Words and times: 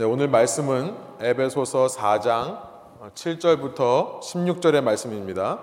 네, 0.00 0.06
오늘 0.06 0.28
말씀은 0.28 0.96
에베소서 1.20 1.88
4장 1.88 2.58
7절부터 3.14 4.20
16절의 4.20 4.80
말씀입니다. 4.80 5.60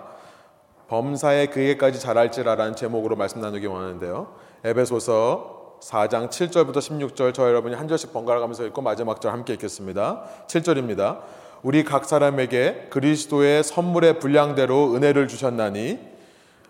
범사에 0.89 1.47
그에까지 1.47 1.99
잘할지라라는 1.99 2.75
제목으로 2.75 3.15
말씀 3.15 3.41
나누기 3.41 3.65
원하는데요. 3.65 4.27
에베소서 4.63 5.79
4장 5.81 6.29
7절부터 6.29 6.75
16절 6.75 7.33
저 7.33 7.47
여러분이 7.47 7.73
한 7.73 7.87
절씩 7.87 8.13
번갈아 8.13 8.39
가면서 8.39 8.63
읽고 8.67 8.83
마지막 8.83 9.21
절 9.21 9.31
함께 9.31 9.53
읽겠습니다. 9.53 10.25
7절입니다. 10.45 11.21
우리 11.63 11.83
각 11.83 12.05
사람에게 12.05 12.89
그리스도의 12.91 13.63
선물의 13.63 14.19
분량대로 14.19 14.93
은혜를 14.93 15.27
주셨나니 15.29 15.97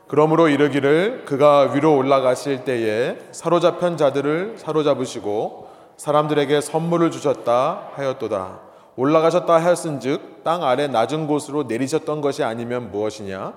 그러므로 0.07 0.47
이르기를 0.47 1.25
그가 1.25 1.73
위로 1.73 1.97
올라가실 1.97 2.63
때에 2.63 3.17
사로잡힌 3.33 3.97
자들을 3.97 4.55
사로잡으시고 4.57 5.66
사람들에게 5.97 6.61
선물을 6.61 7.11
주셨다 7.11 7.89
하였도다. 7.95 8.59
올라가셨다 8.95 9.57
하였은즉 9.57 10.43
땅 10.43 10.63
아래 10.63 10.87
낮은 10.87 11.27
곳으로 11.27 11.63
내리셨던 11.63 12.21
것이 12.21 12.43
아니면 12.43 12.91
무엇이냐? 12.91 13.53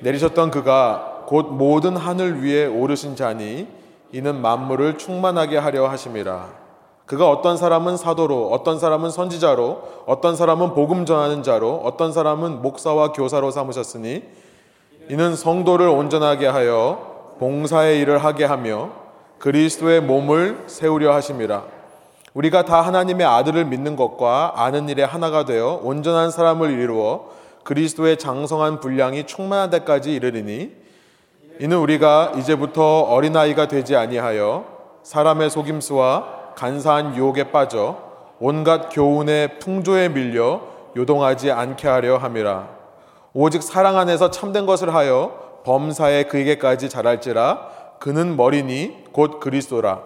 내리셨던 0.00 0.50
그가 0.50 1.24
곧 1.26 1.52
모든 1.52 1.96
하늘 1.96 2.42
위에 2.42 2.66
오르신 2.66 3.14
자니 3.14 3.68
이는 4.12 4.40
만물을 4.40 4.98
충만하게 4.98 5.58
하려 5.58 5.88
하심이라. 5.88 6.60
그가 7.06 7.28
어떤 7.28 7.56
사람은 7.56 7.96
사도로, 7.96 8.50
어떤 8.50 8.78
사람은 8.78 9.10
선지자로, 9.10 10.04
어떤 10.06 10.36
사람은 10.36 10.74
복음 10.74 11.04
전하는 11.04 11.42
자로, 11.42 11.80
어떤 11.84 12.12
사람은 12.12 12.62
목사와 12.62 13.12
교사로 13.12 13.50
삼으셨으니 13.50 14.22
이는 15.08 15.34
성도를 15.34 15.88
온전하게 15.88 16.46
하여 16.46 17.34
봉사의 17.38 17.98
일을 18.00 18.18
하게 18.18 18.44
하며 18.44 18.99
그리스도의 19.40 20.02
몸을 20.02 20.64
세우려 20.66 21.14
하심이라. 21.14 21.64
우리가 22.34 22.66
다 22.66 22.82
하나님의 22.82 23.26
아들을 23.26 23.64
믿는 23.64 23.96
것과 23.96 24.52
아는 24.54 24.88
일에 24.88 25.02
하나가 25.02 25.46
되어 25.46 25.80
온전한 25.82 26.30
사람을 26.30 26.78
이루어 26.78 27.30
그리스도의 27.64 28.18
장성한 28.18 28.80
분량이 28.80 29.26
충만한 29.26 29.70
데까지 29.70 30.14
이르리니 30.14 30.72
이는 31.58 31.76
우리가 31.78 32.32
이제부터 32.36 33.00
어린아이가 33.00 33.66
되지 33.66 33.96
아니하여 33.96 34.66
사람의 35.02 35.50
속임수와 35.50 36.54
간사한 36.54 37.16
유혹에 37.16 37.50
빠져 37.50 37.98
온갖 38.38 38.90
교훈의 38.92 39.58
풍조에 39.58 40.10
밀려 40.10 40.60
요동하지 40.96 41.50
않게 41.50 41.88
하려 41.88 42.18
함이라 42.18 42.68
오직 43.32 43.62
사랑 43.62 43.96
안에서 43.96 44.30
참된 44.30 44.66
것을 44.66 44.94
하여 44.94 45.60
범사에 45.64 46.24
그에게까지 46.24 46.88
자랄지라 46.88 47.79
그는 48.00 48.34
머리니 48.34 49.04
곧 49.12 49.40
그리스도라. 49.40 50.02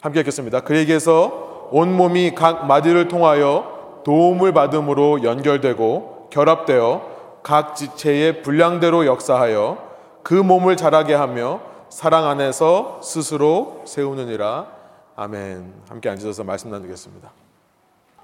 함께 0.00 0.20
읽겠습니다. 0.20 0.60
그에게서 0.60 1.68
온 1.72 1.94
몸이 1.94 2.36
각 2.36 2.66
마디를 2.66 3.08
통하여 3.08 4.00
도움을 4.04 4.52
받음으로 4.52 5.24
연결되고 5.24 6.28
결합되어 6.30 7.10
각 7.42 7.74
지체의 7.74 8.42
분량대로 8.42 9.06
역사하여 9.06 9.90
그 10.22 10.34
몸을 10.34 10.76
자라게 10.76 11.14
하며 11.14 11.60
사랑 11.88 12.28
안에서 12.28 13.00
스스로 13.02 13.82
세우느니라. 13.86 14.68
아멘. 15.16 15.74
함께 15.88 16.08
앉으셔서 16.08 16.44
말씀 16.44 16.70
나누겠습니다. 16.70 17.28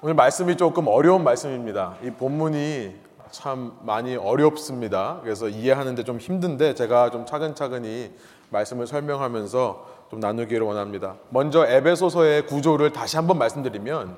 오늘 0.01 0.15
말씀이 0.15 0.57
조금 0.57 0.87
어려운 0.87 1.25
말씀입니다. 1.25 1.97
이 2.05 2.11
본문이 2.11 2.95
참 3.33 3.77
많이 3.83 4.15
어렵습니다. 4.15 5.19
그래서 5.23 5.49
이해하는데 5.49 6.05
좀 6.05 6.19
힘든데 6.19 6.75
제가 6.75 7.11
좀 7.11 7.27
차근차근히 7.27 8.13
말씀을 8.51 8.87
설명하면서 8.87 9.97
좀 10.11 10.21
나누기를 10.21 10.65
원합니다. 10.67 11.17
먼저 11.31 11.67
에베소서의 11.67 12.47
구조를 12.47 12.93
다시 12.93 13.17
한번 13.17 13.39
말씀드리면 13.39 14.17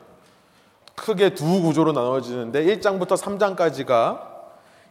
크게 0.95 1.35
두 1.35 1.62
구조로 1.62 1.93
나눠지는데 1.93 2.65
1장부터 2.65 3.17
3장까지가 3.17 4.20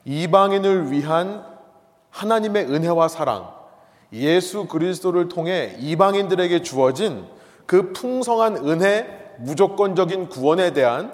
이방인을 0.05 0.91
위한 0.91 1.45
하나님의 2.09 2.65
은혜와 2.65 3.09
사랑, 3.09 3.53
예수 4.13 4.65
그리스도를 4.65 5.27
통해 5.27 5.75
이방인들에게 5.79 6.61
주어진 6.63 7.25
그 7.65 7.91
풍성한 7.91 8.67
은혜, 8.67 9.35
무조건적인 9.39 10.29
구원에 10.29 10.71
대한 10.71 11.11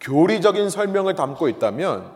교리적인 0.00 0.68
설명을 0.70 1.14
담고 1.14 1.48
있다면 1.48 2.12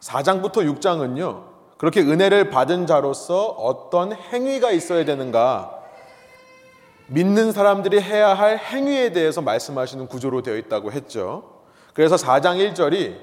4장부터 0.00 0.78
6장은요, 0.78 1.55
그렇게 1.76 2.00
은혜를 2.00 2.50
받은 2.50 2.86
자로서 2.86 3.48
어떤 3.48 4.12
행위가 4.12 4.70
있어야 4.70 5.04
되는가? 5.04 5.76
믿는 7.08 7.52
사람들이 7.52 8.00
해야 8.00 8.34
할 8.34 8.58
행위에 8.58 9.12
대해서 9.12 9.42
말씀하시는 9.42 10.08
구조로 10.08 10.42
되어 10.42 10.56
있다고 10.56 10.92
했죠. 10.92 11.56
그래서 11.92 12.16
4장 12.16 12.56
1절이 12.74 13.16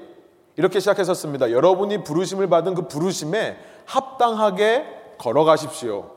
이렇게 0.56 0.80
시작했었습니다. 0.80 1.50
여러분이 1.50 2.04
부르심을 2.04 2.48
받은 2.48 2.74
그 2.74 2.88
부르심에 2.88 3.58
합당하게 3.86 4.86
걸어가십시오. 5.18 6.10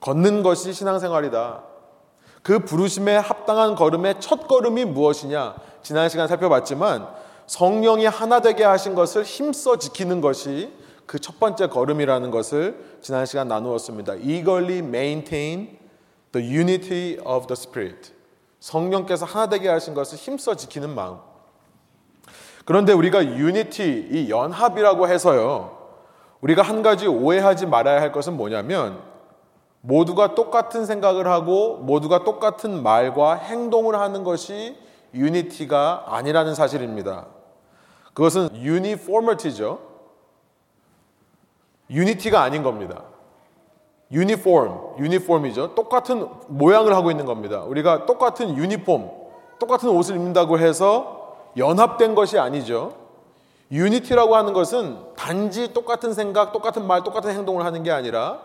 걷는 0.00 0.42
것이 0.42 0.72
신앙생활이다. 0.72 1.62
그 2.42 2.58
부르심에 2.60 3.16
합당한 3.16 3.74
걸음의 3.74 4.16
첫 4.20 4.48
걸음이 4.48 4.84
무엇이냐? 4.86 5.54
지난 5.82 6.08
시간 6.08 6.28
살펴봤지만 6.28 7.06
성령이 7.46 8.06
하나 8.06 8.40
되게 8.40 8.64
하신 8.64 8.94
것을 8.94 9.22
힘써 9.22 9.78
지키는 9.78 10.20
것이 10.20 10.72
그 11.06 11.18
첫 11.18 11.38
번째 11.38 11.68
걸음이라는 11.68 12.30
것을 12.30 12.98
지난 13.00 13.26
시간 13.26 13.48
나누었습니다. 13.48 14.16
eagerly 14.16 14.78
maintain 14.78 15.78
the 16.32 16.48
unity 16.48 17.18
of 17.24 17.46
the 17.46 17.52
spirit. 17.52 18.12
성령께서 18.60 19.26
하나 19.26 19.48
되게 19.48 19.68
하신 19.68 19.94
것을 19.94 20.16
힘써 20.18 20.54
지키는 20.54 20.94
마음. 20.94 21.18
그런데 22.64 22.92
우리가 22.92 23.24
unity, 23.24 24.08
이 24.10 24.30
연합이라고 24.30 25.06
해서요. 25.08 25.78
우리가 26.40 26.62
한 26.62 26.82
가지 26.82 27.06
오해하지 27.06 27.66
말아야 27.66 28.00
할 28.00 28.10
것은 28.10 28.36
뭐냐면 28.36 29.00
모두가 29.82 30.34
똑같은 30.34 30.86
생각을 30.86 31.26
하고 31.26 31.76
모두가 31.76 32.24
똑같은 32.24 32.82
말과 32.82 33.34
행동을 33.34 33.98
하는 33.98 34.24
것이 34.24 34.76
unity가 35.12 36.04
아니라는 36.08 36.54
사실입니다. 36.54 37.26
그것은 38.14 38.48
uniformity죠. 38.56 39.93
unity가 41.90 42.42
아닌 42.42 42.62
겁니다. 42.62 43.02
유니폼, 44.12 44.96
유니폼이죠. 44.98 45.74
똑같은 45.74 46.28
모양을 46.48 46.94
하고 46.94 47.10
있는 47.10 47.24
겁니다. 47.24 47.62
우리가 47.62 48.06
똑같은 48.06 48.56
유니폼, 48.56 49.10
똑같은 49.58 49.88
옷을 49.88 50.16
입는다고 50.16 50.58
해서 50.58 51.36
연합된 51.56 52.14
것이 52.14 52.38
아니죠. 52.38 52.94
unity라고 53.70 54.36
하는 54.36 54.52
것은 54.52 54.98
단지 55.16 55.72
똑같은 55.72 56.12
생각, 56.12 56.52
똑같은 56.52 56.86
말, 56.86 57.02
똑같은 57.02 57.30
행동을 57.30 57.64
하는 57.64 57.82
게 57.82 57.90
아니라 57.90 58.40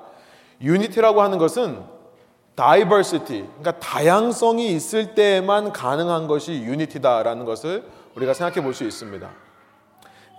unity라고 0.62 1.22
하는 1.22 1.38
것은 1.38 1.84
diversity, 2.56 3.48
그러니까 3.60 3.72
다양성이 3.80 4.72
있을 4.72 5.16
때에만 5.16 5.72
가능한 5.72 6.28
것이 6.28 6.54
유니티다라는 6.54 7.46
것을 7.46 7.84
우리가 8.16 8.34
생각해 8.34 8.62
볼 8.64 8.74
수 8.74 8.84
있습니다. 8.84 9.30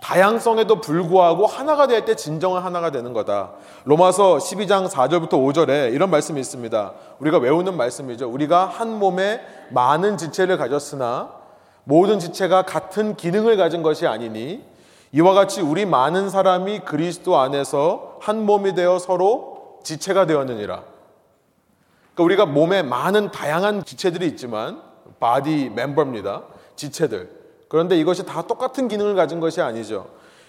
다양성에도 0.01 0.81
불구하고 0.81 1.45
하나가 1.45 1.87
될 1.87 2.05
때 2.05 2.15
진정한 2.15 2.63
하나가 2.63 2.89
되는 2.89 3.13
거다. 3.13 3.51
로마서 3.85 4.37
12장 4.37 4.89
4절부터 4.89 5.33
5절에 5.33 5.93
이런 5.93 6.09
말씀이 6.09 6.39
있습니다. 6.39 6.93
우리가 7.19 7.37
외우는 7.37 7.77
말씀이죠. 7.77 8.27
우리가 8.29 8.65
한 8.65 8.97
몸에 8.97 9.41
많은 9.69 10.17
지체를 10.17 10.57
가졌으나 10.57 11.31
모든 11.83 12.19
지체가 12.19 12.63
같은 12.63 13.15
기능을 13.15 13.57
가진 13.57 13.83
것이 13.83 14.07
아니니 14.07 14.63
이와 15.11 15.33
같이 15.33 15.61
우리 15.61 15.85
많은 15.85 16.29
사람이 16.29 16.79
그리스도 16.79 17.37
안에서 17.37 18.17
한 18.21 18.45
몸이 18.45 18.73
되어 18.73 18.97
서로 18.97 19.79
지체가 19.83 20.25
되었느니라. 20.25 20.83
그러니까 22.15 22.23
우리가 22.23 22.45
몸에 22.47 22.81
많은 22.81 23.31
다양한 23.31 23.83
지체들이 23.85 24.25
있지만 24.27 24.81
body 25.19 25.69
member입니다. 25.75 26.43
지체들. 26.75 27.40
그런데 27.71 27.97
이것이 27.97 28.25
다 28.25 28.41
똑같은 28.41 28.89
기능을 28.89 29.15
가진 29.15 29.39
것이 29.39 29.61
아니죠. 29.61 30.07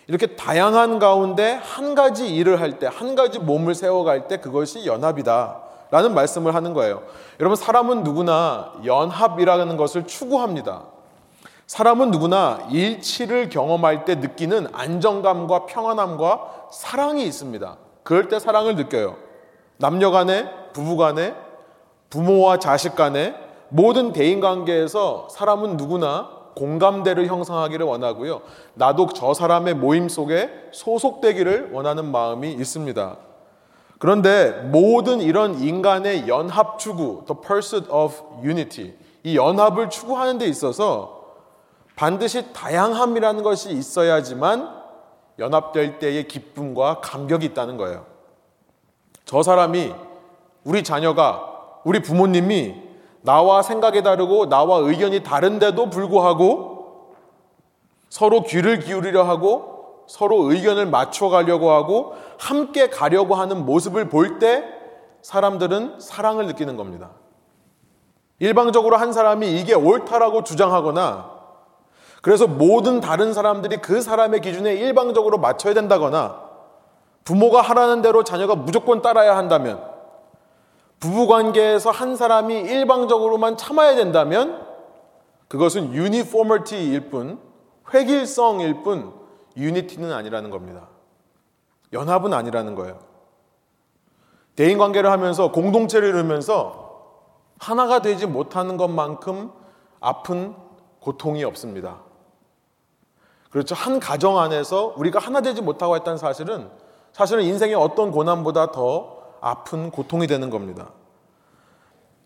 이렇게 0.08 0.34
다양한 0.34 0.98
가운데 0.98 1.52
한 1.52 1.94
가지 1.94 2.34
일을 2.34 2.60
할 2.60 2.80
때, 2.80 2.88
한 2.88 3.14
가지 3.14 3.38
몸을 3.38 3.76
세워갈 3.76 4.26
때 4.26 4.38
그것이 4.38 4.86
연합이다. 4.86 5.60
라는 5.92 6.14
말씀을 6.14 6.56
하는 6.56 6.74
거예요. 6.74 7.04
여러분, 7.38 7.54
사람은 7.54 8.02
누구나 8.02 8.72
연합이라는 8.84 9.76
것을 9.76 10.08
추구합니다. 10.08 10.82
사람은 11.68 12.10
누구나 12.10 12.66
일치를 12.72 13.50
경험할 13.50 14.04
때 14.04 14.16
느끼는 14.16 14.66
안정감과 14.72 15.66
평안함과 15.66 16.70
사랑이 16.72 17.22
있습니다. 17.24 17.76
그럴 18.02 18.26
때 18.26 18.40
사랑을 18.40 18.74
느껴요. 18.74 19.14
남녀 19.76 20.10
간에, 20.10 20.50
부부 20.72 20.96
간에, 20.96 21.36
부모와 22.10 22.58
자식 22.58 22.96
간에, 22.96 23.36
모든 23.68 24.12
대인 24.12 24.40
관계에서 24.40 25.28
사람은 25.30 25.76
누구나 25.76 26.41
공감대를 26.54 27.26
형성하기를 27.26 27.86
원하고요. 27.86 28.42
나도 28.74 29.08
저 29.14 29.34
사람의 29.34 29.74
모임 29.74 30.08
속에 30.08 30.50
소속되기를 30.72 31.70
원하는 31.72 32.10
마음이 32.10 32.52
있습니다. 32.52 33.16
그런데 33.98 34.50
모든 34.64 35.20
이런 35.20 35.60
인간의 35.60 36.28
연합 36.28 36.78
추구, 36.78 37.24
the 37.26 37.40
pursuit 37.40 37.88
of 37.90 38.14
unity, 38.42 38.94
이 39.22 39.36
연합을 39.36 39.90
추구하는 39.90 40.38
데 40.38 40.46
있어서 40.46 41.22
반드시 41.94 42.52
다양함이라는 42.52 43.42
것이 43.42 43.70
있어야지만 43.70 44.82
연합될 45.38 45.98
때의 45.98 46.26
기쁨과 46.26 47.00
감격이 47.00 47.46
있다는 47.46 47.76
거예요. 47.76 48.06
저 49.24 49.42
사람이 49.42 49.94
우리 50.64 50.82
자녀가 50.82 51.48
우리 51.84 52.02
부모님이 52.02 52.74
나와 53.22 53.62
생각이 53.62 54.02
다르고 54.02 54.48
나와 54.48 54.78
의견이 54.78 55.22
다른데도 55.22 55.90
불구하고 55.90 57.14
서로 58.08 58.42
귀를 58.42 58.80
기울이려 58.80 59.22
하고 59.22 60.04
서로 60.08 60.50
의견을 60.50 60.86
맞춰 60.86 61.28
가려고 61.28 61.70
하고 61.70 62.14
함께 62.38 62.90
가려고 62.90 63.34
하는 63.34 63.64
모습을 63.64 64.08
볼 64.08 64.38
때 64.38 64.64
사람들은 65.22 66.00
사랑을 66.00 66.46
느끼는 66.48 66.76
겁니다. 66.76 67.10
일방적으로 68.40 68.96
한 68.96 69.12
사람이 69.12 69.52
이게 69.52 69.72
옳다라고 69.72 70.42
주장하거나 70.42 71.30
그래서 72.22 72.48
모든 72.48 73.00
다른 73.00 73.32
사람들이 73.32 73.76
그 73.76 74.00
사람의 74.00 74.40
기준에 74.40 74.74
일방적으로 74.74 75.38
맞춰야 75.38 75.74
된다거나 75.74 76.40
부모가 77.24 77.60
하라는 77.62 78.02
대로 78.02 78.24
자녀가 78.24 78.56
무조건 78.56 79.00
따라야 79.00 79.36
한다면 79.36 79.91
부부 81.02 81.26
관계에서 81.26 81.90
한 81.90 82.14
사람이 82.14 82.60
일방적으로만 82.60 83.56
참아야 83.56 83.96
된다면 83.96 84.64
그것은 85.48 85.92
유니포머티일 85.92 87.10
뿐 87.10 87.40
획일성일 87.92 88.84
뿐 88.84 89.12
유니티는 89.56 90.12
아니라는 90.12 90.50
겁니다. 90.50 90.86
연합은 91.92 92.32
아니라는 92.32 92.76
거예요. 92.76 93.00
대인 94.54 94.78
관계를 94.78 95.10
하면서 95.10 95.50
공동체를 95.50 96.08
이루면서 96.08 97.18
하나가 97.58 98.00
되지 98.00 98.26
못하는 98.26 98.76
것만큼 98.76 99.50
아픈 99.98 100.54
고통이 101.00 101.42
없습니다. 101.42 101.98
그렇죠. 103.50 103.74
한 103.74 103.98
가정 103.98 104.38
안에서 104.38 104.94
우리가 104.96 105.18
하나 105.18 105.40
되지 105.40 105.62
못하고 105.62 105.96
했다는 105.96 106.16
사실은 106.16 106.70
사실은 107.10 107.42
인생의 107.42 107.74
어떤 107.74 108.12
고난보다 108.12 108.70
더 108.70 109.21
아픈 109.42 109.90
고통이 109.90 110.26
되는 110.26 110.48
겁니다. 110.48 110.90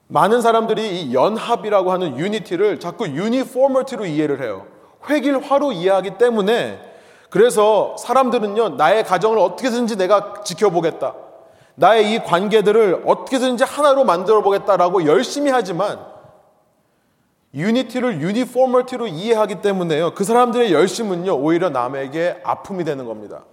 많은 0.08 0.40
사람들이 0.40 1.00
이 1.02 1.14
연합이라고 1.14 1.90
하는 1.90 2.16
유니티를 2.16 2.78
자꾸 2.78 3.08
유니포머티로 3.08 4.06
이해를 4.06 4.40
해요. 4.42 4.66
획일화로 5.08 5.72
이해하기 5.72 6.18
때문에 6.18 6.78
그래서 7.30 7.96
사람들은요, 7.96 8.70
나의 8.76 9.02
가정을 9.02 9.38
어떻게든지 9.38 9.96
내가 9.96 10.42
지켜보겠다. 10.44 11.14
나의 11.74 12.12
이 12.14 12.18
관계들을 12.20 13.02
어떻게든지 13.04 13.64
하나로 13.64 14.04
만들어 14.04 14.42
보겠다라고 14.42 15.06
열심히 15.06 15.50
하지만 15.50 15.98
유니티를 17.54 18.20
유니포머티로 18.20 19.08
이해하기 19.08 19.62
때문에요. 19.62 20.14
그 20.14 20.22
사람들의 20.24 20.72
열심은요, 20.72 21.32
오히려 21.32 21.70
남에게 21.70 22.40
아픔이 22.44 22.84
되는 22.84 23.06
겁니다. 23.06 23.44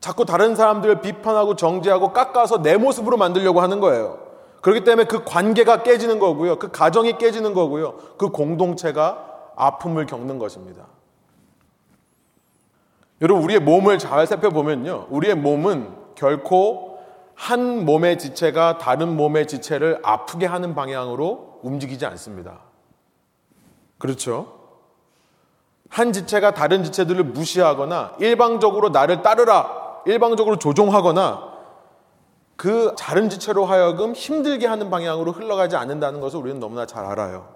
자꾸 0.00 0.24
다른 0.24 0.54
사람들을 0.54 1.00
비판하고 1.00 1.56
정죄하고 1.56 2.12
깎아서 2.12 2.62
내 2.62 2.76
모습으로 2.76 3.16
만들려고 3.16 3.60
하는 3.60 3.80
거예요. 3.80 4.18
그렇기 4.60 4.84
때문에 4.84 5.06
그 5.06 5.24
관계가 5.24 5.82
깨지는 5.82 6.18
거고요. 6.18 6.58
그 6.58 6.70
가정이 6.70 7.18
깨지는 7.18 7.54
거고요. 7.54 7.94
그 8.16 8.30
공동체가 8.30 9.24
아픔을 9.56 10.06
겪는 10.06 10.38
것입니다. 10.38 10.86
여러분, 13.20 13.42
우리의 13.42 13.60
몸을 13.60 13.98
잘 13.98 14.26
살펴보면요. 14.26 15.08
우리의 15.10 15.34
몸은 15.34 15.92
결코 16.14 16.98
한 17.34 17.84
몸의 17.84 18.18
지체가 18.18 18.78
다른 18.78 19.16
몸의 19.16 19.46
지체를 19.46 20.00
아프게 20.02 20.46
하는 20.46 20.74
방향으로 20.74 21.60
움직이지 21.62 22.06
않습니다. 22.06 22.60
그렇죠? 23.98 24.58
한 25.88 26.12
지체가 26.12 26.54
다른 26.54 26.84
지체들을 26.84 27.24
무시하거나 27.24 28.16
일방적으로 28.18 28.90
나를 28.90 29.22
따르라 29.22 29.77
일방적으로 30.08 30.58
조종하거나 30.58 31.58
그 32.56 32.94
다른 32.98 33.28
지체로 33.28 33.64
하여금 33.64 34.12
힘들게 34.14 34.66
하는 34.66 34.90
방향으로 34.90 35.32
흘러가지 35.32 35.76
않는다는 35.76 36.20
것을 36.20 36.40
우리는 36.40 36.58
너무나 36.58 36.86
잘 36.86 37.04
알아요. 37.04 37.54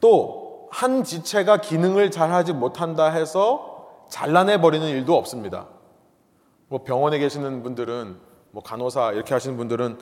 또 0.00 0.50
한 0.70 1.02
지체가 1.02 1.58
기능을 1.58 2.10
잘 2.10 2.32
하지 2.32 2.52
못한다 2.52 3.06
해서 3.06 4.04
잘라내 4.08 4.60
버리는 4.60 4.86
일도 4.86 5.16
없습니다. 5.16 5.66
뭐 6.68 6.84
병원에 6.84 7.18
계시는 7.18 7.62
분들은 7.62 8.16
뭐 8.52 8.62
간호사 8.62 9.12
이렇게 9.12 9.34
하시는 9.34 9.56
분들은 9.56 9.98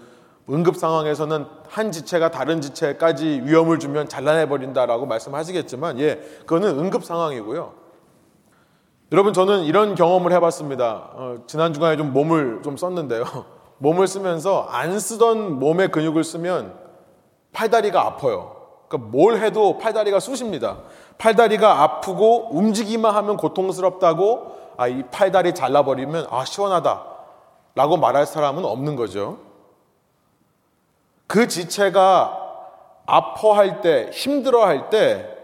응급 0.50 0.76
상황에서는 0.76 1.46
한 1.68 1.92
지체가 1.92 2.30
다른 2.30 2.60
지체까지 2.60 3.42
위험을 3.44 3.78
주면 3.78 4.08
잘라내 4.08 4.48
버린다라고 4.48 5.06
말씀하시겠지만 5.06 5.98
예, 6.00 6.16
그거는 6.40 6.78
응급 6.78 7.04
상황이고요. 7.04 7.87
여러분 9.10 9.32
저는 9.32 9.64
이런 9.64 9.94
경험을 9.94 10.32
해봤습니다. 10.32 11.10
어, 11.14 11.36
지난 11.46 11.72
주간에 11.72 11.96
좀 11.96 12.12
몸을 12.12 12.60
좀 12.62 12.76
썼는데요. 12.76 13.24
몸을 13.78 14.06
쓰면서 14.06 14.66
안 14.70 14.98
쓰던 14.98 15.58
몸의 15.58 15.90
근육을 15.90 16.24
쓰면 16.24 16.74
팔다리가 17.52 18.02
아파요. 18.02 18.56
그러니까 18.88 19.10
뭘 19.10 19.38
해도 19.38 19.78
팔다리가 19.78 20.20
쑤십니다. 20.20 20.78
팔다리가 21.16 21.82
아프고 21.82 22.48
움직이만 22.50 23.14
하면 23.14 23.38
고통스럽다고 23.38 24.58
아, 24.76 24.88
이 24.88 25.02
팔다리 25.10 25.54
잘라버리면 25.54 26.26
아, 26.30 26.44
시원하다. 26.44 27.04
라고 27.74 27.96
말할 27.96 28.26
사람은 28.26 28.64
없는 28.64 28.94
거죠. 28.94 29.38
그 31.26 31.48
지체가 31.48 32.46
아파할 33.06 33.80
때, 33.80 34.10
힘들어할 34.12 34.90
때 34.90 35.37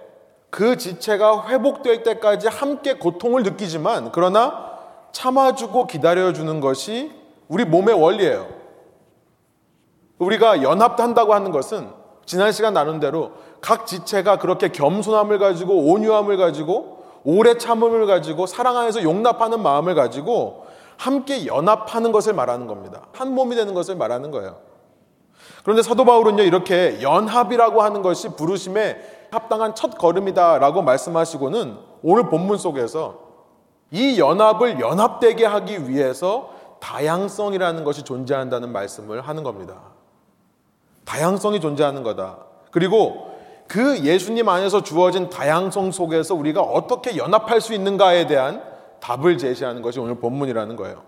그 0.55 0.77
지체가 0.77 1.49
회복될 1.49 2.05
때까지 2.05 2.47
함께 2.47 2.95
고통을 2.95 3.43
느끼지만 3.43 4.13
그러나 4.13 4.71
참아주고 5.11 5.89
기다려주는 5.89 6.61
것이 6.61 7.11
우리 7.49 7.65
몸의 7.65 8.01
원리예요. 8.01 8.47
우리가 10.19 10.63
연합한다고 10.63 11.35
하는 11.35 11.51
것은 11.51 11.89
지난 12.25 12.53
시간 12.53 12.73
나눈 12.73 13.01
대로 13.01 13.33
각 13.61 13.89
지체가 13.89 14.39
그렇게 14.39 14.69
겸손함을 14.69 15.41
가지고 15.41 15.91
온유함을 15.91 16.37
가지고 16.37 17.03
오래 17.25 17.59
참음을 17.59 18.07
가지고 18.07 18.47
사랑 18.47 18.77
안에서 18.77 19.03
용납하는 19.03 19.61
마음을 19.61 19.97
가지고 19.97 20.67
함께 20.97 21.47
연합하는 21.47 22.13
것을 22.13 22.33
말하는 22.33 22.69
겁니다. 22.69 23.09
한 23.13 23.35
몸이 23.35 23.57
되는 23.57 23.75
것을 23.75 23.97
말하는 23.97 24.31
거예요. 24.31 24.59
그런데 25.65 25.83
사도 25.83 26.05
바울은요, 26.05 26.43
이렇게 26.45 27.01
연합이라고 27.03 27.83
하는 27.83 28.03
것이 28.03 28.29
부르심의 28.37 29.24
합당한 29.35 29.75
첫 29.75 29.99
걸음이다라고 29.99 30.83
말씀하시고는 30.83 31.77
오늘 32.03 32.29
본문 32.29 32.57
속에서 32.59 33.19
이 33.91 34.19
연합을 34.19 34.81
연합되게 34.81 35.45
하기 35.45 35.89
위해서 35.89 36.51
다양성이라는 36.81 37.85
것이 37.85 38.03
존재한다는 38.03 38.71
말씀을 38.73 39.21
하는 39.23 39.43
겁니다. 39.43 39.77
다양성이 41.05 41.61
존재하는 41.61 42.03
거다. 42.03 42.39
그리고 42.71 43.31
그 43.67 44.01
예수님 44.01 44.49
안에서 44.49 44.83
주어진 44.83 45.31
다양성 45.31 45.91
속에서 45.93 46.35
우리가 46.35 46.61
어떻게 46.61 47.17
연합할 47.17 47.61
수 47.61 47.73
있는가에 47.73 48.27
대한 48.27 48.63
답을 49.01 49.39
제시하는 49.39 49.83
것이 49.83 50.01
오늘 50.01 50.17
본문이라는 50.17 50.77
거예요. 50.77 51.03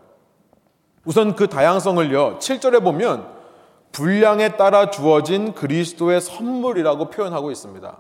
우선 1.05 1.37
그 1.37 1.49
다양성을요, 1.49 2.39
7절에 2.39 2.83
보면 2.83 3.27
분량에 3.93 4.57
따라 4.57 4.91
주어진 4.91 5.55
그리스도의 5.55 6.21
선물이라고 6.21 7.11
표현하고 7.11 7.51
있습니다. 7.51 7.97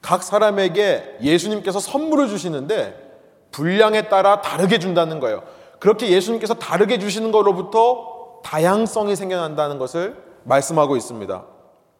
각 0.00 0.22
사람에게 0.22 1.18
예수님께서 1.22 1.78
선물을 1.78 2.28
주시는데 2.28 3.10
분량에 3.52 4.08
따라 4.08 4.40
다르게 4.40 4.78
준다는 4.78 5.20
거예요. 5.20 5.42
그렇게 5.78 6.10
예수님께서 6.10 6.54
다르게 6.54 6.98
주시는 6.98 7.32
것로부터 7.32 8.40
다양성이 8.44 9.16
생겨난다는 9.16 9.78
것을 9.78 10.16
말씀하고 10.44 10.96
있습니다. 10.96 11.44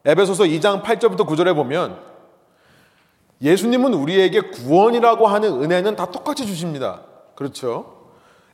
에베소서 0.04 0.44
2장 0.44 0.82
8절부터 0.82 1.26
9절에 1.26 1.54
보면 1.54 1.98
예수님은 3.42 3.94
우리에게 3.94 4.40
구원이라고 4.50 5.26
하는 5.26 5.62
은혜는 5.62 5.96
다 5.96 6.06
똑같이 6.06 6.46
주십니다. 6.46 7.02
그렇죠? 7.34 8.00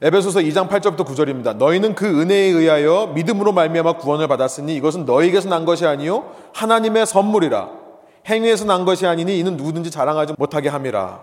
에베소서 0.02 0.40
2장 0.40 0.68
8절부터 0.68 1.06
9절입니다. 1.06 1.56
너희는 1.56 1.94
그 1.94 2.06
은혜에 2.20 2.50
의하여 2.50 3.12
믿음으로 3.14 3.52
말미암아 3.52 3.94
구원을 3.94 4.28
받았으니 4.28 4.74
이것은 4.76 5.06
너희에게서 5.06 5.48
난 5.48 5.64
것이 5.64 5.86
아니요 5.86 6.32
하나님의 6.52 7.06
선물이라. 7.06 7.85
행위에서 8.26 8.64
난 8.64 8.84
것이 8.84 9.06
아니니 9.06 9.38
이는 9.38 9.56
누구든지 9.56 9.90
자랑하지 9.90 10.34
못하게 10.38 10.68
함이라. 10.68 11.20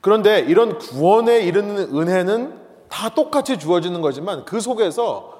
그런데 0.00 0.40
이런 0.40 0.78
구원에 0.78 1.40
이르는 1.40 1.96
은혜는 1.96 2.54
다 2.88 3.08
똑같이 3.08 3.58
주어지는 3.58 4.00
거지만 4.00 4.44
그 4.44 4.60
속에서 4.60 5.34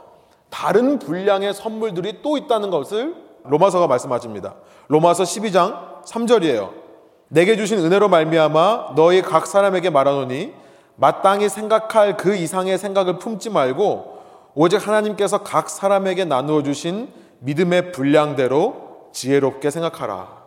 다른 0.51 0.99
분량의 0.99 1.55
선물들이 1.55 2.23
또 2.23 2.37
있다는 2.37 2.71
것을 2.71 3.15
로마서가 3.45 3.87
말씀하십니다. 3.87 4.55
로마서 4.89 5.25
12장 5.25 6.03
3절이에요. 6.05 6.71
내게 7.29 7.57
주신 7.57 7.79
은혜로 7.79 8.09
말미암아 8.09 8.95
너희 8.97 9.23
각 9.23 9.47
사람에게 9.47 9.91
말하노니 9.91 10.55
마땅히 10.97 11.49
생각할 11.49 12.17
그 12.17 12.35
이상의 12.35 12.79
생각을 12.79 13.19
품지 13.19 13.51
말고 13.51 14.19
오직 14.55 14.85
하나님께서 14.87 15.39
각 15.39 15.71
사람에게 15.71 16.25
나누어 16.25 16.63
주신 16.63 17.09
믿음의 17.41 17.93
분량대로 17.93 19.11
지혜롭게 19.13 19.71
생각하라. 19.71 20.38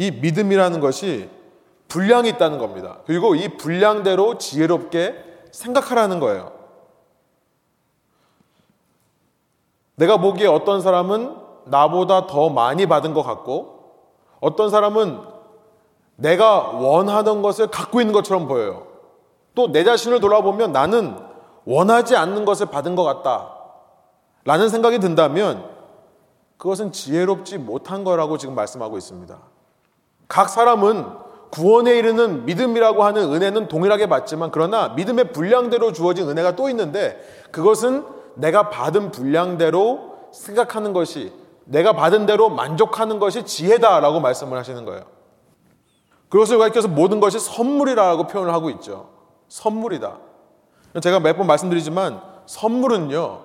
이 0.00 0.10
믿음이라는 0.10 0.80
것이 0.80 1.28
분량이 1.88 2.30
있다는 2.30 2.56
겁니다. 2.56 3.00
그리고 3.04 3.34
이 3.34 3.58
분량대로 3.58 4.38
지혜롭게 4.38 5.14
생각하라는 5.52 6.20
거예요. 6.20 6.52
내가 9.96 10.16
보기에 10.16 10.46
어떤 10.46 10.80
사람은 10.80 11.36
나보다 11.66 12.26
더 12.26 12.48
많이 12.48 12.86
받은 12.86 13.12
것 13.12 13.22
같고 13.22 13.92
어떤 14.40 14.70
사람은 14.70 15.20
내가 16.16 16.70
원하던 16.70 17.42
것을 17.42 17.66
갖고 17.66 18.00
있는 18.00 18.14
것처럼 18.14 18.48
보여요. 18.48 18.86
또 19.54 19.66
내 19.70 19.84
자신을 19.84 20.20
돌아보면 20.20 20.72
나는 20.72 21.14
원하지 21.66 22.16
않는 22.16 22.46
것을 22.46 22.66
받은 22.70 22.96
것 22.96 23.04
같다. 23.04 23.54
라는 24.44 24.70
생각이 24.70 24.98
든다면 24.98 25.62
그것은 26.56 26.90
지혜롭지 26.90 27.58
못한 27.58 28.02
거라고 28.02 28.38
지금 28.38 28.54
말씀하고 28.54 28.96
있습니다. 28.96 29.49
각 30.30 30.48
사람은 30.48 31.06
구원에 31.50 31.98
이르는 31.98 32.44
믿음이라고 32.46 33.02
하는 33.02 33.34
은혜는 33.34 33.66
동일하게 33.66 34.08
받지만 34.08 34.52
그러나 34.52 34.90
믿음의 34.90 35.32
분량대로 35.32 35.92
주어진 35.92 36.28
은혜가 36.28 36.54
또 36.54 36.70
있는데 36.70 37.20
그것은 37.50 38.06
내가 38.36 38.70
받은 38.70 39.10
분량대로 39.10 40.28
생각하는 40.32 40.92
것이 40.92 41.32
내가 41.64 41.94
받은 41.94 42.26
대로 42.26 42.48
만족하는 42.48 43.18
것이 43.18 43.44
지혜다라고 43.44 44.20
말씀을 44.20 44.56
하시는 44.56 44.84
거예요. 44.84 45.02
그것을 46.28 46.58
가리켜서 46.58 46.86
모든 46.86 47.18
것이 47.18 47.40
선물이라고 47.40 48.28
표현을 48.28 48.52
하고 48.54 48.70
있죠. 48.70 49.08
선물이다. 49.48 50.16
제가 51.02 51.18
몇 51.18 51.36
번 51.36 51.48
말씀드리지만 51.48 52.22
선물은요. 52.46 53.40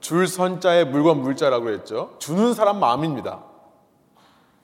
줄 0.00 0.26
선자에 0.26 0.84
물건 0.86 1.22
물자라고 1.22 1.70
했죠. 1.70 2.16
주는 2.18 2.52
사람 2.54 2.80
마음입니다. 2.80 3.47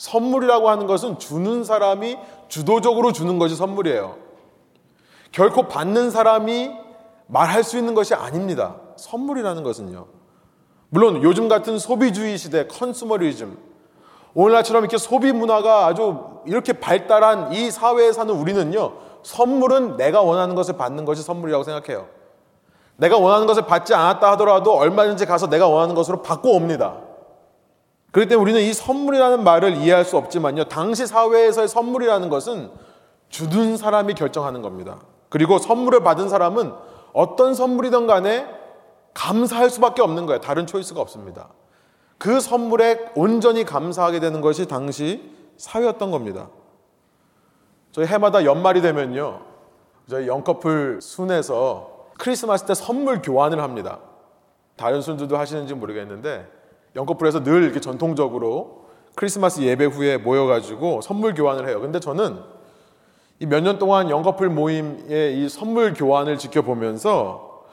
선물이라고 0.05 0.69
하는 0.69 0.87
것은 0.87 1.19
주는 1.19 1.65
사람이 1.65 2.19
주도적으로 2.49 3.13
주는 3.13 3.39
것이 3.39 3.57
선물이에요. 3.57 4.17
결코 5.33 5.67
받는 5.67 6.11
사람이 6.11 6.71
말할 7.27 7.65
수 7.65 7.79
있는 7.79 7.95
것이 7.95 8.15
아닙니다. 8.15 8.77
선물이라는 8.97 9.63
것은요. 9.63 10.07
물론 10.91 11.23
요즘 11.23 11.49
같은 11.49 11.79
소비주의 11.79 12.37
시대, 12.37 12.67
컨슈머리즘, 12.67 13.57
오늘날처럼 14.35 14.83
이렇게 14.83 14.99
소비 14.99 15.33
문화가 15.33 15.87
아주 15.87 16.21
이렇게 16.45 16.75
발달한 16.75 17.55
이 17.55 17.71
사회에 17.71 18.13
사는 18.13 18.33
우리는요, 18.33 18.93
선물은 19.23 19.97
내가 19.97 20.21
원하는 20.21 20.55
것을 20.55 20.77
받는 20.77 21.07
것이 21.07 21.23
선물이라고 21.23 21.65
생각해요. 21.65 22.09
내가 22.97 23.17
원하는 23.17 23.47
것을 23.47 23.65
받지 23.65 23.95
않았다 23.95 24.33
하더라도 24.33 24.77
얼마든지 24.77 25.25
가서 25.25 25.49
내가 25.49 25.67
원하는 25.67 25.95
것으로 25.95 26.21
바꿔 26.21 26.51
옵니다. 26.51 26.99
그렇기 28.15 28.29
때문에 28.29 28.53
우리는 28.53 28.71
이 28.71 28.73
선물이라는 28.73 29.43
말을 29.43 29.77
이해할 29.79 30.05
수 30.05 30.17
없지만요. 30.17 30.67
당시 30.67 31.05
사회에서의 31.05 31.67
선물이라는 31.67 32.29
것은 32.29 32.71
주는 33.29 33.77
사람이 33.77 34.15
결정하는 34.15 34.63
겁니다. 34.63 35.01
그리고 35.29 35.59
선물을 35.59 36.05
받은 36.05 36.29
사람은 36.29 36.73
어떤 37.13 37.55
선물이든 37.55 38.07
간에 38.07 38.47
감사할 39.15 39.69
수밖에 39.69 40.01
없는 40.01 40.27
거예요. 40.27 40.41
다른 40.41 40.65
초이스가 40.65 41.01
없습니다. 41.01 41.49
그 42.17 42.39
선물에 42.39 43.11
온전히 43.17 43.65
감사하게 43.65 44.21
되는 44.21 44.41
것이 44.41 44.69
당시 44.69 45.33
사회였던 45.57 46.13
겁니다. 46.13 46.51
저희 47.91 48.07
해마다 48.07 48.45
연말이 48.45 48.81
되면요. 48.81 49.41
저희 50.09 50.29
영커플 50.29 51.01
순에서 51.03 52.11
크리스마스 52.17 52.65
때 52.65 52.75
선물 52.75 53.23
교환을 53.23 53.61
합니다. 53.61 53.99
다른 54.77 55.01
순들도 55.01 55.37
하시는지 55.37 55.75
모르겠는데 55.75 56.47
영커플에서 56.97 57.43
늘 57.43 57.63
이렇게 57.63 57.81
전통적으로 57.81 58.85
크리스마스 59.15 59.61
예배 59.61 59.87
후에 59.87 60.17
모여가지고 60.19 61.01
선물 61.01 61.35
교환을 61.35 61.69
해요. 61.69 61.81
근데 61.81 62.01
저는 62.01 62.39
이 63.41 63.47
몇 63.47 63.63
년 63.63 63.79
동안 63.79 64.11
영커플 64.11 64.49
모임의 64.49 65.39
이 65.39 65.49
선물 65.49 65.93
교환을 65.95 66.39
지켜보면서 66.39 67.65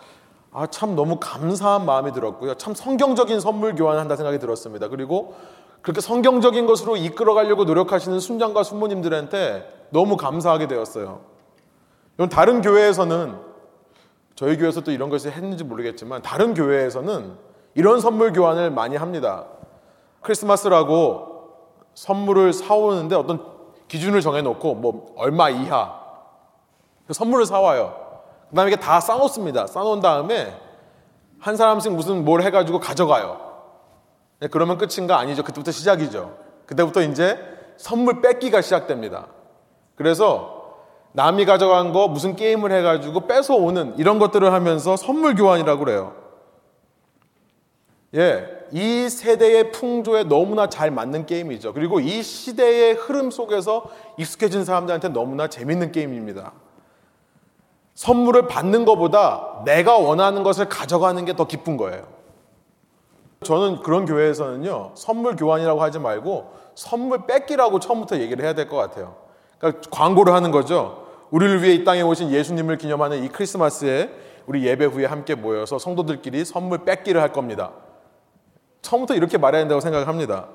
아, 0.52 0.68
참 0.68 0.96
너무 0.96 1.18
감사한 1.20 1.86
마음이 1.86 2.12
들었고요. 2.12 2.56
참 2.56 2.74
성경적인 2.74 3.40
선물 3.40 3.76
교환을 3.76 4.00
한다 4.02 4.16
생각이 4.16 4.40
들었습니다. 4.40 4.90
그리고 4.90 5.36
그렇게 5.82 6.02
성경적인 6.02 6.66
것으로 6.66 6.98
이끌어 6.98 7.34
가려고 7.34 7.64
노력하시는 7.64 8.20
순장과 8.20 8.64
순모님들한테 8.64 9.88
너무 9.92 10.18
감사하게 10.18 10.68
되었어요. 10.68 11.22
다른 12.30 12.62
교회에서는 12.62 13.36
저희 14.36 14.58
교회에서 14.58 14.82
도 14.82 14.92
이런 14.92 15.10
것을 15.10 15.32
했는지 15.32 15.64
모르겠지만 15.64 16.22
다른 16.22 16.54
교회에서는 16.54 17.32
이런 17.74 18.00
선물 18.00 18.34
교환을 18.34 18.72
많이 18.72 18.96
합니다. 18.96 19.46
크리스마스라고 20.22 21.32
선물을 21.94 22.54
사오는데 22.54 23.16
어떤 23.16 23.46
기준을 23.88 24.22
정해놓고 24.22 24.76
뭐 24.76 25.14
얼마 25.18 25.50
이하 25.50 26.00
그 27.08 27.14
선물을 27.14 27.46
사와요. 27.46 27.96
그 28.50 28.56
다음에 28.56 28.72
이게 28.72 28.80
다 28.80 29.00
싸놓습니다. 29.00 29.68
싸놓은 29.68 30.02
다음에 30.02 30.56
한 31.40 31.56
사람씩 31.58 31.94
무슨 31.94 32.24
뭘 32.24 32.42
해가지고 32.42 32.80
가져가요. 32.80 33.40
네, 34.40 34.48
그러면 34.48 34.78
끝인가? 34.78 35.18
아니죠. 35.18 35.44
그때부터 35.44 35.72
시작이죠. 35.72 36.38
그때부터 36.66 37.02
이제 37.02 37.38
선물 37.78 38.22
뺏기가 38.22 38.62
시작됩니다. 38.62 39.28
그래서 39.96 40.62
남이 41.14 41.46
가져간 41.46 41.92
거 41.94 42.08
무슨 42.08 42.36
게임을 42.36 42.72
해가지고 42.72 43.28
뺏어오는 43.28 43.96
이런 43.98 44.20
것들을 44.20 44.52
하면서 44.54 44.96
선물 44.96 45.36
교환이라고 45.36 45.84
그래요. 45.84 46.21
예, 48.16 48.46
이 48.72 49.08
세대의 49.10 49.72
풍조에 49.72 50.26
너무나 50.26 50.68
잘 50.68 50.92
맞는 50.92 51.26
게임이죠. 51.26 51.74
그리고 51.74 52.00
이 52.00 52.22
시대의 52.22 52.94
흐름 52.94 53.32
속에서 53.32 53.86
익숙해진 54.18 54.66
사람들한테 54.66 55.10
너무나 55.10 55.48
재밌는 55.48 55.92
게임입니다. 55.94 56.52
선물을 57.96 58.48
받는 58.48 58.84
것보다 58.86 59.62
내가 59.66 59.98
원하는 59.98 60.44
것을 60.44 60.68
가져가는 60.68 61.24
게 61.26 61.34
더 61.34 61.46
기쁜 61.48 61.78
거예요. 61.78 62.06
저는 63.44 63.82
그런 63.82 64.06
교회에서는요, 64.06 64.92
선물 64.96 65.36
교환이라고 65.36 65.82
하지 65.82 66.00
말고 66.00 66.52
선물 66.76 67.26
뺏기라고 67.28 67.80
처음부터 67.80 68.20
얘기를 68.20 68.44
해야 68.44 68.54
될 68.54 68.68
것 68.68 68.76
같아요. 68.78 69.16
그러니까 69.58 69.82
광고를 69.90 70.34
하는 70.34 70.52
거죠. 70.52 71.08
우리를 71.32 71.64
위해 71.64 71.74
이 71.76 71.84
땅에 71.86 72.02
오신 72.02 72.32
예수님을 72.32 72.78
기념하는 72.78 73.24
이 73.24 73.30
크리스마스에 73.30 74.10
우리 74.48 74.66
예배 74.66 74.86
후에 74.86 75.06
함께 75.06 75.34
모여서 75.36 75.80
성도들끼리 75.80 76.44
선물 76.46 76.80
뺏기를 76.84 77.22
할 77.22 77.32
겁니다. 77.32 77.72
처음부터 78.82 79.16
이렇게 79.16 79.38
말해야 79.38 79.62
된다고 79.62 79.82
생각합니다. 79.82 80.48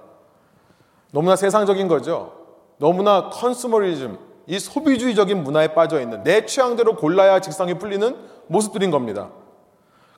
너무나 1.12 1.36
세상적인 1.36 1.88
거죠. 1.88 2.32
너무나 2.78 3.30
컨슈머리즘, 3.30 4.18
이 4.48 4.58
소비주의적인 4.58 5.42
문화에 5.42 5.74
빠져 5.74 6.00
있는 6.00 6.22
내 6.22 6.44
취향대로 6.46 6.96
골라야 6.96 7.40
직성이 7.40 7.74
풀리는 7.74 8.16
모습들인 8.48 8.90
겁니다. 8.90 9.30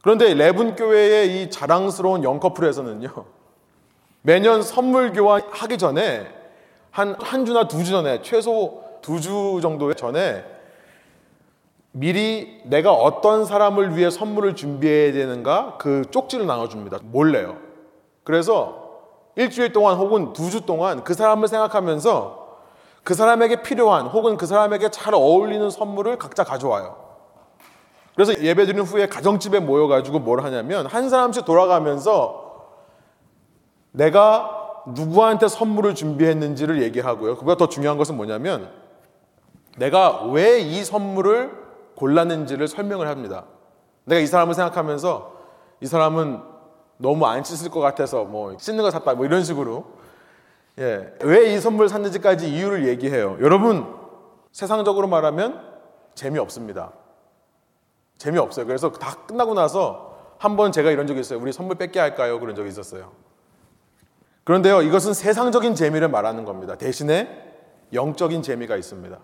그런데 0.02 0.34
레븐 0.34 0.74
교회의 0.76 1.42
이 1.42 1.50
자랑스러운 1.50 2.24
영커플에서는요. 2.24 3.08
매년 4.22 4.62
선물 4.62 5.12
교환하기 5.12 5.78
전에 5.78 6.26
한, 6.90 7.14
한 7.20 7.44
주나 7.46 7.68
두 7.68 7.78
주 7.84 7.90
전에 7.92 8.22
최소 8.22 8.82
두 9.02 9.20
주 9.20 9.60
정도 9.62 9.92
전에 9.94 10.44
미리 11.92 12.60
내가 12.64 12.92
어떤 12.92 13.44
사람을 13.44 13.96
위해 13.96 14.10
선물을 14.10 14.56
준비해야 14.56 15.12
되는가 15.12 15.76
그 15.78 16.02
쪽지를 16.10 16.46
나눠줍니다. 16.46 16.98
몰래요. 17.04 17.56
그래서 18.28 18.88
일주일 19.36 19.72
동안 19.72 19.96
혹은 19.96 20.34
두 20.34 20.50
주 20.50 20.66
동안 20.66 21.02
그 21.02 21.14
사람을 21.14 21.48
생각하면서 21.48 22.46
그 23.02 23.14
사람에게 23.14 23.62
필요한 23.62 24.06
혹은 24.06 24.36
그 24.36 24.44
사람에게 24.44 24.90
잘 24.90 25.14
어울리는 25.14 25.70
선물을 25.70 26.18
각자 26.18 26.44
가져와요. 26.44 26.96
그래서 28.14 28.38
예배 28.42 28.66
드린 28.66 28.82
후에 28.82 29.06
가정집에 29.06 29.60
모여가지고 29.60 30.18
뭘 30.18 30.42
하냐면 30.44 30.86
한 30.86 31.08
사람씩 31.08 31.46
돌아가면서 31.46 32.44
내가 33.92 34.82
누구한테 34.88 35.48
선물을 35.48 35.94
준비했는지를 35.94 36.82
얘기하고요. 36.82 37.36
그보다 37.36 37.56
더 37.56 37.68
중요한 37.68 37.96
것은 37.96 38.14
뭐냐면 38.16 38.70
내가 39.78 40.24
왜 40.24 40.60
이 40.60 40.84
선물을 40.84 41.50
골랐는지를 41.94 42.68
설명을 42.68 43.08
합니다. 43.08 43.44
내가 44.04 44.20
이 44.20 44.26
사람을 44.26 44.52
생각하면서 44.52 45.32
이 45.80 45.86
사람은 45.86 46.42
너무 46.98 47.26
안 47.26 47.42
씻을 47.44 47.70
것 47.70 47.80
같아서 47.80 48.24
뭐 48.24 48.56
씻는 48.58 48.82
거 48.82 48.90
샀다 48.90 49.14
뭐 49.14 49.24
이런 49.24 49.42
식으로 49.44 49.86
예, 50.78 51.14
왜 51.22 51.52
이 51.54 51.60
선물 51.60 51.88
샀는지까지 51.88 52.52
이유를 52.52 52.86
얘기해요. 52.88 53.36
여러분 53.40 53.94
세상적으로 54.52 55.08
말하면 55.08 55.60
재미없습니다. 56.14 56.92
재미없어요. 58.18 58.66
그래서 58.66 58.90
다 58.92 59.14
끝나고 59.26 59.54
나서 59.54 60.06
한 60.38 60.56
번 60.56 60.70
제가 60.70 60.90
이런 60.90 61.06
적이 61.08 61.20
있어요. 61.20 61.40
우리 61.40 61.52
선물 61.52 61.76
뺏게 61.76 61.98
할까요? 61.98 62.38
그런 62.38 62.54
적이 62.54 62.68
있었어요. 62.68 63.10
그런데요, 64.44 64.82
이것은 64.82 65.12
세상적인 65.14 65.74
재미를 65.74 66.08
말하는 66.08 66.44
겁니다. 66.44 66.76
대신에 66.76 67.28
영적인 67.92 68.42
재미가 68.42 68.76
있습니다. 68.76 69.18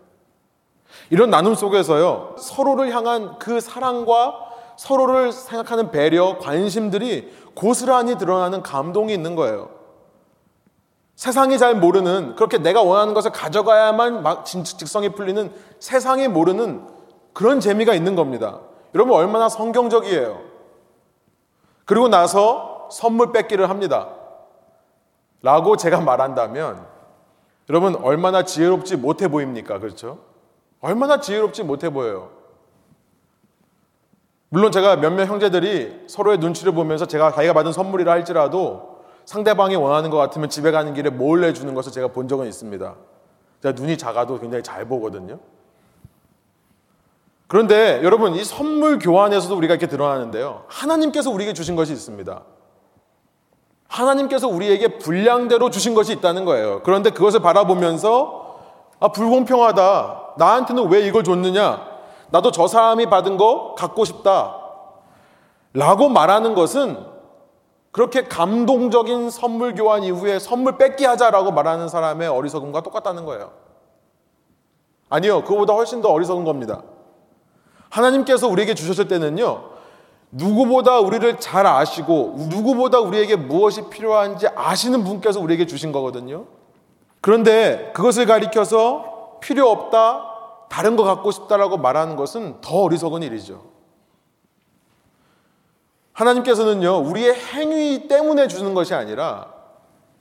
이런 1.11 1.31
나눔 1.31 1.55
속에서요, 1.55 2.35
서로를 2.39 2.93
향한 2.95 3.39
그 3.39 3.61
사랑과 3.61 4.44
서로를 4.77 5.33
생각하는 5.33 5.91
배려, 5.91 6.39
관심들이 6.39 7.33
고스란히 7.55 8.19
드러나는 8.19 8.63
감동이 8.63 9.13
있는 9.13 9.37
거예요. 9.37 9.71
세상이 11.17 11.59
잘 11.59 11.77
모르는 11.77 12.35
그렇게 12.35 12.59
내가 12.59 12.83
원하는 12.83 13.15
것을 13.15 13.31
가져가야만 13.31 14.23
막 14.23 14.45
직성이 14.45 15.11
풀리는 15.11 15.53
세상이 15.79 16.29
모르는 16.29 16.87
그런 17.33 17.61
재미가 17.61 17.95
있는 17.95 18.17
겁니다. 18.17 18.61
여러분 18.95 19.15
얼마나 19.15 19.49
성경적이에요. 19.49 20.41
그리고 21.85 22.09
나서 22.09 22.89
선물 22.91 23.33
뺏기를 23.33 23.69
합니다. 23.71 24.09
라고 25.43 25.77
제가 25.77 26.01
말한다면 26.01 26.85
여러분 27.69 27.97
얼마나 27.97 28.45
지혜롭지 28.45 28.97
못해 28.97 29.29
보입니까? 29.29 29.79
그렇죠? 29.79 30.19
얼마나 30.81 31.21
지혜롭지 31.21 31.63
못해 31.63 31.91
보여요. 31.91 32.31
물론 34.55 34.71
제가 34.71 34.95
몇몇 34.95 35.27
형제들이 35.27 36.05
서로의 36.07 36.39
눈치를 36.39 36.75
보면서 36.75 37.07
제가 37.07 37.33
자기가 37.33 37.55
받은 37.55 37.73
선물이라 37.73 38.13
할지라도 38.13 39.01
상대방이 39.25 39.75
원하는 39.75 40.11
것 40.11 40.17
같으면 40.17 40.49
집에 40.49 40.71
가는 40.71 40.95
길에 40.95 41.11
몰래 41.11 41.53
주는 41.53 41.75
것을 41.75 41.91
제가 41.91 42.07
본 42.13 42.29
적은 42.29 42.47
있습니다. 42.47 42.95
제가 43.65 43.75
눈이 43.75 43.99
작아도 43.99 44.39
굉장히 44.39 44.63
잘 44.63 44.85
보거든요. 44.85 45.41
그런데 47.49 48.01
여러분 48.05 48.37
이 48.37 48.45
선물 48.45 49.01
교환에서도 49.01 49.57
우리가 49.57 49.75
이렇게 49.75 49.89
드러나는데요. 49.89 50.63
하나님께서 50.69 51.33
우리에게 51.33 51.53
주신 51.53 51.75
것이 51.75 51.93
있습니다. 51.93 52.45
하나님께서 53.89 54.47
우리에게 54.47 54.99
분량대로 54.99 55.71
주신 55.71 55.95
것이 55.95 56.13
있다는 56.13 56.45
거예요. 56.45 56.81
그런데 56.85 57.11
그것을 57.11 57.41
바라보면서 57.41 58.61
아 59.01 59.09
불공평하다. 59.09 60.35
나한테는 60.39 60.89
왜 60.91 61.01
이걸 61.09 61.25
줬느냐? 61.25 61.94
나도 62.31 62.51
저 62.51 62.67
사람이 62.67 63.07
받은 63.07 63.37
거 63.37 63.75
갖고 63.77 64.05
싶다. 64.05 64.57
라고 65.73 66.09
말하는 66.09 66.55
것은 66.55 66.99
그렇게 67.91 68.25
감동적인 68.25 69.31
선물 69.31 69.75
교환 69.75 70.03
이후에 70.03 70.39
선물 70.39 70.79
뺏기 70.79 71.05
하자라고 71.05 71.53
말하는 71.53 71.89
사람의 71.89 72.29
어리석음과 72.29 72.83
똑같다는 72.83 73.25
거예요. 73.25 73.53
아니요. 75.09 75.45
그보다 75.45 75.75
훨씬 75.75 76.03
더 76.03 76.11
어리석은 76.11 76.45
겁니다. 76.45 76.83
하나님께서 77.91 78.49
우리에게 78.49 78.75
주셨을 78.75 79.07
때는요. 79.07 79.71
누구보다 80.33 80.99
우리를 80.99 81.39
잘 81.39 81.67
아시고 81.67 82.35
누구보다 82.51 82.99
우리에게 82.99 83.37
무엇이 83.37 83.89
필요한지 83.89 84.49
아시는 84.49 85.05
분께서 85.05 85.39
우리에게 85.39 85.67
주신 85.67 85.93
거거든요. 85.93 86.47
그런데 87.21 87.93
그것을 87.95 88.27
가리켜서 88.27 89.39
필요 89.41 89.71
없다, 89.71 90.34
다른 90.75 90.97
거 90.97 91.05
갖고 91.05 91.31
싶다라고 91.31 91.77
말하는 91.77 92.17
것은 92.17 92.61
더 92.61 92.83
어리석은 92.83 93.23
일이죠. 93.23 93.65
하나님께서는요, 96.15 96.97
우리의 96.97 97.33
행위 97.33 98.09
때문에 98.09 98.49
주는 98.49 98.75
것이 98.75 98.93
아니라 98.93 99.55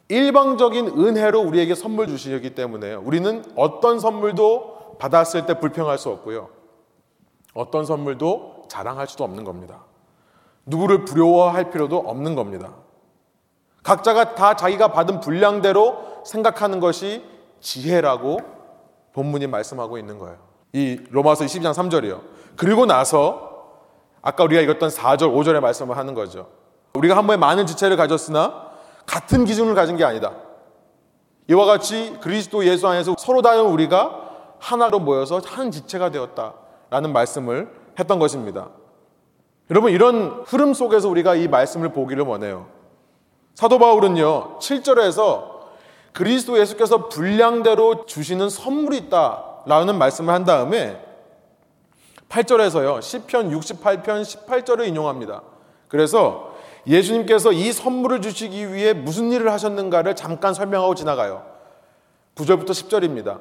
일방적인 0.09 0.89
은혜로 0.89 1.41
우리에게 1.41 1.73
선물 1.73 2.05
주시기 2.05 2.53
때문에 2.53 2.93
우리는 2.93 3.43
어떤 3.55 3.99
선물도 3.99 4.97
받았을 4.99 5.47
때 5.47 5.59
불평할 5.59 5.97
수 5.97 6.09
없고요. 6.09 6.49
어떤 7.55 7.83
선물도 7.83 8.65
자랑할 8.67 9.07
수도 9.07 9.23
없는 9.23 9.45
겁니다. 9.45 9.85
누구를 10.67 11.03
부러워할 11.03 11.71
필요도 11.71 11.97
없는 11.97 12.35
겁니다. 12.35 12.75
각자가 13.81 14.35
다 14.35 14.55
자기가 14.55 14.89
받은 14.89 15.19
분량대로 15.19 16.21
생각하는 16.23 16.79
것이 16.79 17.23
지혜라고 17.59 18.52
본문이 19.13 19.47
말씀하고 19.47 19.97
있는 19.97 20.17
거예요. 20.19 20.37
이 20.73 20.99
로마서 21.09 21.45
12장 21.45 21.73
3절이요. 21.73 22.21
그리고 22.55 22.85
나서 22.85 23.53
아까 24.21 24.43
우리가 24.43 24.61
읽었던 24.61 24.89
4절, 24.89 25.33
5절의 25.33 25.59
말씀을 25.59 25.97
하는 25.97 26.13
거죠. 26.13 26.49
우리가 26.93 27.17
한 27.17 27.27
번에 27.27 27.37
많은 27.37 27.65
지체를 27.65 27.97
가졌으나 27.97 28.71
같은 29.05 29.45
기준을 29.45 29.75
가진 29.75 29.97
게 29.97 30.03
아니다. 30.03 30.33
이와 31.49 31.65
같이 31.65 32.17
그리스도 32.21 32.65
예수 32.65 32.87
안에서 32.87 33.15
서로 33.19 33.41
다른 33.41 33.65
우리가 33.65 34.21
하나로 34.59 34.99
모여서 34.99 35.41
한 35.45 35.71
지체가 35.71 36.09
되었다라는 36.09 37.11
말씀을 37.11 37.69
했던 37.99 38.17
것입니다. 38.17 38.69
여러분 39.69 39.91
이런 39.91 40.43
흐름 40.45 40.73
속에서 40.73 41.09
우리가 41.09 41.35
이 41.35 41.47
말씀을 41.47 41.89
보기를 41.89 42.23
원해요. 42.23 42.67
사도 43.55 43.77
바울은요 43.77 44.59
7절에서 44.59 45.52
그리스도 46.13 46.59
예수께서 46.59 47.09
분량대로 47.09 48.05
주시는 48.05 48.49
선물이 48.49 48.97
있다라는 48.97 49.97
말씀을 49.97 50.33
한 50.33 50.45
다음에 50.45 51.03
8절에서요. 52.29 52.99
10편 52.99 53.51
68편 53.59 54.21
18절을 54.21 54.87
인용합니다. 54.87 55.41
그래서 55.87 56.53
예수님께서 56.85 57.51
이 57.51 57.71
선물을 57.71 58.21
주시기 58.21 58.73
위해 58.73 58.93
무슨 58.93 59.31
일을 59.31 59.51
하셨는가를 59.51 60.15
잠깐 60.15 60.53
설명하고 60.53 60.95
지나가요. 60.95 61.43
9절부터 62.35 62.69
10절입니다. 62.69 63.39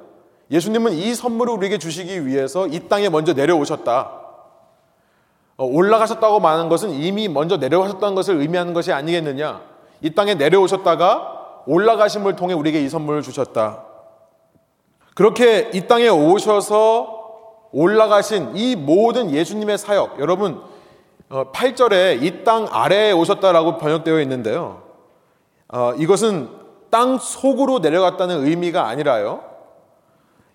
예수님은 0.51 0.93
이 0.93 1.15
선물을 1.15 1.55
우리에게 1.55 1.79
주시기 1.79 2.27
위해서 2.27 2.67
이 2.67 2.89
땅에 2.89 3.09
먼저 3.09 3.33
내려오셨다. 3.33 4.21
어, 5.57 5.65
올라가셨다고 5.65 6.41
말하는 6.41 6.69
것은 6.69 6.91
이미 6.91 7.29
먼저 7.29 7.57
내려가셨다는 7.57 8.15
것을 8.15 8.37
의미하는 8.41 8.75
것이 8.75 8.93
아니겠느냐. 8.93 9.63
이 10.03 10.11
땅에 10.15 10.35
내려오셨다가 10.35 11.42
올라가심을 11.67 12.37
통해 12.37 12.55
우리에게 12.55 12.83
이 12.83 12.89
선물을 12.89 13.23
주셨다. 13.23 13.85
그렇게 15.15 15.71
이 15.75 15.87
땅에 15.87 16.09
오셔서 16.09 17.21
올라가신 17.73 18.57
이 18.57 18.77
모든 18.77 19.31
예수님의 19.31 19.79
사역, 19.79 20.21
여러분 20.21 20.63
8절에 21.31 22.21
어, 22.21 22.25
이땅 22.25 22.69
아래에 22.71 23.13
오셨다라고 23.13 23.79
번역되어 23.79 24.21
있는데요. 24.21 24.83
어, 25.69 25.95
이것은 25.97 26.51
땅 26.91 27.19
속으로 27.19 27.79
내려갔다는 27.79 28.47
의미가 28.47 28.87
아니라요. 28.87 29.43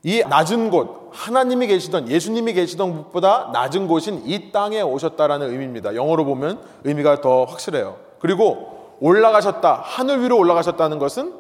이 0.04 0.24
낮은 0.30 0.70
곳, 0.70 1.10
하나님이 1.12 1.66
계시던 1.68 2.10
예수님이 2.10 2.54
계시던 2.54 2.96
곳보다 2.96 3.50
낮은 3.52 3.88
곳인 3.88 4.22
이 4.26 4.52
땅에 4.52 4.82
오셨다라는 4.82 5.50
의미입니다. 5.50 5.96
영어로 5.96 6.26
보면 6.26 6.62
의미가 6.84 7.22
더 7.22 7.46
확실해요. 7.46 7.98
그리고 8.20 8.77
올라가셨다, 9.00 9.82
하늘 9.84 10.22
위로 10.22 10.38
올라가셨다는 10.38 11.00
것은 11.00 11.34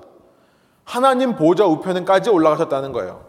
하나님 0.83 1.35
보좌 1.35 1.65
우편까지 1.65 2.29
올라가셨다는 2.29 2.93
거예요. 2.93 3.25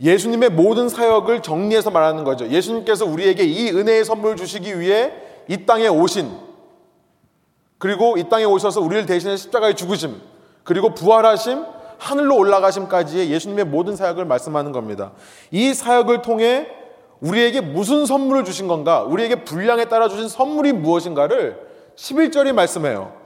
예수님의 0.00 0.50
모든 0.50 0.88
사역을 0.88 1.42
정리해서 1.42 1.90
말하는 1.90 2.24
거죠. 2.24 2.48
예수님께서 2.48 3.04
우리에게 3.04 3.44
이 3.44 3.70
은혜의 3.70 4.04
선물을 4.04 4.36
주시기 4.36 4.80
위해 4.80 5.12
이 5.48 5.66
땅에 5.66 5.88
오신 5.88 6.30
그리고 7.78 8.16
이 8.16 8.28
땅에 8.28 8.44
오셔서 8.44 8.80
우리를 8.80 9.06
대신해 9.06 9.36
십자가에 9.36 9.74
죽으심 9.74 10.20
그리고 10.64 10.94
부활하심 10.94 11.64
하늘로 11.98 12.36
올라가심까지의 12.38 13.30
예수님의 13.30 13.66
모든 13.66 13.94
사역을 13.94 14.24
말씀하는 14.24 14.72
겁니다. 14.72 15.12
이 15.50 15.74
사역을 15.74 16.22
통해 16.22 16.68
우리에게 17.20 17.60
무슨 17.60 18.06
선물을 18.06 18.44
주신 18.44 18.68
건가? 18.68 19.02
우리에게 19.02 19.44
분량에 19.44 19.86
따라 19.86 20.08
주신 20.08 20.28
선물이 20.28 20.72
무엇인가를 20.72 21.60
11절이 21.96 22.52
말씀해요. 22.52 23.19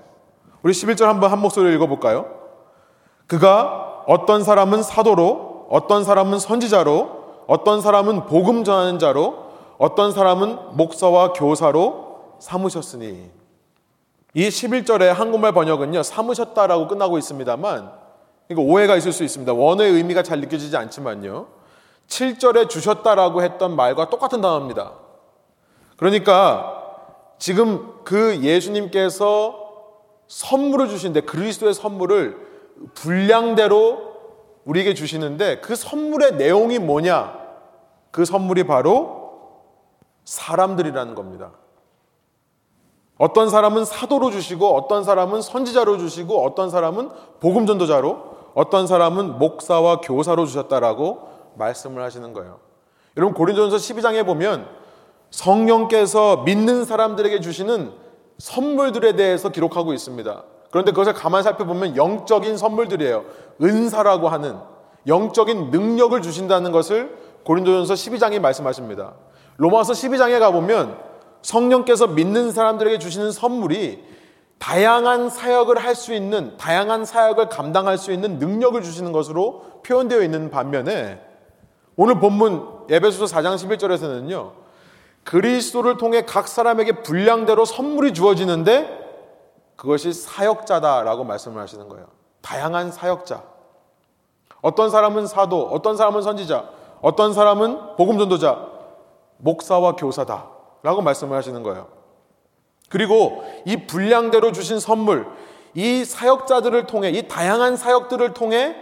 우리 0.64 0.72
11절 0.72 1.04
한번 1.04 1.30
한 1.30 1.40
목소리로 1.40 1.74
읽어볼까요? 1.74 2.26
그가 3.26 4.02
어떤 4.06 4.42
사람은 4.42 4.82
사도로 4.82 5.66
어떤 5.68 6.04
사람은 6.04 6.38
선지자로, 6.38 7.44
어떤 7.46 7.82
사람은 7.82 8.26
복음 8.26 8.64
전하는 8.64 8.98
자로, 8.98 9.44
어떤 9.76 10.12
사람은 10.12 10.76
목사와 10.76 11.34
교사로 11.34 12.36
삼으셨으니. 12.38 13.30
이 14.32 14.48
11절의 14.48 15.12
한국말 15.12 15.52
번역은요, 15.52 16.02
삼으셨다라고 16.02 16.88
끝나고 16.88 17.18
있습니다만, 17.18 17.92
이거 18.48 18.62
오해가 18.62 18.96
있을 18.96 19.12
수 19.12 19.22
있습니다. 19.22 19.52
원어의 19.52 19.92
의미가 19.92 20.22
잘 20.22 20.40
느껴지지 20.40 20.76
않지만요. 20.76 21.46
7절에 22.08 22.70
주셨다라고 22.70 23.42
했던 23.42 23.76
말과 23.76 24.08
똑같은 24.08 24.40
단어입니다. 24.40 24.92
그러니까 25.96 26.82
지금 27.38 27.94
그 28.04 28.40
예수님께서 28.42 29.63
선물을 30.34 30.88
주신데 30.88 31.20
그리스도의 31.20 31.74
선물을 31.74 32.36
분량대로 32.94 34.14
우리에게 34.64 34.92
주시는데 34.92 35.60
그 35.60 35.76
선물의 35.76 36.34
내용이 36.34 36.80
뭐냐? 36.80 37.38
그 38.10 38.24
선물이 38.24 38.64
바로 38.64 39.52
사람들이라는 40.24 41.14
겁니다. 41.14 41.52
어떤 43.16 43.48
사람은 43.48 43.84
사도로 43.84 44.32
주시고, 44.32 44.74
어떤 44.74 45.04
사람은 45.04 45.40
선지자로 45.40 45.98
주시고, 45.98 46.44
어떤 46.44 46.68
사람은 46.68 47.10
복음 47.38 47.64
전도자로, 47.64 48.34
어떤 48.54 48.88
사람은 48.88 49.38
목사와 49.38 50.00
교사로 50.00 50.46
주셨다라고 50.46 51.28
말씀을 51.54 52.02
하시는 52.02 52.32
거예요. 52.32 52.58
여러분 53.16 53.34
고린도전서 53.34 53.76
12장에 53.76 54.26
보면 54.26 54.66
성령께서 55.30 56.38
믿는 56.38 56.84
사람들에게 56.84 57.40
주시는 57.40 58.03
선물들에 58.38 59.16
대해서 59.16 59.48
기록하고 59.48 59.92
있습니다. 59.92 60.42
그런데 60.70 60.90
그것을 60.90 61.12
가만 61.14 61.42
살펴보면 61.42 61.96
영적인 61.96 62.56
선물들이에요. 62.56 63.24
은사라고 63.62 64.28
하는 64.28 64.56
영적인 65.06 65.70
능력을 65.70 66.20
주신다는 66.22 66.72
것을 66.72 67.16
고린도전서 67.44 67.94
12장에 67.94 68.40
말씀하십니다. 68.40 69.14
로마서 69.56 69.92
12장에 69.92 70.40
가보면 70.40 70.98
성령께서 71.42 72.08
믿는 72.08 72.50
사람들에게 72.50 72.98
주시는 72.98 73.30
선물이 73.30 74.02
다양한 74.58 75.28
사역을 75.28 75.78
할 75.78 75.94
수 75.94 76.14
있는, 76.14 76.56
다양한 76.56 77.04
사역을 77.04 77.50
감당할 77.50 77.98
수 77.98 78.12
있는 78.12 78.38
능력을 78.38 78.80
주시는 78.82 79.12
것으로 79.12 79.82
표현되어 79.84 80.22
있는 80.22 80.50
반면에 80.50 81.20
오늘 81.96 82.18
본문 82.18 82.86
에베소서 82.90 83.36
4장 83.36 83.56
11절에서는요. 83.56 84.63
그리스도를 85.24 85.96
통해 85.96 86.22
각 86.24 86.48
사람에게 86.48 87.02
분량대로 87.02 87.64
선물이 87.64 88.14
주어지는데 88.14 89.02
그것이 89.76 90.12
사역자다라고 90.12 91.24
말씀을 91.24 91.60
하시는 91.60 91.88
거예요. 91.88 92.06
다양한 92.42 92.92
사역자. 92.92 93.42
어떤 94.60 94.90
사람은 94.90 95.26
사도, 95.26 95.66
어떤 95.66 95.96
사람은 95.96 96.22
선지자, 96.22 96.68
어떤 97.00 97.32
사람은 97.32 97.96
복음 97.96 98.18
전도자, 98.18 98.66
목사와 99.38 99.96
교사다라고 99.96 101.02
말씀을 101.02 101.36
하시는 101.36 101.62
거예요. 101.62 101.88
그리고 102.88 103.44
이 103.66 103.86
분량대로 103.86 104.52
주신 104.52 104.78
선물, 104.78 105.26
이 105.74 106.04
사역자들을 106.04 106.86
통해 106.86 107.10
이 107.10 107.26
다양한 107.26 107.76
사역들을 107.76 108.32
통해 108.34 108.76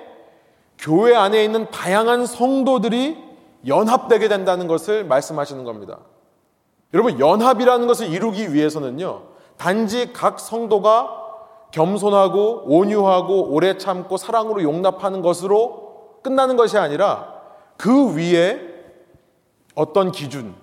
교회 0.78 1.14
안에 1.14 1.42
있는 1.42 1.70
다양한 1.70 2.26
성도들이 2.26 3.16
연합되게 3.66 4.28
된다는 4.28 4.66
것을 4.66 5.04
말씀하시는 5.04 5.64
겁니다. 5.64 5.98
여러분, 6.94 7.18
연합이라는 7.18 7.86
것을 7.86 8.08
이루기 8.08 8.52
위해서는요, 8.52 9.22
단지 9.56 10.12
각 10.12 10.38
성도가 10.38 11.20
겸손하고 11.70 12.64
온유하고 12.66 13.48
오래 13.50 13.78
참고 13.78 14.16
사랑으로 14.16 14.62
용납하는 14.62 15.22
것으로 15.22 16.18
끝나는 16.22 16.56
것이 16.56 16.76
아니라 16.76 17.40
그 17.76 18.14
위에 18.14 18.60
어떤 19.74 20.12
기준, 20.12 20.54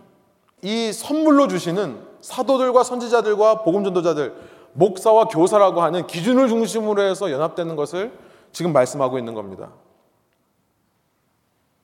이 0.62 0.94
선물로 0.94 1.48
주시는 1.48 2.08
사도들과 2.22 2.84
선지자들과 2.84 3.64
복음전도자들, 3.64 4.36
목사와 4.74 5.26
교사라고 5.26 5.82
하는 5.82 6.06
기준을 6.06 6.48
중심으로 6.48 7.02
해서 7.02 7.32
연합되는 7.32 7.76
것을 7.76 8.14
지금 8.52 8.72
말씀하고 8.72 9.18
있는 9.18 9.34
겁니다. 9.34 9.70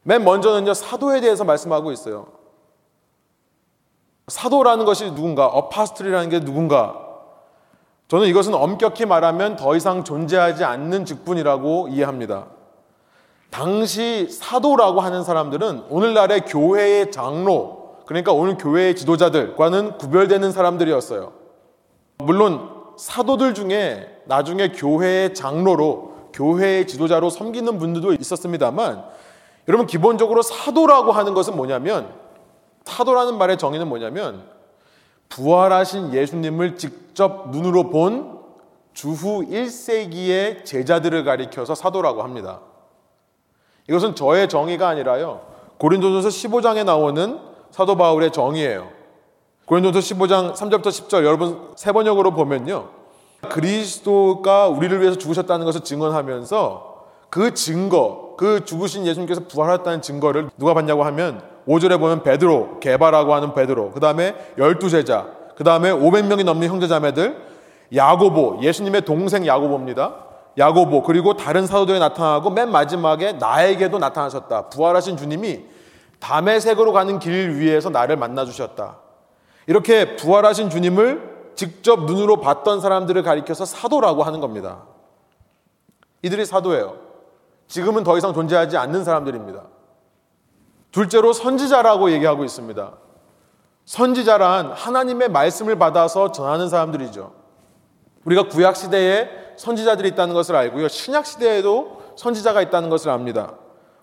맨 0.03 0.23
먼저는요, 0.23 0.75
사도에 0.75 1.19
대해서 1.19 1.43
말씀하고 1.43 1.91
있어요. 1.91 2.27
사도라는 4.27 4.85
것이 4.85 5.13
누군가, 5.13 5.45
어파스트리라는 5.45 6.29
게 6.29 6.39
누군가. 6.39 6.95
저는 8.07 8.27
이것은 8.27 8.53
엄격히 8.53 9.05
말하면 9.05 9.55
더 9.55 9.75
이상 9.75 10.03
존재하지 10.03 10.63
않는 10.63 11.05
직분이라고 11.05 11.89
이해합니다. 11.89 12.47
당시 13.49 14.27
사도라고 14.29 14.99
하는 14.99 15.23
사람들은 15.23 15.85
오늘날의 15.89 16.45
교회의 16.45 17.11
장로, 17.11 17.97
그러니까 18.05 18.31
오늘 18.33 18.57
교회의 18.57 18.95
지도자들과는 18.95 19.97
구별되는 19.97 20.51
사람들이었어요. 20.51 21.31
물론 22.17 22.69
사도들 22.97 23.53
중에 23.53 24.21
나중에 24.25 24.69
교회의 24.69 25.33
장로로, 25.33 26.15
교회의 26.33 26.87
지도자로 26.87 27.29
섬기는 27.29 27.77
분들도 27.79 28.13
있었습니다만 28.13 29.05
여러분 29.67 29.87
기본적으로 29.87 30.41
사도라고 30.41 31.11
하는 31.11 31.33
것은 31.33 31.55
뭐냐면 31.55 32.24
사도라는 32.85 33.37
말의 33.37 33.57
정의는 33.57 33.87
뭐냐면 33.87 34.43
부활하신 35.29 36.13
예수님을 36.13 36.77
직접 36.77 37.49
눈으로 37.49 37.89
본 37.89 38.39
주후 38.93 39.45
1세기의 39.45 40.63
제자들을 40.65 41.23
가리켜서 41.25 41.75
사도라고 41.75 42.23
합니다. 42.23 42.61
이것은 43.89 44.15
저의 44.15 44.47
정의가 44.47 44.87
아니라요. 44.87 45.41
고린도전서 45.77 46.29
15장에 46.29 46.85
나오는 46.85 47.39
사도 47.71 47.97
바울의 47.97 48.31
정의예요. 48.31 48.89
고린도전서 49.65 50.15
15장 50.15 50.55
3절부터 50.55 50.87
10절 50.87 51.25
여러분 51.25 51.73
세 51.75 51.91
번역으로 51.91 52.31
보면요. 52.31 52.89
그리스도가 53.49 54.69
우리를 54.69 55.01
위해서 55.01 55.17
죽으셨다는 55.17 55.65
것을 55.65 55.81
증언하면서 55.81 56.95
그 57.29 57.53
증거, 57.53 58.35
그 58.37 58.63
죽으신 58.63 59.05
예수님께서 59.05 59.41
부활했다는 59.47 60.01
증거를 60.01 60.49
누가 60.57 60.73
봤냐고 60.73 61.03
하면 61.03 61.54
5절에 61.67 61.99
보면 61.99 62.23
베드로, 62.23 62.79
개바라고 62.79 63.33
하는 63.33 63.53
베드로, 63.53 63.91
그 63.91 63.99
다음에 63.99 64.35
열두 64.57 64.89
제자, 64.89 65.27
그 65.55 65.63
다음에 65.63 65.91
500명이 65.91 66.43
넘는 66.43 66.67
형제자매들, 66.67 67.37
야고보, 67.95 68.59
예수님의 68.61 69.01
동생 69.01 69.45
야고보입니다. 69.45 70.15
야고보, 70.57 71.03
그리고 71.03 71.35
다른 71.35 71.67
사도들이 71.67 71.99
나타나고 71.99 72.49
맨 72.51 72.71
마지막에 72.71 73.33
나에게도 73.33 73.99
나타나셨다. 73.99 74.69
부활하신 74.69 75.17
주님이 75.17 75.65
담의 76.19 76.61
색으로 76.61 76.93
가는 76.93 77.19
길 77.19 77.59
위에서 77.59 77.89
나를 77.89 78.15
만나주셨다. 78.15 78.97
이렇게 79.67 80.15
부활하신 80.15 80.69
주님을 80.69 81.35
직접 81.55 82.05
눈으로 82.05 82.41
봤던 82.41 82.81
사람들을 82.81 83.21
가리켜서 83.23 83.65
사도라고 83.65 84.23
하는 84.23 84.39
겁니다. 84.39 84.83
이들이 86.21 86.45
사도예요. 86.45 86.95
지금은 87.67 88.03
더 88.03 88.17
이상 88.17 88.33
존재하지 88.33 88.77
않는 88.77 89.03
사람들입니다. 89.03 89.61
둘째로 90.95 91.33
선지자라고 91.33 92.09
얘기하고 92.11 92.45
있습니다. 92.45 92.93
선지자란 93.83 94.71
하나님의 94.71 95.27
말씀을 95.27 95.77
받아서 95.77 96.31
전하는 96.31 96.69
사람들이죠. 96.69 97.33
우리가 98.23 98.47
구약 98.47 98.77
시대에 98.77 99.27
선지자들이 99.57 100.07
있다는 100.09 100.33
것을 100.33 100.55
알고요. 100.55 100.87
신약 100.87 101.25
시대에도 101.25 102.01
선지자가 102.15 102.61
있다는 102.61 102.89
것을 102.89 103.09
압니다. 103.11 103.55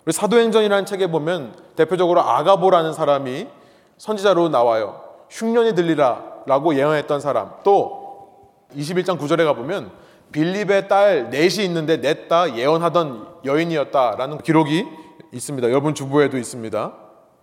우리 0.05 0.13
사도행전이라는 0.13 0.85
책에 0.85 1.07
보면 1.07 1.55
대표적으로 1.77 2.21
아가보라는 2.21 2.93
사람이 2.93 3.49
선지자로 3.97 4.51
나와요. 4.51 5.01
흉년이 5.31 5.75
들리라라고 5.75 6.75
예언했던 6.75 7.21
사람. 7.21 7.53
또 7.65 8.67
21장 8.77 9.19
9절에 9.19 9.47
가 9.47 9.55
보면 9.55 9.91
빌립의 10.31 10.89
딸 10.89 11.31
넷이 11.31 11.65
있는데 11.65 12.03
넷 12.03 12.29
다 12.29 12.55
예언하던 12.55 13.29
여인이었다라는 13.47 14.43
기록이 14.43 15.02
있습니다. 15.33 15.69
여러분 15.71 15.95
주부에도 15.95 16.37
있습니다. 16.39 16.93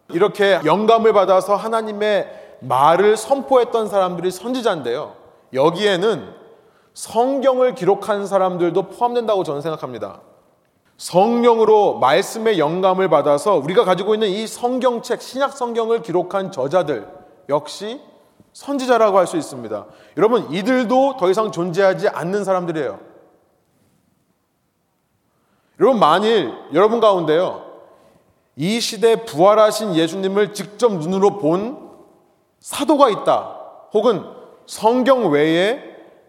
이렇게 0.10 0.60
영감을 0.66 1.14
받아서 1.14 1.56
하나님의 1.56 2.58
말을 2.62 3.18
선포했던 3.18 3.88
사람들이 3.88 4.32
선지자인데요. 4.32 5.16
여기에는 5.54 6.34
성경을 6.94 7.76
기록한 7.76 8.28
사람들도 8.28 8.90
포함된다고 8.90 9.44
저는 9.44 9.62
생각합니다. 9.62 10.22
성령으로 10.98 11.98
말씀의 12.00 12.60
영감을 12.60 13.10
받아서 13.10 13.56
우리가 13.56 13.86
가지고 13.86 14.14
있는 14.14 14.28
이 14.28 14.46
성경책, 14.46 15.22
신약 15.22 15.54
성경을 15.54 16.02
기록한 16.02 16.52
저자들 16.52 17.08
역시 17.48 18.02
선지자라고 18.52 19.18
할 19.18 19.26
수 19.26 19.38
있습니다. 19.38 19.86
여러분, 20.18 20.52
이들도 20.52 21.16
더 21.18 21.30
이상 21.30 21.52
존재하지 21.52 22.10
않는 22.10 22.44
사람들이에요. 22.44 23.00
여러분, 25.80 26.00
만일 26.00 26.54
여러분 26.74 27.00
가운데요, 27.00 27.69
이 28.56 28.80
시대 28.80 29.24
부활하신 29.26 29.96
예수님을 29.96 30.54
직접 30.54 30.94
눈으로 30.94 31.38
본 31.38 31.90
사도가 32.60 33.10
있다, 33.10 33.58
혹은 33.94 34.24
성경 34.66 35.32
외에 35.32 35.82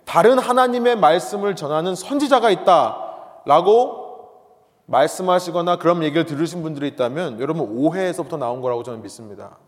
다른 0.04 0.38
하나님의 0.38 0.96
말씀을 0.96 1.56
전하는 1.56 1.94
선지자가 1.94 2.50
있다, 2.50 3.42
라고 3.46 4.28
말씀하시거나 4.86 5.76
그런 5.76 6.02
얘기를 6.02 6.26
들으신 6.26 6.62
분들이 6.62 6.88
있다면 6.88 7.40
여러분 7.40 7.68
오해에서부터 7.68 8.36
나온 8.36 8.60
거라고 8.60 8.82
저는 8.82 9.02
믿습니다. 9.02 9.58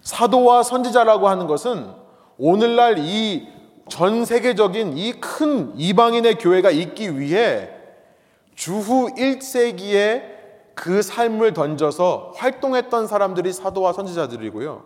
사도와 0.00 0.62
선지자라고 0.62 1.28
하는 1.28 1.46
것은 1.46 1.92
오늘날 2.38 2.98
이 2.98 3.60
전 3.90 4.24
세계적인 4.24 4.96
이 4.96 5.14
큰 5.20 5.72
이방인의 5.76 6.36
교회가 6.36 6.70
있기 6.70 7.18
위해 7.18 7.70
주후 8.54 9.08
1세기에 9.16 10.22
그 10.80 11.02
삶을 11.02 11.52
던져서 11.52 12.32
활동했던 12.36 13.06
사람들이 13.06 13.52
사도와 13.52 13.92
선지자들이고요. 13.92 14.82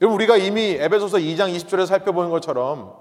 여러분 0.00 0.14
우리가 0.14 0.36
이미 0.36 0.76
에베소서 0.78 1.16
2장 1.18 1.52
20절에 1.52 1.84
살펴보는 1.84 2.30
것처럼 2.30 2.94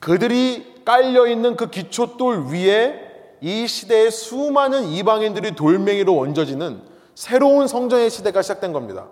그들이 0.00 0.82
깔려 0.84 1.28
있는 1.28 1.54
그 1.54 1.70
기초돌 1.70 2.46
위에 2.46 3.36
이 3.40 3.68
시대의 3.68 4.10
수많은 4.10 4.86
이방인들이 4.86 5.54
돌멩이로 5.54 6.18
얹어지는 6.18 6.82
새로운 7.14 7.68
성전의 7.68 8.10
시대가 8.10 8.42
시작된 8.42 8.72
겁니다. 8.72 9.06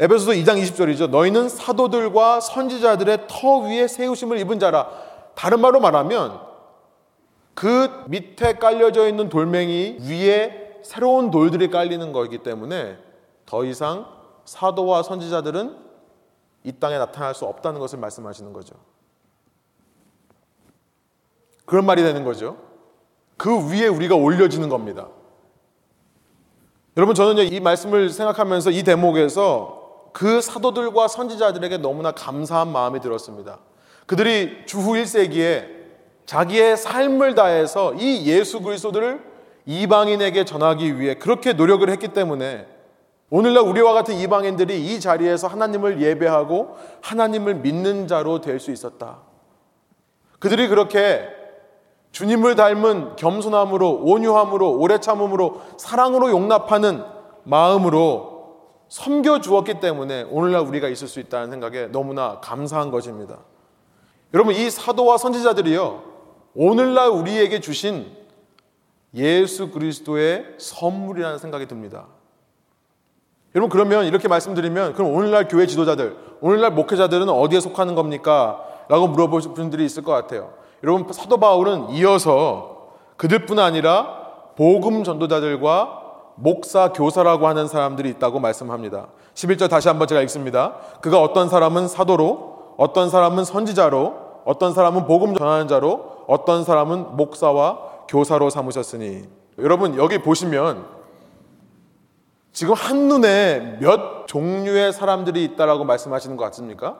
에베소서 0.00 0.32
2장 0.32 0.60
20절이죠. 0.60 1.08
너희는 1.10 1.48
사도들과 1.50 2.40
선지자들의 2.40 3.26
터 3.28 3.58
위에 3.58 3.86
세우심을 3.86 4.38
입은 4.38 4.58
자라. 4.58 4.90
다른 5.36 5.60
말로 5.60 5.78
말하면 5.78 6.51
그 7.54 8.04
밑에 8.08 8.54
깔려져 8.54 9.08
있는 9.08 9.28
돌멩이 9.28 9.98
위에 10.00 10.80
새로운 10.82 11.30
돌들이 11.30 11.70
깔리는 11.70 12.12
거기 12.12 12.38
때문에 12.38 12.98
더 13.46 13.64
이상 13.64 14.06
사도와 14.44 15.02
선지자들은 15.02 15.76
이 16.64 16.72
땅에 16.72 16.98
나타날 16.98 17.34
수 17.34 17.44
없다는 17.44 17.80
것을 17.80 17.98
말씀하시는 17.98 18.52
거죠. 18.52 18.74
그런 21.64 21.86
말이 21.86 22.02
되는 22.02 22.24
거죠. 22.24 22.56
그 23.36 23.70
위에 23.70 23.86
우리가 23.86 24.14
올려지는 24.14 24.68
겁니다. 24.68 25.08
여러분 26.96 27.14
저는 27.14 27.52
이 27.52 27.60
말씀을 27.60 28.10
생각하면서 28.10 28.70
이 28.70 28.82
대목에서 28.82 30.10
그 30.12 30.40
사도들과 30.40 31.08
선지자들에게 31.08 31.78
너무나 31.78 32.12
감사한 32.12 32.70
마음이 32.70 33.00
들었습니다. 33.00 33.58
그들이 34.06 34.66
주후 34.66 34.92
1세기에 34.92 35.81
자기의 36.26 36.76
삶을 36.76 37.34
다해서 37.34 37.94
이 37.94 38.26
예수 38.26 38.60
그리스도를 38.60 39.22
이방인에게 39.66 40.44
전하기 40.44 40.98
위해 40.98 41.14
그렇게 41.14 41.52
노력을 41.52 41.88
했기 41.88 42.08
때문에 42.08 42.66
오늘날 43.30 43.64
우리와 43.64 43.92
같은 43.94 44.14
이방인들이 44.16 44.78
이 44.84 45.00
자리에서 45.00 45.46
하나님을 45.48 46.02
예배하고 46.02 46.76
하나님을 47.00 47.56
믿는 47.56 48.06
자로 48.06 48.40
될 48.40 48.60
수 48.60 48.70
있었다. 48.70 49.20
그들이 50.38 50.68
그렇게 50.68 51.28
주님을 52.10 52.56
닮은 52.56 53.16
겸손함으로 53.16 54.02
온유함으로 54.04 54.78
오래 54.78 54.98
참음으로 54.98 55.62
사랑으로 55.78 56.30
용납하는 56.30 57.02
마음으로 57.44 58.32
섬겨 58.88 59.40
주었기 59.40 59.80
때문에 59.80 60.26
오늘날 60.30 60.60
우리가 60.62 60.88
있을 60.88 61.08
수 61.08 61.18
있다는 61.20 61.50
생각에 61.50 61.86
너무나 61.86 62.40
감사한 62.40 62.90
것입니다. 62.90 63.38
여러분 64.34 64.54
이 64.54 64.68
사도와 64.68 65.16
선지자들이요 65.16 66.11
오늘날 66.54 67.08
우리에게 67.08 67.60
주신 67.60 68.06
예수 69.14 69.70
그리스도의 69.70 70.54
선물이라는 70.58 71.38
생각이 71.38 71.66
듭니다. 71.66 72.06
여러분 73.54 73.68
그러면 73.70 74.06
이렇게 74.06 74.28
말씀드리면 74.28 74.94
그럼 74.94 75.14
오늘날 75.14 75.48
교회 75.48 75.66
지도자들, 75.66 76.16
오늘날 76.40 76.72
목회자들은 76.72 77.28
어디에 77.28 77.60
속하는 77.60 77.94
겁니까? 77.94 78.64
라고 78.88 79.08
물어보실 79.08 79.52
분들이 79.54 79.84
있을 79.84 80.02
것 80.02 80.12
같아요. 80.12 80.54
여러분 80.82 81.10
사도 81.12 81.38
바울은 81.38 81.90
이어서 81.90 82.92
그들뿐 83.16 83.58
아니라 83.58 84.22
복음 84.56 85.04
전도자들과 85.04 86.00
목사, 86.34 86.92
교사라고 86.92 87.46
하는 87.46 87.68
사람들이 87.68 88.08
있다고 88.10 88.40
말씀합니다. 88.40 89.08
11절 89.34 89.68
다시 89.68 89.88
한번 89.88 90.08
제가 90.08 90.22
읽습니다. 90.22 90.76
그가 91.00 91.20
어떤 91.20 91.48
사람은 91.48 91.88
사도로, 91.88 92.74
어떤 92.78 93.10
사람은 93.10 93.44
선지자로, 93.44 94.14
어떤 94.44 94.72
사람은 94.72 95.06
복음 95.06 95.36
전하는 95.36 95.68
자로, 95.68 96.11
어떤 96.26 96.64
사람은 96.64 97.16
목사와 97.16 98.04
교사로 98.08 98.50
삼으셨으니. 98.50 99.28
여러분, 99.58 99.96
여기 99.96 100.18
보시면 100.18 100.86
지금 102.52 102.74
한눈에 102.74 103.78
몇 103.80 104.26
종류의 104.26 104.92
사람들이 104.92 105.44
있다라고 105.44 105.84
말씀하시는 105.84 106.36
것 106.36 106.44
같습니까? 106.44 106.98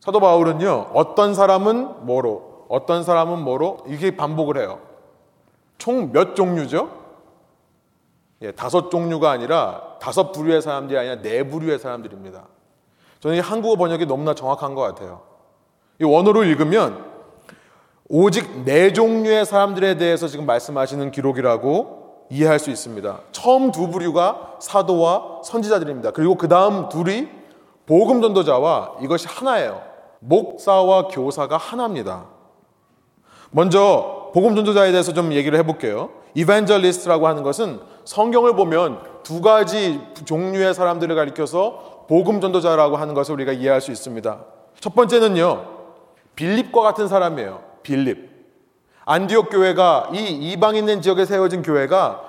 사도 0.00 0.20
바울은요, 0.20 0.90
어떤 0.94 1.34
사람은 1.34 2.06
뭐로, 2.06 2.66
어떤 2.68 3.02
사람은 3.02 3.40
뭐로, 3.40 3.84
이게 3.86 4.16
반복을 4.16 4.58
해요. 4.58 4.80
총 5.78 6.12
몇 6.12 6.34
종류죠? 6.34 6.90
예, 8.42 8.52
다섯 8.52 8.90
종류가 8.90 9.30
아니라 9.30 9.96
다섯 10.00 10.32
부류의 10.32 10.60
사람들이 10.60 10.98
아니라 10.98 11.22
네 11.22 11.48
부류의 11.48 11.78
사람들입니다. 11.78 12.44
저는 13.20 13.38
이 13.38 13.40
한국어 13.40 13.76
번역이 13.76 14.06
너무나 14.06 14.34
정확한 14.34 14.74
것 14.74 14.82
같아요. 14.82 15.22
이 16.00 16.04
원어로 16.04 16.44
읽으면 16.44 17.13
오직 18.08 18.64
네 18.64 18.92
종류의 18.92 19.46
사람들에 19.46 19.96
대해서 19.96 20.28
지금 20.28 20.44
말씀하시는 20.44 21.10
기록이라고 21.10 22.26
이해할 22.28 22.58
수 22.58 22.70
있습니다. 22.70 23.20
처음 23.32 23.70
두 23.72 23.88
부류가 23.88 24.56
사도와 24.60 25.40
선지자들입니다. 25.42 26.10
그리고 26.10 26.34
그 26.34 26.48
다음 26.48 26.88
둘이 26.90 27.28
복음 27.86 28.20
전도자와 28.20 28.96
이것이 29.00 29.26
하나예요. 29.28 29.82
목사와 30.20 31.08
교사가 31.08 31.56
하나입니다. 31.56 32.26
먼저 33.50 34.30
복음 34.34 34.54
전도자에 34.54 34.90
대해서 34.90 35.12
좀 35.14 35.32
얘기를 35.32 35.58
해볼게요. 35.58 36.10
이벤젤리스트라고 36.34 37.26
하는 37.26 37.42
것은 37.42 37.80
성경을 38.04 38.56
보면 38.56 39.00
두 39.22 39.40
가지 39.40 40.00
종류의 40.24 40.74
사람들을 40.74 41.14
가리켜서 41.14 42.04
복음 42.08 42.40
전도자라고 42.40 42.96
하는 42.96 43.14
것을 43.14 43.34
우리가 43.34 43.52
이해할 43.52 43.80
수 43.80 43.92
있습니다. 43.92 44.44
첫 44.80 44.94
번째는요. 44.94 45.64
빌립과 46.34 46.82
같은 46.82 47.06
사람이에요. 47.06 47.73
빌립. 47.84 48.34
안디옥 49.04 49.50
교회가 49.50 50.10
이 50.12 50.50
이방 50.52 50.74
있는 50.74 51.00
지역에 51.00 51.24
세워진 51.24 51.62
교회가 51.62 52.22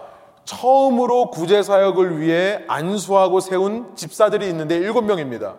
처음으로 0.43 1.31
구제 1.31 1.63
사역을 1.63 2.19
위해 2.19 2.63
안수하고 2.67 3.39
세운 3.39 3.95
집사들이 3.95 4.47
있는데 4.49 4.75
일곱 4.75 5.03
명입니다. 5.03 5.55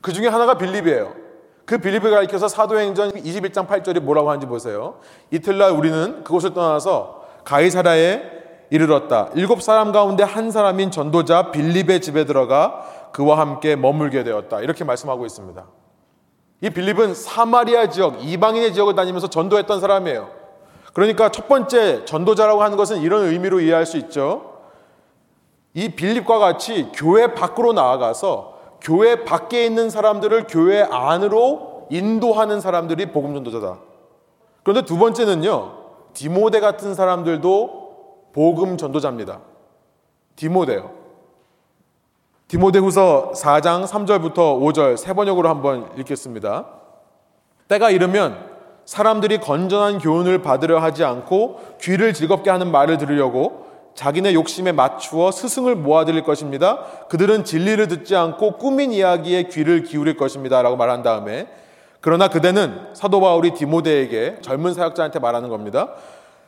그 0.00 0.12
중에 0.12 0.28
하나가 0.28 0.56
빌립이에요. 0.56 1.14
그 1.66 1.78
빌립을 1.78 2.10
가리켜서 2.10 2.48
사도행전 2.48 3.12
21장 3.12 3.66
8절이 3.66 4.00
뭐라고 4.00 4.30
하는지 4.30 4.46
보세요. 4.46 5.00
이틀날 5.30 5.72
우리는 5.72 6.24
그곳을 6.24 6.54
떠나서 6.54 7.24
가이사라에 7.44 8.22
이르렀다. 8.70 9.30
일곱 9.34 9.62
사람 9.62 9.92
가운데 9.92 10.22
한 10.22 10.50
사람인 10.50 10.90
전도자 10.90 11.50
빌립의 11.50 12.00
집에 12.00 12.24
들어가 12.24 13.10
그와 13.12 13.38
함께 13.38 13.76
머물게 13.76 14.24
되었다. 14.24 14.60
이렇게 14.60 14.84
말씀하고 14.84 15.26
있습니다. 15.26 15.64
이 16.64 16.70
빌립은 16.70 17.12
사마리아 17.12 17.90
지역, 17.90 18.24
이방인의 18.24 18.72
지역을 18.72 18.94
다니면서 18.94 19.26
전도했던 19.28 19.80
사람이에요. 19.80 20.30
그러니까 20.94 21.28
첫 21.28 21.46
번째 21.46 22.06
전도자라고 22.06 22.62
하는 22.62 22.78
것은 22.78 23.02
이런 23.02 23.24
의미로 23.26 23.60
이해할 23.60 23.84
수 23.84 23.98
있죠. 23.98 24.54
이 25.74 25.90
빌립과 25.90 26.38
같이 26.38 26.88
교회 26.94 27.34
밖으로 27.34 27.74
나아가서 27.74 28.54
교회 28.80 29.24
밖에 29.24 29.66
있는 29.66 29.90
사람들을 29.90 30.46
교회 30.48 30.80
안으로 30.80 31.86
인도하는 31.90 32.62
사람들이 32.62 33.12
복음 33.12 33.34
전도자다. 33.34 33.80
그런데 34.62 34.86
두 34.86 34.96
번째는요. 34.96 35.72
디모데 36.14 36.60
같은 36.60 36.94
사람들도 36.94 38.30
복음 38.32 38.78
전도자입니다. 38.78 39.40
디모데요. 40.36 41.03
디모데후서 42.54 43.32
4장 43.34 43.84
3절부터 43.84 44.60
5절 44.60 44.96
세 44.96 45.12
번역으로 45.12 45.48
한번 45.48 45.90
읽겠습니다. 45.98 46.66
때가 47.66 47.90
이르면 47.90 48.38
사람들이 48.84 49.38
건전한 49.38 49.98
교훈을 49.98 50.40
받으려 50.40 50.78
하지 50.78 51.02
않고 51.02 51.78
귀를 51.80 52.14
즐겁게 52.14 52.50
하는 52.50 52.70
말을 52.70 52.98
들으려고 52.98 53.66
자기네 53.96 54.34
욕심에 54.34 54.70
맞추어 54.70 55.32
스승을 55.32 55.74
모아들일 55.74 56.22
것입니다. 56.22 56.78
그들은 57.08 57.42
진리를 57.42 57.88
듣지 57.88 58.14
않고 58.14 58.58
꾸민 58.58 58.92
이야기에 58.92 59.48
귀를 59.48 59.82
기울일 59.82 60.16
것입니다. 60.16 60.62
라고 60.62 60.76
말한 60.76 61.02
다음에 61.02 61.48
그러나 62.00 62.28
그대는 62.28 62.90
사도 62.92 63.20
바울이 63.20 63.54
디모데에게 63.54 64.36
젊은 64.42 64.74
사역자한테 64.74 65.18
말하는 65.18 65.48
겁니다. 65.48 65.94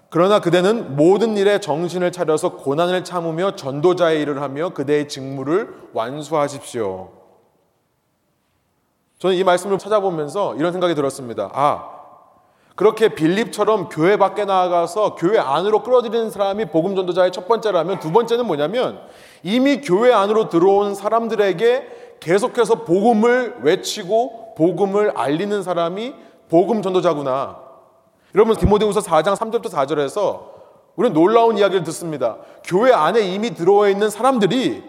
그러나 0.09 0.40
그대는 0.40 0.97
모든 0.97 1.37
일에 1.37 1.59
정신을 1.59 2.12
차려서 2.12 2.57
고난을 2.57 3.05
참으며 3.05 3.57
전도자의 3.57 4.23
일을 4.23 4.40
하며 4.40 4.71
그대의 4.71 5.09
직무를 5.09 5.75
완수하십시오. 5.92 7.11
저는 9.19 9.37
이 9.37 9.45
말씀을 9.45 9.79
찾아보면서 9.79 10.55
이런 10.57 10.73
생각이 10.73 10.95
들었습니다. 10.95 11.51
아, 11.53 11.97
그렇게 12.77 13.14
빌립처럼 13.14 13.88
교회 13.88 14.19
밖에 14.19 14.45
나아가서 14.45 15.14
교회 15.14 15.38
안으로 15.38 15.83
끌어들이는 15.83 16.31
사람이 16.31 16.66
복음 16.66 16.95
전도자의 16.95 17.33
첫 17.33 17.49
번째라면 17.49 18.01
두 18.01 18.12
번째는 18.12 18.47
뭐냐면 18.47 19.01
이미 19.42 19.81
교회 19.81 20.12
안으로 20.12 20.51
들어온 20.51 20.95
사람들에게 20.95 22.19
계속해서 22.21 22.85
복음을 22.85 23.57
외치고 23.62 24.55
복음을 24.57 25.12
알리는 25.16 25.62
사람이 25.62 26.14
복음 26.51 26.83
전도자구나. 26.83 27.65
여러분 28.37 28.55
디모데후서 28.55 29.01
4장 29.01 29.35
3절부터 29.35 29.70
4절에서 29.70 30.57
우리는 30.94 31.14
놀라운 31.14 31.57
이야기를 31.57 31.85
듣습니다. 31.85 32.37
교회 32.62 32.92
안에 32.92 33.22
이미 33.22 33.55
들어와 33.55 33.88
있는 33.88 34.11
사람들이 34.11 34.85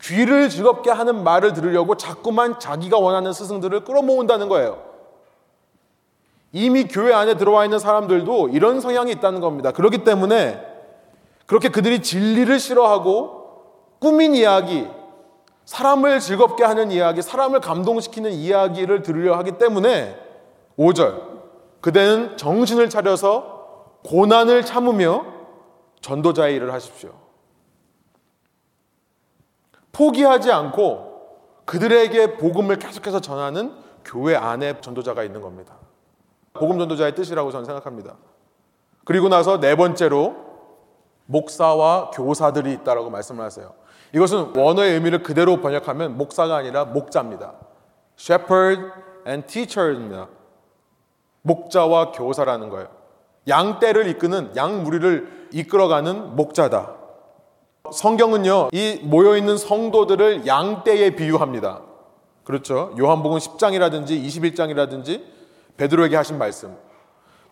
귀를 0.00 0.48
즐겁게 0.48 0.90
하는 0.90 1.22
말을 1.24 1.52
들으려고 1.52 1.98
자꾸만 1.98 2.58
자기가 2.58 2.98
원하는 2.98 3.34
스승들을 3.34 3.84
끌어모은다는 3.84 4.48
거예요. 4.48 4.82
이미 6.52 6.84
교회 6.84 7.12
안에 7.12 7.36
들어와 7.36 7.64
있는 7.64 7.78
사람들도 7.78 8.48
이런 8.48 8.80
성향이 8.80 9.12
있다는 9.12 9.40
겁니다. 9.40 9.70
그렇기 9.70 10.02
때문에 10.04 10.66
그렇게 11.44 11.68
그들이 11.68 12.00
진리를 12.00 12.58
싫어하고 12.58 13.42
꾸민 13.98 14.34
이야기, 14.34 14.88
사람을 15.66 16.18
즐겁게 16.18 16.64
하는 16.64 16.90
이야기, 16.90 17.20
사람을 17.20 17.60
감동시키는 17.60 18.32
이야기를 18.32 19.02
들으려 19.02 19.36
하기 19.36 19.58
때문에 19.58 20.18
5절 20.78 21.33
그대는 21.84 22.38
정신을 22.38 22.88
차려서 22.88 23.98
고난을 24.04 24.64
참으며 24.64 25.26
전도자의 26.00 26.56
일을 26.56 26.72
하십시오. 26.72 27.12
포기하지 29.92 30.50
않고 30.50 31.60
그들에게 31.66 32.38
복음을 32.38 32.78
계속해서 32.78 33.20
전하는 33.20 33.74
교회 34.02 34.34
안에 34.34 34.80
전도자가 34.80 35.24
있는 35.24 35.42
겁니다. 35.42 35.74
복음 36.54 36.78
전도자의 36.78 37.14
뜻이라고 37.16 37.50
저는 37.50 37.66
생각합니다. 37.66 38.16
그리고 39.04 39.28
나서 39.28 39.60
네 39.60 39.76
번째로 39.76 40.36
목사와 41.26 42.12
교사들이 42.12 42.72
있다라고 42.72 43.10
말씀을 43.10 43.44
하세요. 43.44 43.74
이것은 44.14 44.56
원어의 44.56 44.94
의미를 44.94 45.22
그대로 45.22 45.60
번역하면 45.60 46.16
목사가 46.16 46.56
아니라 46.56 46.86
목자입니다. 46.86 47.52
shepherd 48.18 48.90
and 49.26 49.46
teacher입니다. 49.46 50.28
목자와 51.44 52.12
교사라는 52.12 52.70
거예요. 52.70 52.88
양떼를 53.46 54.08
이끄는 54.08 54.56
양 54.56 54.82
무리를 54.82 55.48
이끌어가는 55.52 56.36
목자다. 56.36 56.94
성경은요, 57.92 58.70
이 58.72 59.00
모여있는 59.02 59.58
성도들을 59.58 60.46
양떼에 60.46 61.10
비유합니다. 61.10 61.82
그렇죠. 62.44 62.94
요한복음 62.98 63.38
10장이라든지 63.38 64.24
21장이라든지 64.24 65.22
베드로에게 65.76 66.16
하신 66.16 66.38
말씀. 66.38 66.76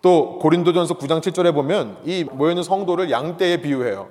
또 0.00 0.38
고린도전서 0.38 0.94
9장 0.94 1.20
7절에 1.20 1.54
보면 1.54 1.98
이 2.04 2.24
모여있는 2.24 2.62
성도를 2.62 3.10
양떼에 3.10 3.58
비유해요. 3.58 4.08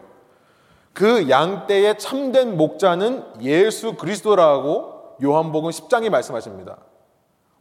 그 0.93 1.29
양떼의 1.29 1.97
참된 1.97 2.55
목자는 2.55 3.41
예수 3.41 3.95
그리스도라고 3.95 5.15
요한복음 5.23 5.71
10장이 5.71 6.09
말씀하십니다. 6.09 6.77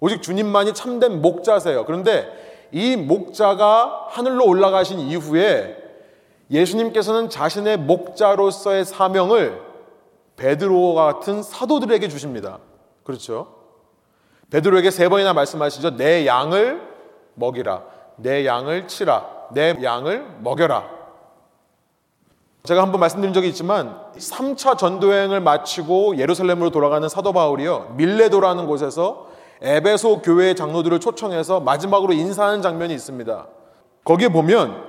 오직 0.00 0.22
주님만이 0.22 0.74
참된 0.74 1.20
목자세요. 1.20 1.84
그런데 1.84 2.28
이 2.72 2.96
목자가 2.96 4.06
하늘로 4.08 4.46
올라가신 4.46 4.98
이후에 5.00 5.76
예수님께서는 6.50 7.28
자신의 7.28 7.78
목자로서의 7.78 8.84
사명을 8.84 9.60
베드로와 10.36 11.12
같은 11.12 11.42
사도들에게 11.42 12.08
주십니다. 12.08 12.58
그렇죠? 13.04 13.54
베드로에게 14.50 14.90
세 14.90 15.08
번이나 15.08 15.32
말씀하시죠. 15.32 15.96
내 15.96 16.26
양을 16.26 16.80
먹이라. 17.34 17.82
내 18.16 18.46
양을 18.46 18.88
치라. 18.88 19.28
내 19.52 19.76
양을 19.82 20.38
먹여라. 20.40 21.00
제가 22.64 22.82
한번 22.82 23.00
말씀드린 23.00 23.32
적이 23.32 23.48
있지만 23.48 23.98
3차 24.16 24.76
전도여행을 24.76 25.40
마치고 25.40 26.18
예루살렘으로 26.18 26.70
돌아가는 26.70 27.08
사도 27.08 27.32
바울이요. 27.32 27.94
밀레도라는 27.96 28.66
곳에서 28.66 29.29
에베소 29.62 30.22
교회의 30.22 30.56
장로들을 30.56 31.00
초청해서 31.00 31.60
마지막으로 31.60 32.12
인사하는 32.12 32.62
장면이 32.62 32.94
있습니다. 32.94 33.46
거기에 34.04 34.28
보면 34.28 34.82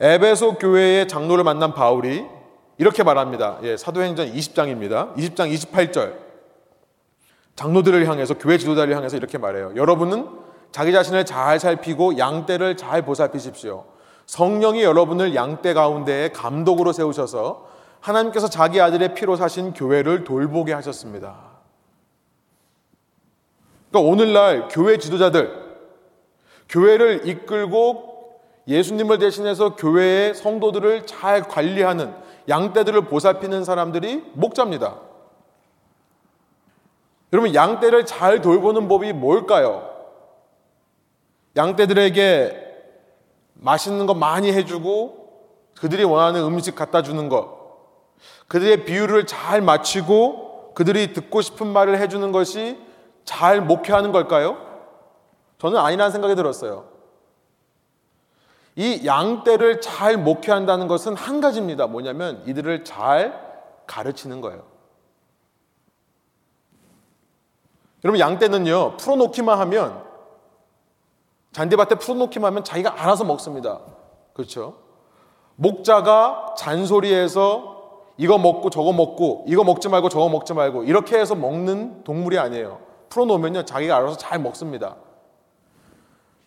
에베소 0.00 0.54
교회의 0.54 1.08
장로를 1.08 1.44
만난 1.44 1.74
바울이 1.74 2.26
이렇게 2.76 3.02
말합니다. 3.02 3.58
예, 3.62 3.76
사도행전 3.76 4.32
20장입니다. 4.32 5.14
20장 5.16 5.52
28절. 5.52 6.14
장로들을 7.56 8.06
향해서 8.06 8.34
교회 8.34 8.56
지도자를 8.56 8.94
향해서 8.94 9.16
이렇게 9.16 9.36
말해요. 9.36 9.72
여러분은 9.74 10.28
자기 10.70 10.92
자신을 10.92 11.26
잘 11.26 11.58
살피고 11.58 12.18
양떼를 12.18 12.76
잘 12.76 13.02
보살피십시오. 13.02 13.84
성령이 14.26 14.82
여러분을 14.82 15.34
양떼 15.34 15.72
가운데에 15.74 16.28
감독으로 16.28 16.92
세우셔서 16.92 17.66
하나님께서 18.00 18.48
자기 18.48 18.80
아들의 18.80 19.14
피로 19.14 19.34
사신 19.34 19.72
교회를 19.72 20.22
돌보게 20.22 20.72
하셨습니다. 20.74 21.57
그러니까 23.90 24.10
오늘날 24.10 24.68
교회 24.68 24.98
지도자들, 24.98 25.68
교회를 26.68 27.26
이끌고 27.26 28.40
예수님을 28.66 29.18
대신해서 29.18 29.76
교회의 29.76 30.34
성도들을 30.34 31.06
잘 31.06 31.42
관리하는 31.42 32.14
양떼들을 32.48 33.02
보살피는 33.02 33.64
사람들이 33.64 34.24
목자입니다. 34.34 34.96
여러분, 37.32 37.54
양떼를 37.54 38.06
잘 38.06 38.40
돌보는 38.40 38.88
법이 38.88 39.12
뭘까요? 39.12 39.88
양떼들에게 41.56 42.66
맛있는 43.54 44.06
거 44.06 44.14
많이 44.14 44.52
해주고 44.52 45.28
그들이 45.78 46.04
원하는 46.04 46.42
음식 46.42 46.74
갖다 46.74 47.02
주는 47.02 47.28
것, 47.28 47.58
그들의 48.48 48.84
비유를 48.84 49.26
잘 49.26 49.60
맞추고 49.60 50.72
그들이 50.74 51.12
듣고 51.12 51.40
싶은 51.40 51.66
말을 51.66 51.98
해주는 52.00 52.32
것이 52.32 52.87
잘 53.28 53.60
목회하는 53.60 54.10
걸까요? 54.10 54.56
저는 55.58 55.78
아니라는 55.78 56.10
생각이 56.10 56.34
들었어요. 56.34 56.88
이 58.74 59.04
양떼를 59.04 59.82
잘 59.82 60.16
목회한다는 60.16 60.88
것은 60.88 61.14
한 61.14 61.42
가지입니다. 61.42 61.88
뭐냐면 61.88 62.42
이들을 62.46 62.86
잘 62.86 63.38
가르치는 63.86 64.40
거예요. 64.40 64.62
여러분 68.02 68.18
양떼는요 68.18 68.96
풀어놓기만 68.96 69.58
하면 69.58 70.02
잔디밭에 71.52 71.96
풀어놓기만 71.96 72.50
하면 72.52 72.64
자기가 72.64 73.02
알아서 73.02 73.24
먹습니다. 73.24 73.80
그렇죠? 74.32 74.78
목자가 75.56 76.54
잔소리해서 76.56 78.06
이거 78.16 78.38
먹고 78.38 78.70
저거 78.70 78.94
먹고 78.94 79.44
이거 79.48 79.64
먹지 79.64 79.90
말고 79.90 80.08
저거 80.08 80.30
먹지 80.30 80.54
말고 80.54 80.84
이렇게 80.84 81.18
해서 81.18 81.34
먹는 81.34 82.04
동물이 82.04 82.38
아니에요. 82.38 82.87
풀어놓으면요 83.18 83.64
자기가 83.64 83.96
알아서 83.96 84.16
잘 84.16 84.38
먹습니다. 84.38 84.96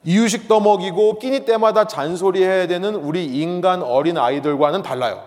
이유식 0.04 0.48
떠먹이고 0.48 1.20
끼니 1.20 1.46
때마다 1.46 1.86
잔소리해야 1.86 2.68
되는 2.68 2.96
우리 2.96 3.26
인간 3.26 3.84
어린 3.84 4.18
아이들과는 4.18 4.82
달라요. 4.82 5.24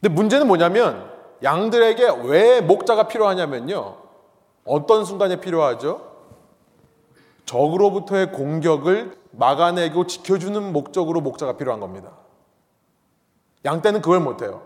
근데 0.00 0.14
문제는 0.14 0.46
뭐냐면 0.46 1.10
양들에게 1.42 2.08
왜 2.24 2.60
목자가 2.60 3.08
필요하냐면요. 3.08 3.96
어떤 4.64 5.04
순간에 5.04 5.40
필요하죠? 5.40 6.14
적으로부터의 7.46 8.32
공격을 8.32 9.16
막아내고 9.32 10.06
지켜주는 10.06 10.72
목적으로 10.72 11.20
목자가 11.20 11.56
필요한 11.56 11.80
겁니다. 11.80 12.10
양 13.64 13.82
떼는 13.82 14.00
그걸 14.00 14.20
못해요. 14.20 14.62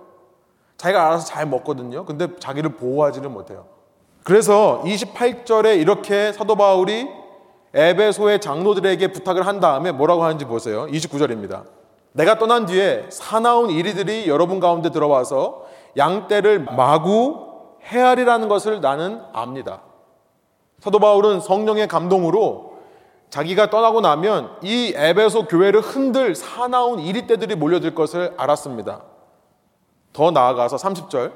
자기가 0.77 1.07
알아서 1.07 1.27
잘 1.27 1.47
먹거든요. 1.47 2.05
근데 2.05 2.37
자기를 2.39 2.77
보호하지를 2.77 3.29
못해요. 3.31 3.80
그래서 4.25 4.83
28절에 4.85 5.81
이렇게 5.81 6.33
사도 6.33 6.57
바울이 6.57 7.09
에베소의 7.73 8.41
장로들에게 8.41 9.13
부탁을 9.13 9.47
한 9.47 9.61
다음에 9.61 9.93
뭐라고 9.93 10.25
하는지 10.25 10.45
보세요. 10.45 10.87
29절입니다. 10.87 11.65
내가 12.13 12.39
떠난 12.39 12.67
뒤에 12.67 13.07
사나운 13.11 13.71
이리들이 13.71 14.29
여러분 14.29 14.59
가운데 14.59 14.91
들어와서 14.91 15.65
양떼를 15.97 16.67
마구 16.77 17.49
헤아리라는 17.85 18.49
것을 18.49 18.81
나는 18.81 19.23
압니다. 19.33 19.83
사도 20.81 20.99
바울은 20.99 21.41
성령의 21.41 21.89
감동으로 21.89 22.71
자기가 23.31 23.71
떠나고 23.71 24.01
나면 24.01 24.57
이 24.63 24.93
에베소 24.97 25.47
교회를 25.47 25.81
흔들 25.81 26.35
사나운 26.35 26.99
이리떼들이 26.99 27.55
몰려들 27.55 27.95
것을 27.95 28.35
알았습니다. 28.37 29.03
더 30.13 30.31
나아가서 30.33 30.77
30절. 30.77 31.33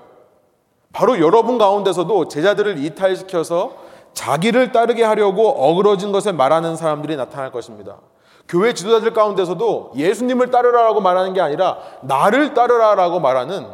바로 0.94 1.18
여러분 1.18 1.58
가운데서도 1.58 2.28
제자들을 2.28 2.78
이탈시켜서 2.78 3.72
자기를 4.12 4.70
따르게 4.70 5.02
하려고 5.02 5.48
어그러진 5.48 6.12
것을 6.12 6.32
말하는 6.32 6.76
사람들이 6.76 7.16
나타날 7.16 7.50
것입니다. 7.50 7.98
교회 8.48 8.72
지도자들 8.72 9.12
가운데서도 9.12 9.94
예수님을 9.96 10.52
따르라라고 10.52 11.00
말하는 11.00 11.34
게 11.34 11.40
아니라 11.40 11.78
나를 12.02 12.54
따르라라고 12.54 13.18
말하는 13.18 13.66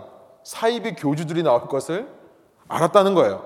사이비 0.45 0.95
교주들이 0.95 1.43
나올 1.43 1.69
것을 1.69 2.09
알았다는 2.69 3.15
거예요. 3.15 3.45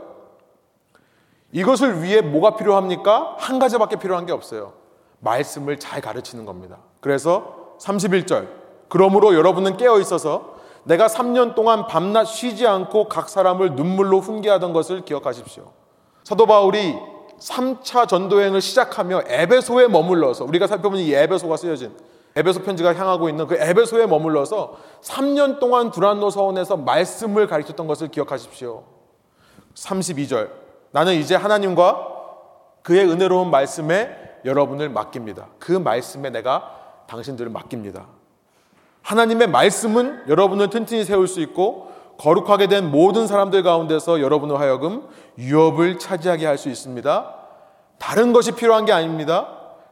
이것을 1.50 2.00
위해 2.04 2.20
뭐가 2.20 2.54
필요합니까? 2.54 3.34
한 3.38 3.58
가지밖에 3.58 3.96
필요한 3.96 4.24
게 4.24 4.32
없어요. 4.32 4.74
말씀을 5.18 5.80
잘 5.80 6.00
가르치는 6.00 6.44
겁니다. 6.44 6.78
그래서 7.00 7.74
31절. 7.80 8.46
그러므로 8.88 9.34
여러분은 9.34 9.76
깨어 9.76 9.98
있어서 9.98 10.53
내가 10.84 11.06
3년 11.06 11.54
동안 11.54 11.86
밤낮 11.86 12.24
쉬지 12.24 12.66
않고 12.66 13.08
각 13.08 13.28
사람을 13.28 13.74
눈물로 13.74 14.20
훈계하던 14.20 14.72
것을 14.72 15.04
기억하십시오. 15.04 15.72
사도 16.22 16.46
바울이 16.46 16.94
3차 17.38 18.08
전도행을 18.08 18.60
시작하며 18.60 19.22
에베소에 19.26 19.88
머물러서 19.88 20.44
우리가 20.44 20.66
살펴보는 20.66 21.02
이 21.04 21.12
에베소가 21.12 21.56
쓰여진 21.56 21.94
에베소 22.36 22.62
편지가 22.62 22.94
향하고 22.94 23.28
있는 23.28 23.46
그 23.46 23.56
에베소에 23.56 24.06
머물러서 24.06 24.76
3년 25.02 25.58
동안 25.58 25.90
두란노 25.90 26.30
서원에서 26.30 26.76
말씀을 26.76 27.46
가르쳤던 27.46 27.86
것을 27.86 28.08
기억하십시오. 28.08 28.84
32절. 29.74 30.50
나는 30.90 31.14
이제 31.14 31.34
하나님과 31.34 32.08
그의 32.82 33.08
은혜로운 33.10 33.50
말씀에 33.50 34.16
여러분을 34.44 34.88
맡깁니다. 34.90 35.48
그 35.58 35.72
말씀에 35.72 36.30
내가 36.30 37.04
당신들을 37.08 37.50
맡깁니다. 37.50 38.06
하나님의 39.04 39.48
말씀은 39.48 40.24
여러분을 40.28 40.70
튼튼히 40.70 41.04
세울 41.04 41.28
수 41.28 41.40
있고 41.40 41.92
거룩하게 42.18 42.68
된 42.68 42.90
모든 42.90 43.26
사람들 43.26 43.62
가운데서 43.62 44.20
여러분을 44.20 44.58
하여금 44.58 45.06
유업을 45.38 45.98
차지하게 45.98 46.46
할 46.46 46.56
수 46.56 46.68
있습니다. 46.70 47.34
다른 47.98 48.32
것이 48.32 48.52
필요한 48.52 48.86
게 48.86 48.92
아닙니다. 48.92 49.48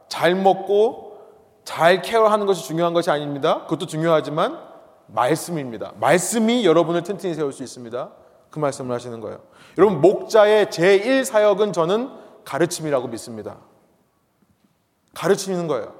잘 0.07 0.35
먹고 0.35 1.17
잘 1.63 2.01
케어하는 2.01 2.45
것이 2.45 2.65
중요한 2.65 2.93
것이 2.93 3.11
아닙니다. 3.11 3.63
그것도 3.63 3.85
중요하지만 3.85 4.59
말씀입니다. 5.07 5.93
말씀이 5.99 6.65
여러분을 6.65 7.03
튼튼히 7.03 7.35
세울 7.35 7.53
수 7.53 7.61
있습니다. 7.61 8.09
그 8.49 8.59
말씀을 8.59 8.93
하시는 8.95 9.19
거예요. 9.19 9.39
여러분 9.77 10.01
목자의 10.01 10.67
제1 10.67 11.23
사역은 11.23 11.71
저는 11.73 12.09
가르침이라고 12.45 13.07
믿습니다. 13.09 13.57
가르치는 15.13 15.67
거예요. 15.67 15.93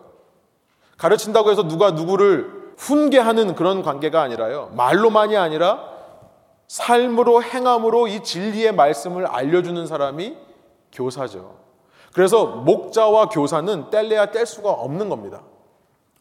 가르친다고 0.98 1.52
해서 1.52 1.68
누가 1.68 1.92
누구를 1.92 2.63
훈계하는 2.84 3.56
그런 3.56 3.82
관계가 3.82 4.22
아니라요. 4.22 4.72
말로만이 4.76 5.38
아니라 5.38 5.90
삶으로 6.68 7.42
행함으로 7.42 8.08
이 8.08 8.24
진리의 8.24 8.74
말씀을 8.74 9.26
알려주는 9.26 9.88
사람이 9.88 10.36
교사죠. 10.92 11.56
그래서 12.14 12.46
목자와 12.46 13.30
교사는 13.30 13.90
뗄래야 13.90 14.32
뗄 14.32 14.46
수가 14.46 14.70
없는 14.72 15.10
겁니다. 15.10 15.42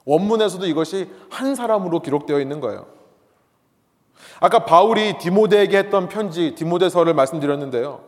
원문에서도 0.05 0.67
이것이 0.67 1.11
한 1.31 1.55
사람으로 1.55 2.01
기록되어 2.01 2.41
있는 2.41 2.61
거예요. 2.61 2.87
아까 4.41 4.65
바울이 4.65 5.19
디모데에게 5.19 5.79
했던 5.79 6.09
편지, 6.09 6.55
디모데서를 6.55 7.15
말씀드렸는데요. 7.15 8.01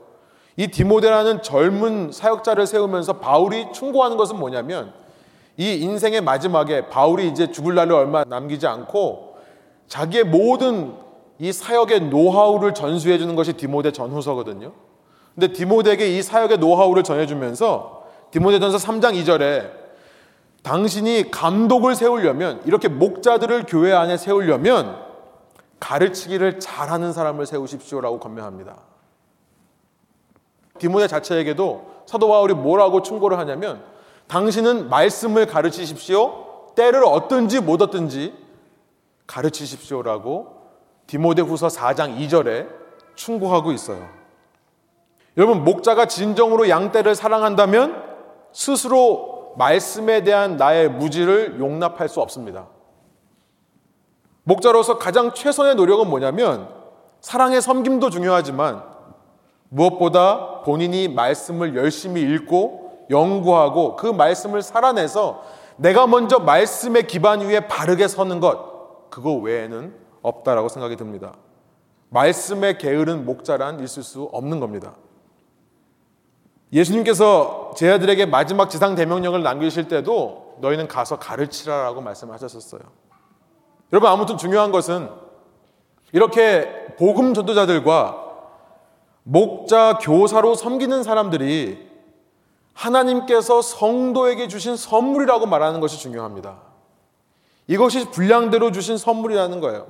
이 0.56 0.68
디모데라는 0.68 1.42
젊은 1.42 2.12
사역자를 2.12 2.66
세우면서 2.66 3.14
바울이 3.14 3.72
충고하는 3.72 4.16
것은 4.16 4.38
뭐냐면 4.38 5.03
이 5.56 5.74
인생의 5.74 6.20
마지막에 6.20 6.88
바울이 6.88 7.28
이제 7.28 7.50
죽을 7.50 7.74
날을 7.74 7.92
얼마 7.92 8.24
남기지 8.24 8.66
않고 8.66 9.36
자기의 9.86 10.24
모든 10.24 10.94
이 11.38 11.52
사역의 11.52 12.08
노하우를 12.08 12.74
전수해 12.74 13.18
주는 13.18 13.34
것이 13.34 13.54
디모데 13.54 13.92
전후서거든요. 13.92 14.72
근데 15.34 15.52
디모데에게 15.52 16.16
이 16.16 16.22
사역의 16.22 16.58
노하우를 16.58 17.02
전해 17.02 17.26
주면서 17.26 18.04
디모데전서 18.30 18.78
3장 18.78 19.14
2절에 19.22 19.70
당신이 20.62 21.30
감독을 21.30 21.94
세우려면 21.94 22.62
이렇게 22.64 22.88
목자들을 22.88 23.64
교회 23.68 23.92
안에 23.92 24.16
세우려면 24.16 24.96
가르치기를 25.78 26.60
잘하는 26.60 27.12
사람을 27.12 27.46
세우십시오라고 27.46 28.18
권면합니다. 28.18 28.76
디모데 30.78 31.06
자체에게도 31.06 31.94
사도 32.06 32.28
바울이 32.28 32.54
뭐라고 32.54 33.02
충고를 33.02 33.38
하냐면 33.38 33.84
당신은 34.28 34.88
말씀을 34.88 35.46
가르치십시오. 35.46 36.72
때를 36.74 37.04
얻든지 37.04 37.60
못 37.60 37.82
얻든지 37.82 38.34
가르치십시오라고 39.26 40.54
디모데후서 41.06 41.68
4장 41.68 42.18
2절에 42.18 42.68
충고하고 43.14 43.72
있어요. 43.72 44.08
여러분 45.36 45.64
목자가 45.64 46.06
진정으로 46.06 46.68
양떼를 46.68 47.14
사랑한다면 47.14 48.02
스스로 48.52 49.54
말씀에 49.56 50.22
대한 50.22 50.56
나의 50.56 50.88
무지를 50.88 51.58
용납할 51.58 52.08
수 52.08 52.20
없습니다. 52.20 52.68
목자로서 54.44 54.98
가장 54.98 55.32
최선의 55.32 55.74
노력은 55.74 56.08
뭐냐면 56.08 56.68
사랑의 57.20 57.62
섬김도 57.62 58.10
중요하지만 58.10 58.82
무엇보다 59.70 60.60
본인이 60.62 61.08
말씀을 61.08 61.74
열심히 61.76 62.22
읽고 62.22 62.83
연구하고 63.10 63.96
그 63.96 64.06
말씀을 64.06 64.62
살아내서 64.62 65.42
내가 65.76 66.06
먼저 66.06 66.38
말씀의 66.38 67.06
기반 67.06 67.40
위에 67.40 67.66
바르게 67.66 68.08
서는 68.08 68.40
것 68.40 69.10
그거 69.10 69.34
외에는 69.34 69.94
없다라고 70.22 70.68
생각이 70.68 70.96
듭니다. 70.96 71.34
말씀에 72.08 72.78
게으른 72.78 73.24
목자란 73.24 73.80
있을 73.80 74.02
수 74.02 74.24
없는 74.32 74.60
겁니다. 74.60 74.94
예수님께서 76.72 77.72
제 77.76 77.90
아들에게 77.90 78.26
마지막 78.26 78.68
지상 78.68 78.94
대명령을 78.94 79.42
남기실 79.42 79.88
때도 79.88 80.56
너희는 80.60 80.88
가서 80.88 81.18
가르치라라고 81.18 82.00
말씀하셨었어요. 82.00 82.80
여러분 83.92 84.10
아무튼 84.10 84.36
중요한 84.36 84.72
것은 84.72 85.08
이렇게 86.12 86.86
복음 86.98 87.34
전도자들과 87.34 88.22
목자 89.24 89.98
교사로 90.00 90.54
섬기는 90.54 91.02
사람들이 91.02 91.93
하나님께서 92.74 93.62
성도에게 93.62 94.48
주신 94.48 94.76
선물이라고 94.76 95.46
말하는 95.46 95.80
것이 95.80 95.98
중요합니다. 95.98 96.58
이것이 97.66 98.10
분량대로 98.10 98.72
주신 98.72 98.98
선물이라는 98.98 99.60
거예요. 99.60 99.86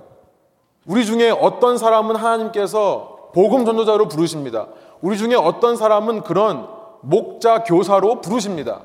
우리 0.86 1.04
중에 1.04 1.30
어떤 1.30 1.78
사람은 1.78 2.16
하나님께서 2.16 3.30
복음 3.34 3.64
전도자로 3.64 4.08
부르십니다. 4.08 4.68
우리 5.00 5.18
중에 5.18 5.34
어떤 5.34 5.76
사람은 5.76 6.22
그런 6.22 6.68
목자 7.00 7.64
교사로 7.64 8.20
부르십니다. 8.20 8.82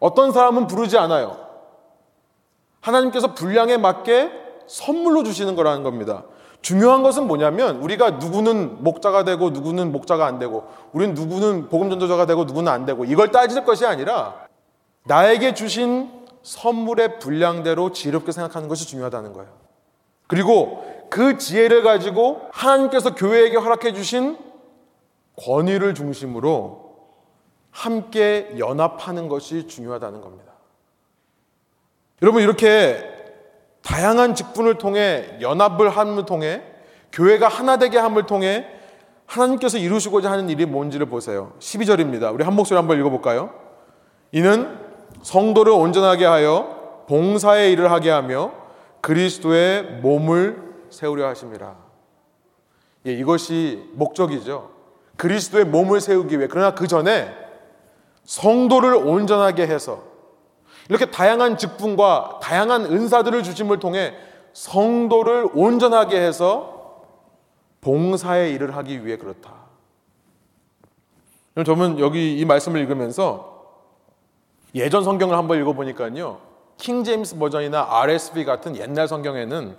어떤 0.00 0.32
사람은 0.32 0.66
부르지 0.66 0.98
않아요. 0.98 1.48
하나님께서 2.80 3.34
분량에 3.34 3.76
맞게 3.76 4.30
선물로 4.66 5.22
주시는 5.22 5.56
거라는 5.56 5.82
겁니다. 5.82 6.24
중요한 6.60 7.02
것은 7.02 7.26
뭐냐면 7.26 7.76
우리가 7.76 8.12
누구는 8.12 8.82
목자가 8.82 9.24
되고 9.24 9.50
누구는 9.50 9.92
목자가 9.92 10.26
안 10.26 10.38
되고 10.38 10.68
우리는 10.92 11.14
누구는 11.14 11.68
복음 11.68 11.88
전도자가 11.90 12.26
되고 12.26 12.44
누구는 12.44 12.70
안 12.70 12.84
되고 12.84 13.04
이걸 13.04 13.30
따질 13.30 13.64
것이 13.64 13.86
아니라 13.86 14.46
나에게 15.04 15.54
주신 15.54 16.10
선물의 16.42 17.18
분량대로 17.18 17.92
지혜롭게 17.92 18.32
생각하는 18.32 18.68
것이 18.68 18.86
중요하다는 18.86 19.32
거예요. 19.32 19.50
그리고 20.26 20.84
그 21.10 21.38
지혜를 21.38 21.82
가지고 21.82 22.42
하나님께서 22.52 23.14
교회에게 23.14 23.56
허락해 23.56 23.92
주신 23.92 24.36
권위를 25.36 25.94
중심으로 25.94 26.88
함께 27.70 28.54
연합하는 28.58 29.28
것이 29.28 29.68
중요하다는 29.68 30.20
겁니다. 30.20 30.52
여러분 32.20 32.42
이렇게 32.42 33.17
다양한 33.82 34.34
직분을 34.34 34.78
통해 34.78 35.38
연합을 35.40 35.88
함을 35.90 36.26
통해 36.26 36.62
교회가 37.12 37.48
하나 37.48 37.78
되게 37.78 37.98
함을 37.98 38.26
통해 38.26 38.66
하나님께서 39.26 39.78
이루시고자 39.78 40.30
하는 40.30 40.48
일이 40.48 40.66
뭔지를 40.66 41.06
보세요. 41.06 41.52
12절입니다. 41.58 42.32
우리 42.32 42.44
한 42.44 42.54
목소리 42.54 42.76
한번 42.76 42.98
읽어볼까요? 42.98 43.50
이는 44.32 44.78
성도를 45.22 45.72
온전하게 45.72 46.24
하여 46.24 47.04
봉사의 47.08 47.72
일을 47.72 47.90
하게 47.90 48.10
하며 48.10 48.52
그리스도의 49.00 50.00
몸을 50.02 50.62
세우려 50.90 51.26
하심이라. 51.28 51.76
예, 53.06 53.12
이것이 53.12 53.90
목적이죠. 53.94 54.70
그리스도의 55.16 55.64
몸을 55.64 56.00
세우기 56.00 56.38
위해. 56.38 56.48
그러나 56.50 56.74
그 56.74 56.86
전에 56.86 57.34
성도를 58.24 58.94
온전하게 58.94 59.66
해서 59.66 60.02
이렇게 60.88 61.10
다양한 61.10 61.58
직분과 61.58 62.40
다양한 62.42 62.86
은사들을 62.86 63.42
주심을 63.42 63.78
통해 63.78 64.14
성도를 64.52 65.48
온전하게 65.54 66.20
해서 66.20 67.04
봉사의 67.80 68.52
일을 68.54 68.76
하기 68.76 69.06
위해 69.06 69.16
그렇다. 69.16 69.52
저는 71.64 71.98
여기 71.98 72.38
이 72.38 72.44
말씀을 72.44 72.80
읽으면서 72.80 73.58
예전 74.74 75.04
성경을 75.04 75.36
한번 75.36 75.60
읽어보니까요. 75.60 76.40
킹 76.76 77.04
제임스 77.04 77.38
버전이나 77.38 77.86
RSV 77.88 78.44
같은 78.44 78.76
옛날 78.76 79.08
성경에는 79.08 79.76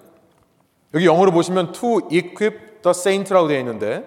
여기 0.94 1.06
영어로 1.06 1.32
보시면 1.32 1.72
to 1.72 2.00
equip 2.12 2.82
the 2.82 2.92
saint라고 2.92 3.48
되어 3.48 3.60
있는데 3.60 4.06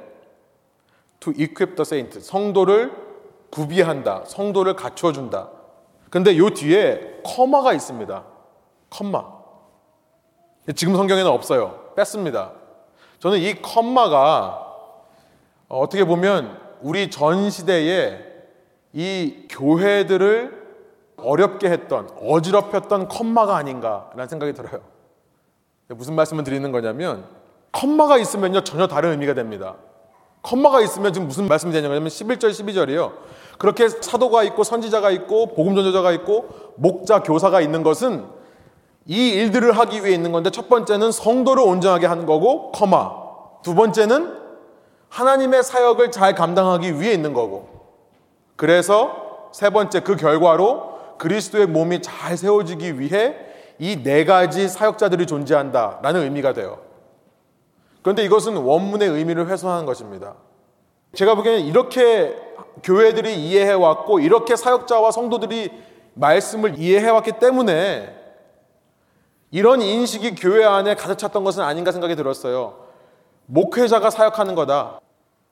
to 1.20 1.32
equip 1.32 1.76
the 1.76 1.82
saint 1.82 2.20
성도를 2.20 2.92
구비한다. 3.50 4.24
성도를 4.26 4.74
갖춰 4.74 5.12
준다. 5.12 5.50
근데 6.12 6.36
요 6.36 6.50
뒤에 6.50 7.22
커마가 7.24 7.72
있습니다. 7.72 8.22
컴마. 8.90 9.24
지금 10.76 10.94
성경에는 10.94 11.30
없어요. 11.30 11.94
뺐습니다. 11.96 12.52
저는 13.18 13.38
이 13.38 13.62
컴마가 13.62 14.74
어떻게 15.68 16.04
보면 16.04 16.60
우리 16.82 17.08
전 17.10 17.48
시대에 17.48 18.20
이 18.92 19.46
교회들을 19.48 20.62
어렵게 21.16 21.70
했던 21.70 22.10
어지럽혔던 22.20 23.08
컴마가 23.08 23.56
아닌가라는 23.56 24.28
생각이 24.28 24.52
들어요. 24.52 24.82
무슨 25.88 26.14
말씀을 26.14 26.44
드리는 26.44 26.70
거냐면 26.72 27.24
컴마가 27.72 28.18
있으면요 28.18 28.64
전혀 28.64 28.86
다른 28.86 29.12
의미가 29.12 29.32
됩니다. 29.32 29.76
컴마가 30.42 30.82
있으면 30.82 31.14
지금 31.14 31.28
무슨 31.28 31.48
말씀이 31.48 31.72
되냐면 31.72 32.04
11절 32.04 32.50
12절이요. 32.50 33.12
그렇게 33.62 33.88
사도가 33.88 34.42
있고 34.42 34.64
선지자가 34.64 35.12
있고 35.12 35.54
복음 35.54 35.76
전도자가 35.76 36.10
있고 36.10 36.48
목자 36.74 37.22
교사가 37.22 37.60
있는 37.60 37.84
것은 37.84 38.26
이 39.06 39.28
일들을 39.28 39.70
하기 39.78 40.04
위해 40.04 40.12
있는 40.12 40.32
건데 40.32 40.50
첫 40.50 40.68
번째는 40.68 41.12
성도를 41.12 41.62
온전하게 41.62 42.06
하는 42.06 42.26
거고 42.26 42.72
커마 42.72 43.12
두 43.62 43.76
번째는 43.76 44.36
하나님의 45.10 45.62
사역을 45.62 46.10
잘 46.10 46.34
감당하기 46.34 47.00
위해 47.00 47.12
있는 47.12 47.34
거고 47.34 47.68
그래서 48.56 49.50
세 49.52 49.70
번째 49.70 50.00
그 50.00 50.16
결과로 50.16 50.98
그리스도의 51.18 51.66
몸이 51.68 52.02
잘 52.02 52.36
세워지기 52.36 52.98
위해 52.98 53.36
이 53.78 54.02
네 54.02 54.24
가지 54.24 54.68
사역자들이 54.68 55.26
존재한다라는 55.26 56.22
의미가 56.22 56.52
돼요. 56.52 56.80
그런데 58.02 58.24
이것은 58.24 58.56
원문의 58.56 59.08
의미를 59.08 59.46
훼손하는 59.46 59.86
것입니다. 59.86 60.34
제가 61.14 61.36
보기에는 61.36 61.60
이렇게 61.60 62.36
교회들이 62.82 63.34
이해해 63.34 63.72
왔고 63.72 64.20
이렇게 64.20 64.56
사역자와 64.56 65.10
성도들이 65.10 65.70
말씀을 66.14 66.78
이해해 66.78 67.08
왔기 67.08 67.32
때문에 67.32 68.14
이런 69.50 69.82
인식이 69.82 70.34
교회 70.34 70.64
안에 70.64 70.94
가득 70.94 71.18
찼던 71.18 71.44
것은 71.44 71.62
아닌가 71.62 71.92
생각이 71.92 72.16
들었어요. 72.16 72.74
목회자가 73.46 74.10
사역하는 74.10 74.54
거다. 74.54 75.00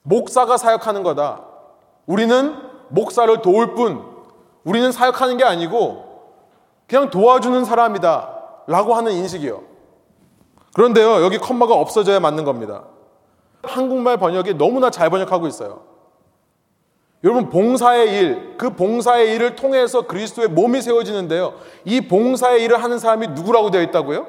목사가 0.02 0.56
사역하는 0.56 1.02
거다. 1.02 1.44
우리는 2.06 2.56
목사를 2.88 3.42
도울 3.42 3.74
뿐, 3.74 4.02
우리는 4.64 4.90
사역하는 4.90 5.36
게 5.36 5.44
아니고 5.44 6.10
그냥 6.88 7.10
도와주는 7.10 7.64
사람이다. 7.64 8.38
라고 8.66 8.94
하는 8.94 9.12
인식이요. 9.12 9.62
그런데요, 10.74 11.22
여기 11.22 11.38
컴마가 11.38 11.74
없어져야 11.74 12.20
맞는 12.20 12.44
겁니다. 12.44 12.84
한국말 13.62 14.16
번역이 14.16 14.54
너무나 14.54 14.90
잘 14.90 15.10
번역하고 15.10 15.46
있어요. 15.46 15.82
여러분 17.22 17.50
봉사의 17.50 18.14
일, 18.14 18.54
그 18.56 18.74
봉사의 18.74 19.34
일을 19.34 19.54
통해서 19.56 20.06
그리스도의 20.06 20.48
몸이 20.48 20.80
세워지는데요. 20.80 21.54
이 21.84 22.00
봉사의 22.00 22.62
일을 22.64 22.82
하는 22.82 22.98
사람이 22.98 23.28
누구라고 23.28 23.70
되어 23.70 23.82
있다고요? 23.82 24.26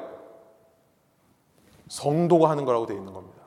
성도가 1.88 2.50
하는 2.50 2.64
거라고 2.64 2.86
되어 2.86 2.96
있는 2.96 3.12
겁니다. 3.12 3.42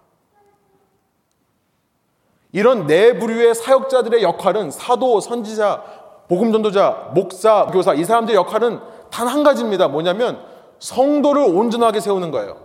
이런 2.52 2.88
네 2.88 3.20
부류의 3.20 3.54
사역자들의 3.54 4.24
역할은 4.24 4.72
사도, 4.72 5.20
선지자, 5.20 5.84
복음 6.28 6.52
전도자, 6.52 7.12
목사, 7.14 7.68
교사 7.68 7.93
이 7.93 8.04
사람들의 8.04 8.36
역할은 8.36 8.80
단 9.12 9.28
한 9.28 9.43
가지입니다. 9.43 9.88
뭐냐면 9.88 10.41
성도를 10.80 11.43
온전하게 11.43 12.00
세우는 12.00 12.32
거예요. 12.32 12.58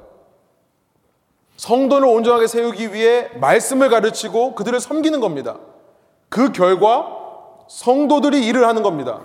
성도를 1.56 2.08
온전하게 2.08 2.46
세우기 2.46 2.94
위해 2.94 3.28
말씀을 3.34 3.88
가르치고 3.90 4.54
그들을 4.54 4.80
섬기는 4.80 5.20
겁니다. 5.20 5.58
그 6.30 6.52
결과 6.52 7.18
성도들이 7.68 8.46
일을 8.46 8.66
하는 8.66 8.82
겁니다. 8.82 9.20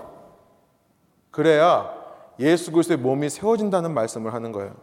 그래야 1.31 1.93
예수 2.39 2.71
그리스도의 2.71 2.97
몸이 2.97 3.29
세워진다는 3.29 3.93
말씀을 3.93 4.33
하는 4.33 4.51
거예요. 4.51 4.73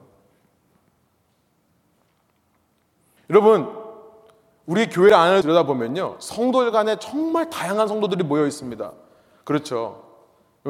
여러분, 3.29 3.69
우리 4.67 4.89
교회 4.89 5.13
안을 5.13 5.43
들여다보면요. 5.43 6.17
성도들 6.19 6.71
간에 6.71 6.97
정말 6.97 7.51
다양한 7.51 7.89
성도들이 7.89 8.25
모여 8.25 8.47
있습니다. 8.47 8.93
그렇죠. 9.45 10.05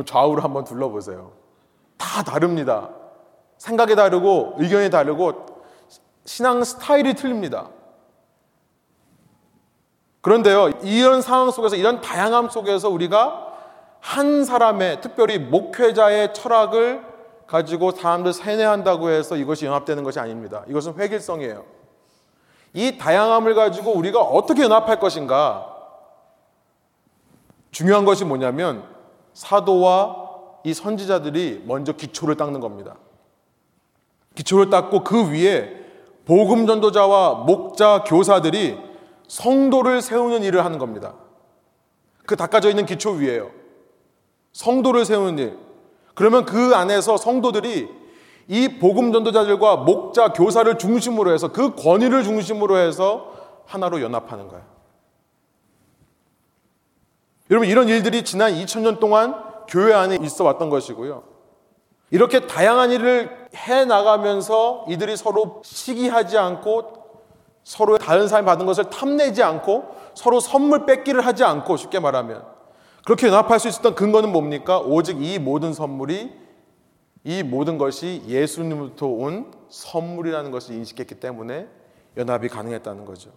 좌우를 0.07 0.43
한번 0.43 0.65
둘러보세요. 0.65 1.33
다 1.99 2.23
다릅니다. 2.23 2.89
생각이 3.59 3.95
다르고, 3.95 4.55
의견이 4.59 4.91
다르고, 4.91 5.47
신앙 6.25 6.65
스타일이 6.65 7.15
틀립니다. 7.15 7.69
그런데요, 10.23 10.71
이런 10.83 11.21
상황 11.21 11.51
속에서, 11.51 11.77
이런 11.77 12.01
다양함 12.01 12.49
속에서 12.49 12.89
우리가 12.89 13.49
한 14.01 14.45
사람의, 14.45 15.01
특별히 15.01 15.39
목회자의 15.39 16.33
철학을 16.33 17.05
가지고 17.47 17.91
사람들 17.91 18.33
세뇌한다고 18.33 19.11
해서 19.11 19.37
이것이 19.37 19.67
연합되는 19.67 20.03
것이 20.05 20.19
아닙니다. 20.19 20.65
이것은 20.69 20.95
획일성이에요. 20.99 21.65
이 22.73 22.97
다양함을 22.97 23.55
가지고 23.55 23.93
우리가 23.93 24.21
어떻게 24.21 24.63
연합할 24.63 24.99
것인가? 24.99 25.69
중요한 27.71 28.05
것이 28.05 28.25
뭐냐면 28.25 28.85
사도와 29.35 30.31
이 30.65 30.73
선지자들이 30.73 31.65
먼저 31.67 31.93
기초를 31.93 32.37
닦는 32.37 32.61
겁니다. 32.61 32.97
기초를 34.35 34.71
닦고 34.71 35.05
그 35.05 35.31
위에 35.31 35.77
복음 36.25 36.67
전도자와 36.67 37.45
목자 37.45 38.05
교사들이 38.07 38.92
성도를 39.33 40.03
세우는 40.03 40.43
일을 40.43 40.63
하는 40.63 40.79
겁니다. 40.79 41.15
그 42.27 42.37
닦아져 42.37 42.69
있는 42.69 42.85
기초 42.85 43.13
위에요. 43.13 43.51
성도를 44.53 45.07
세우는 45.07 45.39
일. 45.39 45.59
그러면 46.15 46.45
그 46.45 46.75
안에서 46.75 47.17
성도들이 47.17 47.89
이 48.49 48.79
복음 48.79 49.11
전도자들과 49.11 49.77
목자 49.77 50.35
교사를 50.35 50.77
중심으로 50.77 51.33
해서 51.33 51.49
그 51.51 51.75
권위를 51.75 52.25
중심으로 52.25 52.77
해서 52.77 53.33
하나로 53.65 54.03
연합하는 54.03 54.49
거예요. 54.49 54.65
여러분 57.51 57.71
이런 57.71 57.89
일들이 57.89 58.25
지난 58.25 58.53
2000년 58.53 59.01
동안 59.01 59.35
교회 59.67 59.95
안에 59.95 60.19
있어 60.21 60.45
왔던 60.45 60.69
것이고요. 60.69 61.25
이렇게 62.11 62.47
다양한 62.47 62.91
일을 62.91 63.49
해 63.57 63.87
나가면서 63.87 64.85
이들이 64.91 65.17
서로 65.17 65.63
시기하지 65.65 66.37
않고 66.37 67.02
서로 67.65 67.99
다른 67.99 68.29
사람이 68.29 68.47
받은 68.47 68.67
것을 68.67 68.91
탐내지 68.91 69.43
않고 69.43 69.95
서로 70.15 70.41
선물 70.41 70.85
뺏기를 70.87 71.25
하지 71.25 71.45
않고 71.45 71.77
쉽게 71.77 72.01
말하면 72.01 72.45
그렇게 73.05 73.29
연합할 73.29 73.59
수 73.59 73.69
있었던 73.69 73.95
근거는 73.95 74.31
뭡니까? 74.33 74.81
오직 74.81 75.23
이 75.23 75.39
모든 75.39 75.73
선물이 75.73 76.33
이 77.25 77.43
모든 77.43 77.79
것이 77.79 78.23
예수님부터 78.27 79.07
온 79.07 79.53
선물이라는 79.69 80.51
것을 80.51 80.75
인식했기 80.75 81.17
때문에 81.17 81.69
연합이 82.17 82.49
가능했다는 82.49 83.05
거죠. 83.05 83.31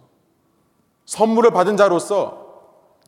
선물을 1.04 1.50
받은 1.52 1.76
자로서 1.76 2.46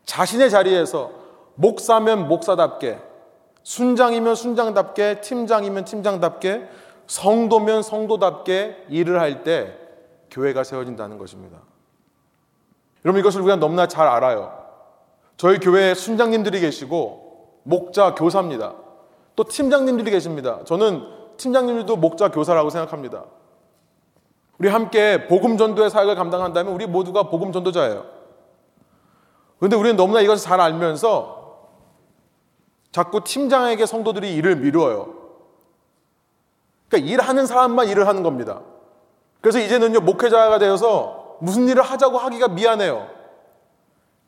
자신의 0.04 0.50
자리에서 0.50 1.10
목사면 1.56 2.28
목사답게, 2.28 2.98
순장이면 3.64 4.34
순장답게, 4.36 5.20
팀장이면 5.20 5.84
팀장답게, 5.84 6.68
성도면 7.08 7.82
성도답게 7.82 8.86
일을 8.88 9.20
할때 9.20 9.87
교회가 10.30 10.64
세워진다는 10.64 11.18
것입니다. 11.18 11.58
여러분 13.04 13.20
이것을 13.20 13.40
우리가 13.40 13.56
너무나 13.56 13.86
잘 13.86 14.06
알아요. 14.06 14.66
저희 15.36 15.58
교회에 15.58 15.94
순장님들이 15.94 16.60
계시고 16.60 17.60
목자 17.62 18.14
교사입니다. 18.14 18.74
또 19.36 19.44
팀장님들이 19.44 20.10
계십니다. 20.10 20.64
저는 20.64 21.04
팀장님들도 21.36 21.96
목자 21.96 22.30
교사라고 22.30 22.70
생각합니다. 22.70 23.24
우리 24.58 24.68
함께 24.68 25.28
복음 25.28 25.56
전도의 25.56 25.90
사역을 25.90 26.16
감당한다면 26.16 26.72
우리 26.74 26.86
모두가 26.86 27.24
복음 27.24 27.52
전도자예요. 27.52 28.04
그런데 29.58 29.76
우리는 29.76 29.96
너무나 29.96 30.20
이것을 30.20 30.44
잘 30.44 30.60
알면서 30.60 31.68
자꾸 32.90 33.22
팀장에게 33.22 33.86
성도들이 33.86 34.34
일을 34.34 34.56
미루어요. 34.56 35.14
그러니까 36.88 37.10
일하는 37.10 37.46
사람만 37.46 37.88
일을 37.88 38.08
하는 38.08 38.22
겁니다. 38.22 38.62
그래서 39.40 39.58
이제는요, 39.60 40.00
목회자가 40.00 40.58
되어서 40.58 41.36
무슨 41.40 41.68
일을 41.68 41.82
하자고 41.82 42.18
하기가 42.18 42.48
미안해요. 42.48 43.08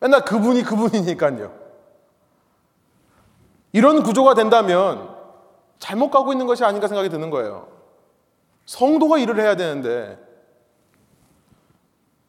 맨날 0.00 0.24
그분이 0.24 0.62
그분이니까요. 0.62 1.52
이런 3.72 4.02
구조가 4.02 4.34
된다면 4.34 5.14
잘못 5.78 6.10
가고 6.10 6.32
있는 6.32 6.46
것이 6.46 6.64
아닌가 6.64 6.88
생각이 6.88 7.08
드는 7.08 7.30
거예요. 7.30 7.68
성도가 8.66 9.18
일을 9.18 9.40
해야 9.40 9.56
되는데 9.56 10.18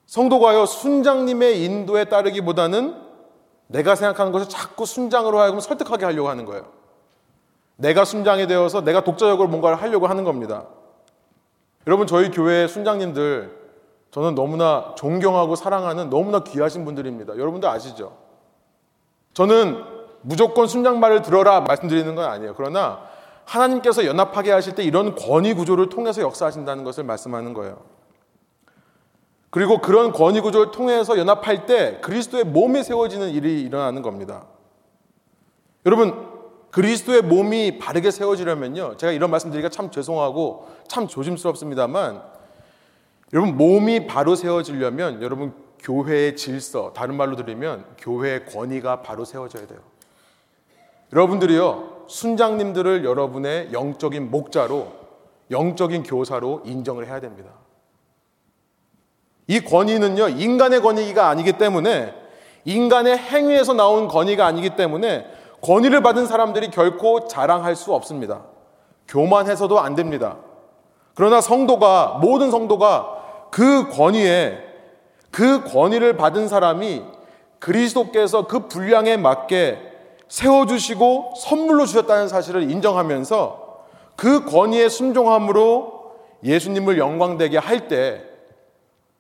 성도가요 0.05 0.65
순장님의 0.65 1.63
인도에 1.63 2.05
따르기보다는 2.05 2.99
내가 3.67 3.95
생각하는 3.95 4.32
것을 4.32 4.49
자꾸 4.49 4.86
순장으로 4.86 5.39
하여금 5.39 5.59
설득하게 5.59 6.05
하려고 6.05 6.29
하는 6.29 6.45
거예요. 6.45 6.65
내가 7.77 8.05
순장이 8.05 8.47
되어서 8.47 8.82
내가 8.82 9.03
독자적으로 9.03 9.47
뭔가를 9.47 9.82
하려고 9.82 10.07
하는 10.07 10.23
겁니다. 10.23 10.65
여러분 11.88 12.07
저희 12.07 12.29
교회 12.29 12.67
순장님들 12.67 13.59
저는 14.11 14.36
너무나 14.36 14.93
존경하고 14.97 15.55
사랑하는 15.55 16.09
너무나 16.09 16.43
귀하신 16.43 16.86
분들입니다. 16.86 17.38
여러분들 17.38 17.67
아시죠? 17.69 18.17
저는 19.34 19.84
무조건 20.21 20.67
순장 20.67 20.99
말을 20.99 21.21
들어라 21.21 21.61
말씀드리는 21.61 22.13
건 22.13 22.25
아니에요. 22.25 22.53
그러나 22.55 23.09
하나님께서 23.45 24.05
연합하게 24.05 24.51
하실 24.51 24.75
때 24.75 24.84
이런 24.84 25.15
권위 25.15 25.53
구조를 25.53 25.89
통해서 25.89 26.21
역사하신다는 26.21 26.84
것을 26.84 27.03
말씀하는 27.03 27.53
거예요. 27.53 27.79
그리고 29.49 29.79
그런 29.79 30.11
권위 30.11 30.39
구조를 30.39 30.71
통해서 30.71 31.17
연합할 31.17 31.65
때 31.65 31.99
그리스도의 32.01 32.45
몸이 32.45 32.84
세워지는 32.84 33.29
일이 33.29 33.61
일어나는 33.61 34.01
겁니다. 34.01 34.45
여러분, 35.86 36.30
그리스도의 36.72 37.22
몸이 37.22 37.78
바르게 37.78 38.11
세워지려면요. 38.11 38.97
제가 38.97 39.11
이런 39.11 39.30
말씀드리기가 39.30 39.69
참 39.69 39.91
죄송하고 39.91 40.67
참 40.88 41.07
조심스럽습니다만 41.07 42.22
여러분 43.34 43.57
몸이 43.57 44.07
바로 44.07 44.36
세워지려면 44.36 45.22
여러분 45.22 45.53
교회의 45.80 46.36
질서, 46.36 46.93
다른 46.93 47.15
말로 47.15 47.36
드리면 47.36 47.86
교회의 47.97 48.45
권위가 48.45 49.01
바로 49.01 49.26
세워져야 49.26 49.67
돼요. 49.67 49.80
여러분들이요, 51.11 52.05
순장님들을 52.07 53.03
여러분의 53.03 53.74
영적인 53.74 54.32
목자로, 54.32 54.93
영적인 55.49 56.03
교사로 56.03 56.61
인정을 56.65 57.07
해야 57.07 57.19
됩니다. 57.19 57.49
이 59.47 59.59
권위는요, 59.59 60.30
인간의 60.30 60.82
권위가 60.82 61.28
아니기 61.28 61.53
때문에, 61.53 62.13
인간의 62.63 63.17
행위에서 63.17 63.74
나온 63.74 64.07
권위가 64.07 64.45
아니기 64.45 64.76
때문에, 64.76 65.26
권위를 65.62 66.01
받은 66.01 66.26
사람들이 66.26 66.72
결코 66.72 67.28
자랑할 67.28 67.76
수 67.76 67.93
없습니다. 67.93 68.41
교만해서도 69.07 69.80
안 69.80 69.95
됩니다. 69.95 70.38
그러나 71.14 71.41
성도가, 71.41 72.20
모든 72.22 72.51
성도가 72.51 73.49
그 73.51 73.89
권위에, 73.89 74.57
그 75.30 75.64
권위를 75.64 76.18
받은 76.18 76.47
사람이 76.47 77.03
그리스도께서 77.59 78.47
그 78.47 78.68
분량에 78.68 79.18
맞게 79.18 79.91
세워주시고 80.28 81.34
선물로 81.38 81.86
주셨다는 81.86 82.28
사실을 82.28 82.72
인정하면서 82.72 83.86
그 84.16 84.45
권위에 84.45 84.89
순종함으로 84.89 86.14
예수님을 86.43 86.97
영광되게 86.97 87.57
할 87.57 87.88
때, 87.88 88.24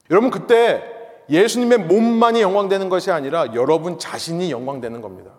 여러분 0.09 0.31
그때 0.31 0.83
예수님의 1.29 1.79
몸만이 1.79 2.41
영광되는 2.41 2.89
것이 2.89 3.11
아니라 3.11 3.53
여러분 3.53 3.99
자신이 3.99 4.51
영광되는 4.51 5.01
겁니다. 5.01 5.31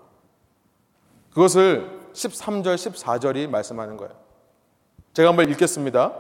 그것을 1.35 2.01
13절, 2.13 2.75
14절이 2.75 3.49
말씀하는 3.49 3.97
거예요. 3.97 4.13
제가 5.15 5.31
한번 5.31 5.49
읽겠습니다. 5.51 6.13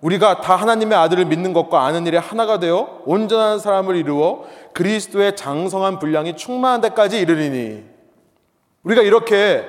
우리가 0.00 0.40
다 0.40 0.56
하나님의 0.56 0.98
아들을 0.98 1.24
믿는 1.26 1.52
것과 1.52 1.84
아는 1.84 2.06
일에 2.06 2.18
하나가 2.18 2.58
되어 2.58 3.02
온전한 3.04 3.60
사람을 3.60 3.96
이루어 3.96 4.44
그리스도의 4.74 5.36
장성한 5.36 6.00
분량이 6.00 6.36
충만한 6.36 6.80
데까지 6.80 7.20
이르리니 7.20 7.84
우리가 8.82 9.02
이렇게 9.02 9.64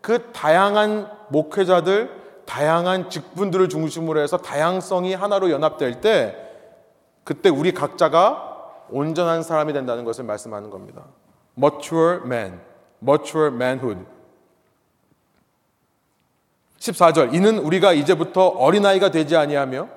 그 0.00 0.30
다양한 0.32 1.10
목회자들, 1.28 2.10
다양한 2.46 3.10
직분들을 3.10 3.68
중심으로 3.68 4.20
해서 4.20 4.36
다양성이 4.36 5.14
하나로 5.14 5.50
연합될 5.50 6.00
때 6.00 6.36
그때 7.24 7.48
우리 7.48 7.72
각자가 7.72 8.52
온전한 8.90 9.42
사람이 9.42 9.72
된다는 9.72 10.04
것을 10.04 10.24
말씀하는 10.24 10.70
겁니다. 10.70 11.04
mature 11.56 12.20
man, 12.24 12.60
mature 13.02 13.48
manhood. 13.48 14.13
14절 16.84 17.34
이는 17.34 17.58
우리가 17.58 17.92
이제부터 17.92 18.48
어린아이가 18.48 19.10
되지 19.10 19.36
아니하며 19.36 19.88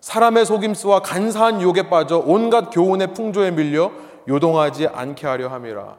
사람의 0.00 0.44
속임수와 0.44 1.00
간사한 1.00 1.60
유혹에 1.60 1.88
빠져 1.88 2.18
온갖 2.18 2.70
교훈의 2.70 3.14
풍조에 3.14 3.52
밀려 3.52 3.92
요동하지 4.28 4.88
않게 4.88 5.26
하려 5.26 5.48
함이라. 5.48 5.96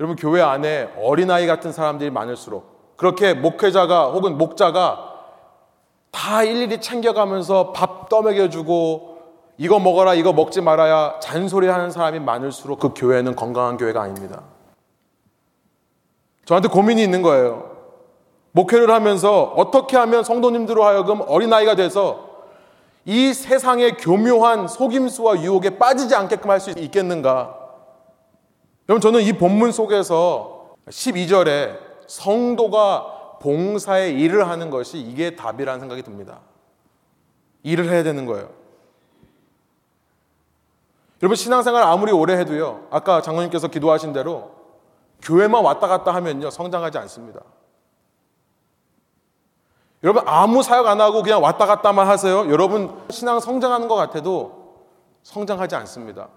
여러분 0.00 0.16
교회 0.16 0.40
안에 0.40 0.92
어린아이 0.98 1.46
같은 1.46 1.72
사람들이 1.72 2.10
많을수록 2.10 2.96
그렇게 2.96 3.34
목회자가 3.34 4.10
혹은 4.10 4.38
목자가 4.38 5.12
다 6.10 6.42
일일이 6.44 6.80
챙겨가면서 6.80 7.72
밥 7.72 8.08
떠먹여주고 8.08 9.14
이거 9.56 9.78
먹어라 9.80 10.14
이거 10.14 10.32
먹지 10.32 10.60
말아야 10.60 11.18
잔소리하는 11.20 11.90
사람이 11.90 12.20
많을수록 12.20 12.78
그 12.78 12.90
교회는 12.94 13.34
건강한 13.34 13.76
교회가 13.76 14.02
아닙니다. 14.02 14.42
저한테 16.44 16.68
고민이 16.68 17.02
있는 17.02 17.22
거예요. 17.22 17.73
목회를 18.54 18.90
하면서 18.90 19.42
어떻게 19.56 19.96
하면 19.96 20.22
성도님들로 20.22 20.84
하여금 20.84 21.20
어린아이가 21.26 21.74
돼서 21.74 22.30
이 23.04 23.34
세상의 23.34 23.96
교묘한 23.96 24.68
속임수와 24.68 25.42
유혹에 25.42 25.76
빠지지 25.76 26.14
않게끔 26.14 26.50
할 26.50 26.60
수 26.60 26.70
있겠는가? 26.70 27.58
여러분, 28.88 29.00
저는 29.00 29.22
이 29.22 29.32
본문 29.32 29.72
속에서 29.72 30.74
12절에 30.88 31.78
성도가 32.06 33.38
봉사의 33.40 34.18
일을 34.20 34.48
하는 34.48 34.70
것이 34.70 34.98
이게 34.98 35.34
답이라는 35.34 35.80
생각이 35.80 36.02
듭니다. 36.02 36.38
일을 37.64 37.90
해야 37.90 38.04
되는 38.04 38.24
거예요. 38.24 38.50
여러분, 41.22 41.34
신앙생활 41.34 41.82
아무리 41.82 42.12
오래 42.12 42.36
해도요, 42.36 42.86
아까 42.90 43.20
장로님께서 43.20 43.66
기도하신 43.68 44.12
대로 44.12 44.52
교회만 45.22 45.64
왔다 45.64 45.88
갔다 45.88 46.14
하면요, 46.14 46.50
성장하지 46.50 46.98
않습니다. 46.98 47.40
여러분 50.04 50.22
아무 50.26 50.62
사역 50.62 50.86
안 50.86 51.00
하고 51.00 51.22
그냥 51.22 51.42
왔다 51.42 51.64
갔다만 51.64 52.06
하세요. 52.06 52.50
여러분 52.50 52.94
신앙 53.08 53.40
성장하는 53.40 53.88
것 53.88 53.94
같아도 53.94 54.74
성장하지 55.22 55.74
않습니다. 55.76 56.28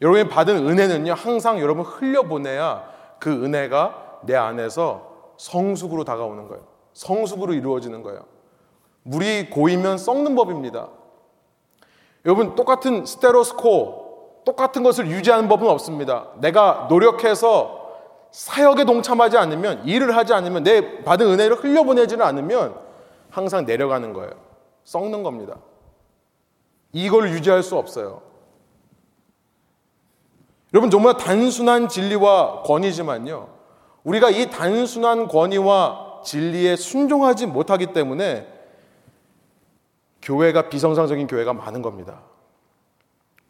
여러분이 0.00 0.28
받은 0.28 0.68
은혜는요 0.68 1.12
항상 1.14 1.58
여러분 1.58 1.84
흘려보내야 1.84 2.84
그 3.18 3.30
은혜가 3.44 4.20
내 4.22 4.36
안에서 4.36 5.10
성숙으로 5.36 6.04
다가오는 6.04 6.46
거예요. 6.46 6.62
성숙으로 6.94 7.54
이루어지는 7.54 8.04
거예요. 8.04 8.20
물이 9.02 9.50
고이면 9.50 9.98
썩는 9.98 10.36
법입니다. 10.36 10.88
여러분 12.24 12.54
똑같은 12.54 13.04
스테로스코 13.04 14.42
똑같은 14.44 14.84
것을 14.84 15.08
유지하는 15.08 15.48
법은 15.48 15.68
없습니다. 15.68 16.28
내가 16.36 16.86
노력해서 16.88 17.79
사역에 18.32 18.84
동참하지 18.84 19.36
않으면 19.36 19.84
일을 19.86 20.16
하지 20.16 20.32
않으면 20.32 20.62
내 20.62 21.02
받은 21.02 21.26
은혜를 21.26 21.56
흘려보내지는 21.56 22.24
않으면 22.24 22.76
항상 23.30 23.64
내려가는 23.64 24.12
거예요. 24.12 24.32
썩는 24.84 25.22
겁니다. 25.22 25.56
이걸 26.92 27.30
유지할 27.30 27.62
수 27.62 27.76
없어요. 27.76 28.22
여러분 30.72 30.90
정말 30.90 31.16
단순한 31.16 31.88
진리와 31.88 32.62
권위지만요. 32.62 33.48
우리가 34.04 34.30
이 34.30 34.50
단순한 34.50 35.28
권위와 35.28 36.20
진리에 36.24 36.76
순종하지 36.76 37.46
못하기 37.46 37.92
때문에 37.92 38.46
교회가 40.22 40.68
비정상적인 40.68 41.26
교회가 41.26 41.52
많은 41.52 41.82
겁니다. 41.82 42.20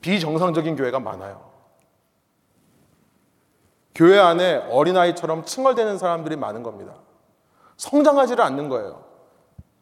비정상적인 0.01 0.77
교회가 0.77 1.01
많아요. 1.01 1.50
교회 3.95 4.19
안에 4.19 4.67
어린아이처럼 4.71 5.45
칭얼대는 5.45 5.99
사람들이 5.99 6.37
많은 6.37 6.63
겁니다. 6.63 6.95
성장하지를 7.77 8.45
않는 8.45 8.69
거예요. 8.69 9.05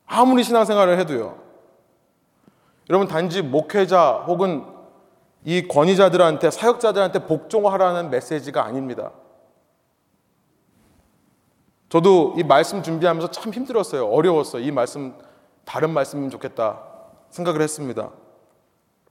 아무리 0.06 0.42
신앙생활을 0.42 0.98
해도요. 1.00 1.38
여러분 2.88 3.06
단지 3.06 3.42
목회자 3.42 4.24
혹은 4.26 4.64
이 5.44 5.68
권위자들한테 5.68 6.50
사역자들한테 6.50 7.26
복종하라는 7.26 8.10
메시지가 8.10 8.64
아닙니다. 8.64 9.12
저도 11.88 12.34
이 12.36 12.42
말씀 12.42 12.82
준비하면서 12.82 13.30
참 13.30 13.52
힘들었어요. 13.52 14.06
어려웠어요. 14.08 14.62
이 14.62 14.70
말씀 14.70 15.14
다른 15.64 15.90
말씀이면 15.90 16.30
좋겠다 16.30 16.82
생각을 17.30 17.60
했습니다. 17.62 18.10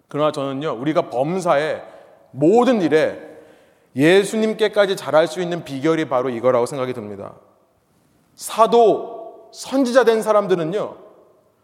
그러나 0.07 0.31
저는요, 0.31 0.79
우리가 0.79 1.09
범사에 1.09 1.83
모든 2.31 2.81
일에 2.81 3.26
예수님께까지 3.97 4.95
잘할 4.95 5.27
수 5.27 5.41
있는 5.41 5.65
비결이 5.65 6.07
바로 6.07 6.29
이거라고 6.29 6.67
생각이 6.67 6.93
듭니다. 6.93 7.33
사도, 8.35 9.49
선지자 9.51 10.03
된 10.03 10.21
사람들은요, 10.21 10.95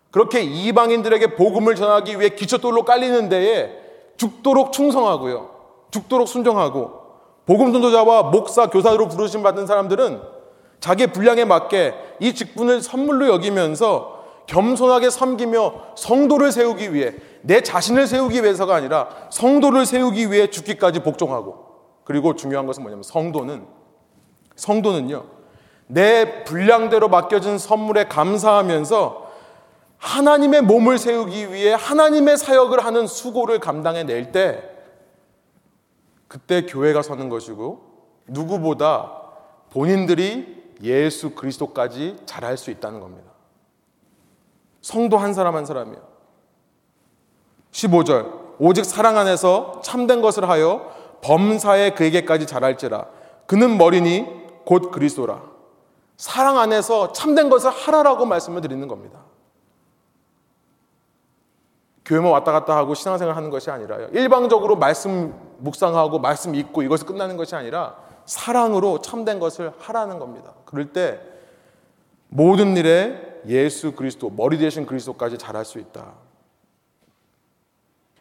그렇게 0.09 0.41
이방인들에게 0.41 1.35
복음을 1.35 1.75
전하기 1.75 2.19
위해 2.19 2.29
기초돌로 2.29 2.83
깔리는 2.83 3.29
데에 3.29 3.71
죽도록 4.17 4.73
충성하고요, 4.73 5.51
죽도록 5.91 6.27
순종하고, 6.27 7.03
복음 7.45 7.71
전도자와 7.71 8.23
목사, 8.23 8.67
교사로 8.67 9.07
부르심 9.09 9.43
받은 9.43 9.67
사람들은 9.67 10.21
자기 10.79 11.07
분량에 11.07 11.45
맞게 11.45 11.93
이 12.19 12.33
직분을 12.33 12.81
선물로 12.81 13.27
여기면서 13.27 14.23
겸손하게 14.47 15.09
섬기며 15.09 15.73
성도를 15.95 16.51
세우기 16.51 16.93
위해 16.93 17.13
내 17.41 17.61
자신을 17.61 18.07
세우기 18.07 18.43
위해서가 18.43 18.75
아니라 18.75 19.09
성도를 19.29 19.85
세우기 19.85 20.31
위해 20.31 20.47
죽기까지 20.47 20.99
복종하고 20.99 21.62
그리고 22.03 22.35
중요한 22.35 22.65
것은 22.65 22.83
뭐냐면 22.83 23.03
성도는 23.03 23.65
성도는요. 24.55 25.25
내 25.87 26.43
분량대로 26.43 27.09
맡겨진 27.09 27.57
선물에 27.57 28.05
감사하면서 28.05 29.31
하나님의 29.97 30.61
몸을 30.61 30.97
세우기 30.97 31.53
위해 31.53 31.73
하나님의 31.73 32.37
사역을 32.37 32.83
하는 32.83 33.07
수고를 33.07 33.59
감당해 33.59 34.03
낼 34.03 34.31
때 34.31 34.69
그때 36.27 36.65
교회가 36.65 37.03
서는 37.03 37.29
것이고 37.29 37.93
누구보다 38.27 39.21
본인들이 39.69 40.63
예수 40.81 41.35
그리스도까지 41.35 42.17
잘할 42.25 42.57
수 42.57 42.71
있다는 42.71 42.99
겁니다. 42.99 43.31
성도 44.81 45.17
한 45.17 45.33
사람 45.33 45.55
한 45.55 45.65
사람이요. 45.65 46.01
15절. 47.71 48.43
오직 48.59 48.83
사랑 48.83 49.17
안에서 49.17 49.81
참된 49.83 50.21
것을 50.21 50.49
하여 50.49 50.91
범사에 51.23 51.91
그에게까지 51.91 52.45
자랄지라 52.45 53.05
그는 53.47 53.77
머리니 53.77 54.25
곧 54.65 54.91
그리스도라 54.91 55.41
사랑 56.17 56.59
안에서 56.59 57.11
참된 57.13 57.49
것을 57.49 57.71
하라라고 57.71 58.25
말씀을 58.25 58.61
드리는 58.61 58.87
겁니다. 58.87 59.19
교회만 62.05 62.31
왔다 62.31 62.51
갔다 62.51 62.75
하고 62.75 62.93
신앙생활 62.93 63.35
하는 63.35 63.49
것이 63.49 63.71
아니라요. 63.71 64.09
일방적으로 64.11 64.75
말씀 64.75 65.33
묵상하고 65.59 66.19
말씀 66.19 66.53
읽고 66.53 66.83
이것을 66.83 67.07
끝나는 67.07 67.37
것이 67.37 67.55
아니라 67.55 67.95
사랑으로 68.25 68.99
참된 68.99 69.39
것을 69.39 69.71
하라는 69.79 70.19
겁니다. 70.19 70.53
그럴 70.65 70.91
때 70.91 71.19
모든 72.27 72.75
일에 72.75 73.41
예수 73.47 73.93
그리스도, 73.93 74.29
머리 74.29 74.57
대신 74.57 74.85
그리스도까지 74.85 75.37
잘할 75.37 75.65
수 75.65 75.79
있다. 75.79 76.13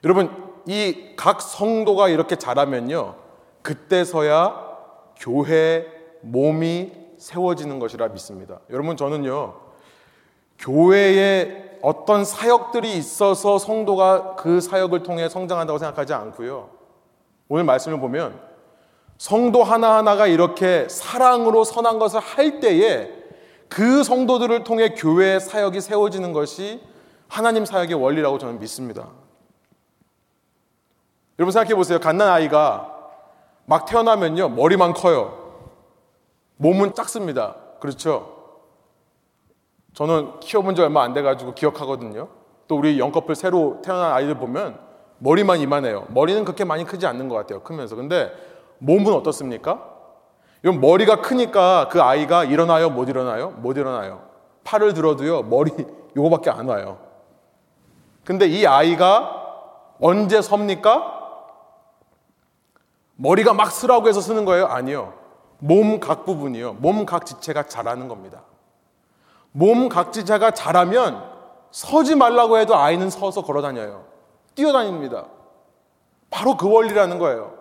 여러분, 0.04 0.51
이 0.66 1.14
각 1.16 1.40
성도가 1.40 2.08
이렇게 2.08 2.36
자라면요. 2.36 3.14
그때서야 3.62 4.72
교회 5.18 5.86
몸이 6.20 6.92
세워지는 7.18 7.78
것이라 7.78 8.08
믿습니다. 8.08 8.58
여러분 8.70 8.96
저는요. 8.96 9.54
교회에 10.58 11.78
어떤 11.82 12.24
사역들이 12.24 12.96
있어서 12.96 13.58
성도가 13.58 14.36
그 14.36 14.60
사역을 14.60 15.02
통해 15.02 15.28
성장한다고 15.28 15.78
생각하지 15.78 16.14
않고요. 16.14 16.70
오늘 17.48 17.64
말씀을 17.64 17.98
보면 18.00 18.40
성도 19.18 19.62
하나하나가 19.62 20.26
이렇게 20.26 20.88
사랑으로 20.88 21.64
선한 21.64 21.98
것을 21.98 22.20
할 22.20 22.60
때에 22.60 23.10
그 23.68 24.02
성도들을 24.02 24.64
통해 24.64 24.94
교회의 24.94 25.40
사역이 25.40 25.80
세워지는 25.80 26.32
것이 26.32 26.80
하나님 27.28 27.64
사역의 27.64 27.94
원리라고 27.94 28.38
저는 28.38 28.58
믿습니다. 28.60 29.08
여러분 31.38 31.50
생각해 31.52 31.74
보세요. 31.74 31.98
갓난 31.98 32.28
아이가 32.28 32.92
막 33.64 33.86
태어나면요. 33.86 34.50
머리만 34.50 34.92
커요. 34.92 35.38
몸은 36.56 36.94
작습니다. 36.94 37.56
그렇죠? 37.80 38.42
저는 39.94 40.40
키워본 40.40 40.74
지 40.74 40.82
얼마 40.82 41.02
안 41.02 41.12
돼가지고 41.12 41.54
기억하거든요. 41.54 42.28
또 42.68 42.76
우리 42.76 42.98
영커플 42.98 43.34
새로 43.34 43.80
태어난 43.82 44.12
아이들 44.12 44.36
보면 44.36 44.78
머리만 45.18 45.60
이만해요. 45.60 46.06
머리는 46.08 46.44
그렇게 46.44 46.64
많이 46.64 46.84
크지 46.84 47.06
않는 47.06 47.28
것 47.28 47.36
같아요. 47.36 47.62
크면서. 47.62 47.96
근데 47.96 48.32
몸은 48.78 49.12
어떻습니까? 49.12 49.88
이건 50.64 50.80
머리가 50.80 51.20
크니까 51.20 51.88
그 51.88 52.02
아이가 52.02 52.44
일어나요? 52.44 52.90
못 52.90 53.08
일어나요? 53.08 53.50
못 53.50 53.76
일어나요. 53.76 54.22
팔을 54.64 54.94
들어도요. 54.94 55.42
머리 55.42 55.70
요거밖에 56.16 56.50
안 56.50 56.68
와요. 56.68 56.98
근데 58.24 58.46
이 58.46 58.66
아이가 58.66 59.40
언제 60.00 60.40
섭니까? 60.40 61.21
머리가 63.16 63.52
막 63.54 63.70
쓰라고 63.70 64.08
해서 64.08 64.20
쓰는 64.20 64.44
거예요? 64.44 64.66
아니요. 64.66 65.14
몸 65.58 66.00
각 66.00 66.24
부분이요. 66.24 66.74
몸 66.74 67.06
각 67.06 67.24
지체가 67.26 67.64
자라는 67.64 68.08
겁니다. 68.08 68.42
몸 69.52 69.88
각 69.88 70.12
지체가 70.12 70.50
자라면 70.52 71.22
서지 71.70 72.14
말라고 72.16 72.58
해도 72.58 72.76
아이는 72.76 73.10
서서 73.10 73.42
걸어 73.42 73.62
다녀요. 73.62 74.04
뛰어다닙니다. 74.54 75.26
바로 76.30 76.56
그 76.56 76.70
원리라는 76.70 77.18
거예요. 77.18 77.54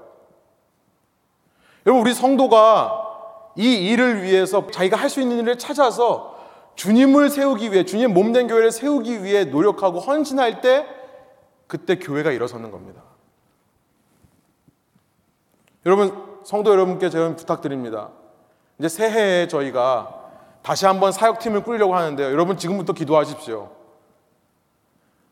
여러분, 1.85 2.01
우리 2.01 2.13
성도가 2.13 3.07
이 3.55 3.89
일을 3.89 4.23
위해서 4.23 4.67
자기가 4.71 4.97
할 4.97 5.09
수 5.09 5.19
있는 5.21 5.39
일을 5.39 5.57
찾아서 5.57 6.37
주님을 6.75 7.29
세우기 7.29 7.71
위해, 7.71 7.85
주님 7.85 8.13
몸된 8.13 8.47
교회를 8.47 8.71
세우기 8.71 9.23
위해 9.23 9.45
노력하고 9.45 9.99
헌신할 9.99 10.61
때, 10.61 10.85
그때 11.67 11.97
교회가 11.99 12.31
일어서는 12.31 12.71
겁니다. 12.71 13.01
여러분, 15.85 16.41
성도 16.43 16.71
여러분께 16.71 17.09
제가 17.09 17.35
부탁드립니다. 17.35 18.09
이제 18.79 18.87
새해에 18.89 19.47
저희가 19.47 20.19
다시 20.61 20.85
한번 20.85 21.11
사역팀을 21.11 21.63
꾸리려고 21.63 21.95
하는데요. 21.95 22.27
여러분, 22.31 22.57
지금부터 22.57 22.93
기도하십시오. 22.93 23.69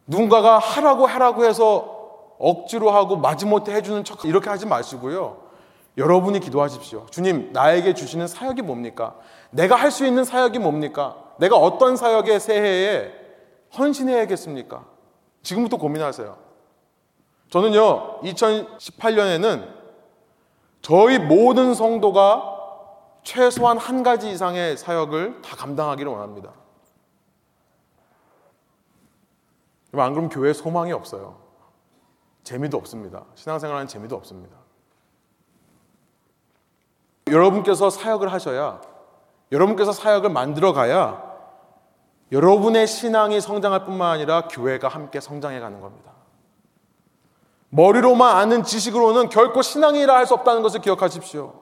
누군가가 0.07 0.57
하라고 0.57 1.05
하라고 1.05 1.45
해서 1.45 1.97
억지로 2.39 2.89
하고 2.89 3.17
마지못해 3.17 3.73
해주는 3.75 4.03
척 4.03 4.25
이렇게 4.25 4.49
하지 4.49 4.65
마시고요. 4.65 5.37
여러분이 5.97 6.39
기도하십시오. 6.39 7.05
주님, 7.11 7.51
나에게 7.53 7.93
주시는 7.93 8.27
사역이 8.27 8.61
뭡니까? 8.61 9.15
내가 9.51 9.75
할 9.75 9.91
수 9.91 10.05
있는 10.05 10.23
사역이 10.23 10.57
뭡니까? 10.59 11.15
내가 11.37 11.57
어떤 11.57 11.95
사역에 11.95 12.39
새해에 12.39 13.11
헌신해야겠습니까? 13.77 14.85
지금부터 15.43 15.77
고민하세요. 15.77 16.37
저는요, 17.49 18.21
2018년에는 18.21 19.78
저희 20.81 21.19
모든 21.19 21.73
성도가 21.73 22.57
최소한 23.23 23.77
한 23.77 24.01
가지 24.03 24.31
이상의 24.31 24.77
사역을 24.77 25.41
다 25.41 25.55
감당하기를 25.55 26.11
원합니다. 26.11 26.53
안 29.93 30.13
그러면 30.13 30.29
교회에 30.29 30.53
소망이 30.53 30.91
없어요. 30.91 31.37
재미도 32.43 32.77
없습니다. 32.77 33.25
신앙생활하는 33.35 33.87
재미도 33.87 34.15
없습니다. 34.15 34.55
여러분께서 37.27 37.89
사역을 37.89 38.31
하셔야, 38.31 38.81
여러분께서 39.51 39.91
사역을 39.91 40.29
만들어 40.29 40.73
가야 40.73 41.29
여러분의 42.31 42.85
신앙이 42.87 43.41
성장할 43.41 43.85
뿐만 43.85 44.11
아니라 44.11 44.47
교회가 44.47 44.87
함께 44.87 45.19
성장해 45.19 45.59
가는 45.59 45.81
겁니다. 45.81 46.11
머리로만 47.69 48.35
아는 48.37 48.63
지식으로는 48.63 49.29
결코 49.29 49.61
신앙이라 49.61 50.15
할 50.15 50.25
수 50.25 50.33
없다는 50.33 50.61
것을 50.61 50.81
기억하십시오. 50.81 51.53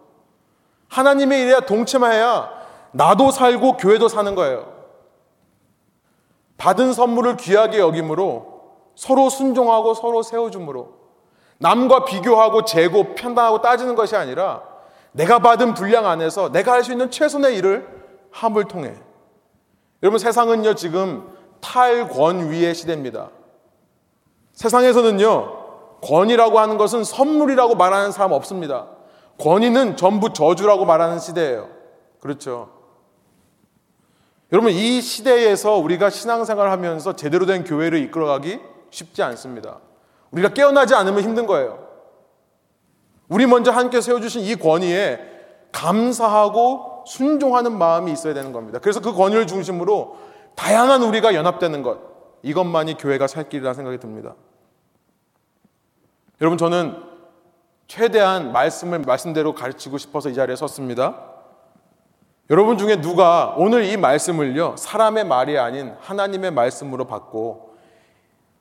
하나님의 0.89 1.41
일에 1.41 1.59
동참해야 1.65 2.49
나도 2.91 3.31
살고 3.31 3.77
교회도 3.77 4.07
사는 4.07 4.33
거예요. 4.35 4.73
받은 6.57 6.93
선물을 6.93 7.37
귀하게 7.37 7.79
여김으로 7.79 8.57
서로 8.95 9.29
순종하고 9.29 9.93
서로 9.93 10.23
세워줌으로 10.23 10.95
남과 11.59 12.05
비교하고 12.05 12.65
재고 12.65 13.13
편단하고 13.15 13.61
따지는 13.61 13.95
것이 13.95 14.15
아니라 14.15 14.63
내가 15.11 15.39
받은 15.39 15.73
분량 15.73 16.05
안에서 16.07 16.51
내가 16.51 16.71
할 16.73 16.83
수 16.83 16.91
있는 16.91 17.11
최선의 17.11 17.55
일을 17.57 17.87
함을 18.31 18.65
통해 18.65 18.93
여러분 20.03 20.19
세상은요 20.19 20.75
지금 20.75 21.27
탈권 21.59 22.49
위의 22.49 22.73
시대입니다. 22.73 23.29
세상에서는요 24.53 25.56
권위라고 26.01 26.59
하는 26.59 26.77
것은 26.77 27.03
선물이라고 27.03 27.75
말하는 27.75 28.11
사람 28.11 28.31
없습니다. 28.31 28.87
권위는 29.39 29.97
전부 29.97 30.33
저주라고 30.33 30.85
말하는 30.85 31.19
시대예요. 31.19 31.69
그렇죠. 32.19 32.69
여러분 34.51 34.71
이 34.71 35.01
시대에서 35.01 35.75
우리가 35.75 36.09
신앙생활을 36.09 36.71
하면서 36.71 37.15
제대로 37.15 37.45
된 37.45 37.63
교회를 37.63 37.99
이끌어가기 37.99 38.59
쉽지 38.89 39.21
않습니다. 39.23 39.79
우리가 40.31 40.49
깨어나지 40.49 40.95
않으면 40.95 41.23
힘든 41.23 41.45
거예요. 41.47 41.85
우리 43.27 43.45
먼저 43.45 43.71
하나님께 43.71 43.99
세워주신 43.99 44.41
이 44.43 44.55
권위에 44.55 45.19
감사하고 45.71 47.03
순종하는 47.05 47.77
마음이 47.77 48.11
있어야 48.11 48.33
되는 48.33 48.53
겁니다. 48.53 48.79
그래서 48.79 49.01
그 49.01 49.13
권위를 49.13 49.47
중심으로 49.47 50.17
다양한 50.55 51.03
우리가 51.03 51.35
연합되는 51.35 51.83
것 51.83 51.99
이것만이 52.41 52.97
교회가 52.97 53.27
살 53.27 53.49
길이라 53.49 53.73
생각이 53.73 53.99
듭니다. 53.99 54.35
여러분 56.39 56.57
저는 56.57 57.01
최대한 57.87 58.51
말씀을 58.51 58.99
말씀대로 58.99 59.55
가르치고 59.55 59.97
싶어서 59.97 60.29
이 60.29 60.35
자리에 60.35 60.55
섰습니다. 60.55 61.33
여러분 62.49 62.77
중에 62.77 63.01
누가 63.01 63.55
오늘 63.57 63.83
이 63.85 63.97
말씀을요, 63.97 64.75
사람의 64.77 65.25
말이 65.25 65.57
아닌 65.57 65.93
하나님의 65.99 66.51
말씀으로 66.51 67.05
받고 67.05 67.75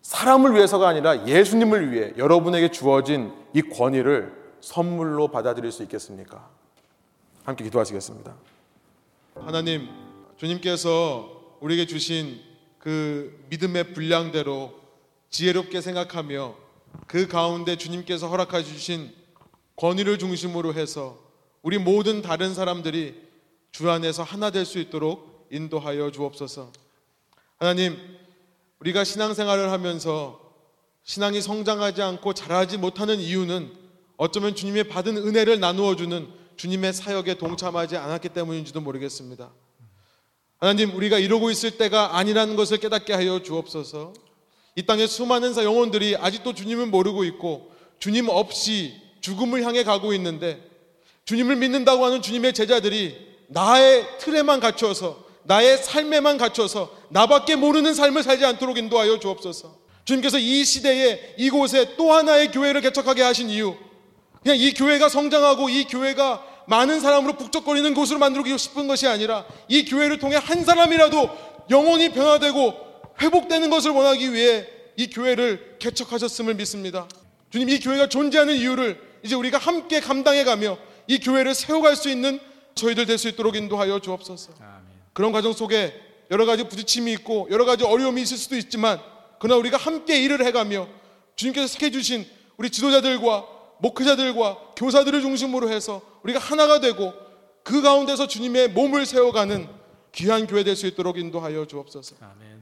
사람을 0.03 0.55
위해서가 0.55 0.89
아니라 0.89 1.27
예수님을 1.27 1.93
위해 1.93 2.13
여러분에게 2.17 2.71
주어진 2.71 3.33
이 3.53 3.63
권위를 3.63 4.33
선물로 4.61 5.29
받아들일 5.29 5.71
수 5.71 5.83
있겠습니까? 5.83 6.49
함께 7.45 7.65
기도하시겠습니다. 7.65 8.35
하나님, 9.35 9.89
주님께서 10.37 11.59
우리에게 11.61 11.87
주신 11.87 12.41
그 12.79 13.45
믿음의 13.51 13.93
분량대로 13.93 14.73
지혜롭게 15.31 15.81
생각하며 15.81 16.66
그 17.07 17.29
가운데 17.29 17.77
주님께서 17.77 18.29
허락해 18.29 18.65
주신 18.65 19.13
권위를 19.77 20.19
중심으로 20.19 20.75
해서 20.75 21.19
우리 21.63 21.79
모든 21.79 22.23
다른 22.23 22.55
사람들이 22.55 23.15
주 23.73 23.91
안에서 23.91 24.23
하나 24.23 24.51
될 24.51 24.65
수 24.65 24.79
있도록 24.79 25.49
인도하여 25.51 26.11
주옵소서. 26.11 26.73
하나님, 27.59 27.97
우리가 28.81 29.05
신앙생활을 29.05 29.71
하면서 29.71 30.41
신앙이 31.05 31.41
성장하지 31.41 32.03
않고 32.03 32.35
자라지 32.35 32.79
못하는 32.79 33.21
이유는 33.21 33.73
어쩌면 34.17 34.55
주님의 34.55 34.89
받은 34.89 35.17
은혜를 35.17 35.61
나누어 35.61 35.95
주는 35.95 36.29
주님의 36.57 36.93
사역에 36.93 37.35
동참하지 37.35 37.97
않았기 37.97 38.31
때문인지도 38.31 38.81
모르겠습니다. 38.81 39.53
하나님, 40.59 40.95
우리가 40.97 41.19
이러고 41.19 41.51
있을 41.51 41.77
때가 41.77 42.17
아니라는 42.17 42.57
것을 42.57 42.79
깨닫게 42.79 43.13
하여 43.13 43.43
주옵소서. 43.43 44.15
이 44.77 44.85
땅에 44.85 45.07
수많은 45.07 45.57
영혼들이 45.57 46.17
아직도 46.17 46.55
주님을 46.55 46.87
모르고 46.87 47.25
있고 47.25 47.73
주님 47.99 48.29
없이 48.29 48.95
죽음을 49.23 49.65
향해 49.65 49.83
가고 49.83 50.13
있는데 50.13 50.63
주님을 51.25 51.57
믿는다고 51.57 52.05
하는 52.05 52.21
주님의 52.21 52.53
제자들이 52.53 53.17
나의 53.49 54.07
틀에만 54.19 54.61
갇혀서 54.61 55.25
나의 55.45 55.79
삶에만 55.79 56.37
갇혀서 56.37 56.95
나밖에 57.09 57.57
모르는 57.57 57.95
삶을 57.95 58.23
살지 58.23 58.45
않도록 58.45 58.77
인도하여 58.79 59.19
주옵소서. 59.19 59.77
주님께서 60.05 60.39
이 60.39 60.65
시대에 60.65 61.35
이곳에 61.39 61.97
또 61.97 62.13
하나의 62.13 62.51
교회를 62.53 62.81
개척하게 62.81 63.23
하신 63.23 63.51
이유 63.51 63.75
그냥 64.43 64.59
이 64.59 64.73
교회가 64.75 65.09
성장하고 65.09 65.69
이 65.69 65.85
교회가 65.85 66.45
많은 66.67 67.01
사람으로 67.01 67.37
북적거리는 67.37 67.95
곳으로 67.95 68.19
만들고 68.19 68.57
싶은 68.57 68.87
것이 68.87 69.07
아니라 69.07 69.47
이 69.69 69.85
교회를 69.85 70.19
통해 70.19 70.37
한 70.37 70.65
사람이라도 70.65 71.31
영혼이 71.71 72.11
변화되고 72.11 72.86
회복되는 73.21 73.71
것을 73.71 73.91
원하기 73.93 74.33
위해 74.33 74.67
이 74.97 75.09
교회를 75.09 75.77
개척하셨음을 75.79 76.55
믿습니다. 76.55 77.09
주님 77.51 77.69
이 77.69 77.79
교회가 77.81 78.09
존재하는 78.09 78.55
이유를 78.57 79.01
이제 79.23 79.35
우리가 79.35 79.59
함께 79.59 80.01
감당해 80.01 80.45
가며 80.45 80.79
이 81.07 81.19
교회를 81.19 81.55
세워갈 81.55 81.97
수 81.97 82.09
있는 82.09 82.41
저희들 82.75 83.07
될 83.07 83.19
수 83.19 83.29
있도록 83.29 83.57
인도하여 83.57 84.01
주옵소서. 84.01 84.53
그런 85.13 85.33
과정 85.33 85.53
속에 85.53 85.95
여러 86.31 86.45
가지 86.45 86.65
부딪힘이 86.65 87.13
있고 87.13 87.49
여러 87.51 87.65
가지 87.65 87.85
어려움이 87.85 88.21
있을 88.23 88.37
수도 88.37 88.57
있지만 88.57 89.01
그러나 89.39 89.59
우리가 89.59 89.77
함께 89.77 90.21
일을 90.21 90.45
해가며 90.45 90.89
주님께서 91.37 91.73
택해 91.79 91.91
주신 91.91 92.27
우리 92.57 92.71
지도자들과 92.71 93.47
목회자들과 93.79 94.73
교사들을 94.77 95.21
중심으로 95.21 95.71
해서 95.71 96.03
우리가 96.23 96.39
하나가 96.39 96.81
되고 96.81 97.13
그 97.63 97.83
가운데서 97.83 98.27
주님의 98.27 98.69
몸을 98.71 99.07
세워가는 99.07 99.69
귀한 100.13 100.47
교회 100.47 100.65
될 100.65 100.75
수 100.77 100.87
있도록 100.87 101.19
인도하여 101.19 101.67
주옵소서. 101.67 102.17
아멘. 102.21 102.56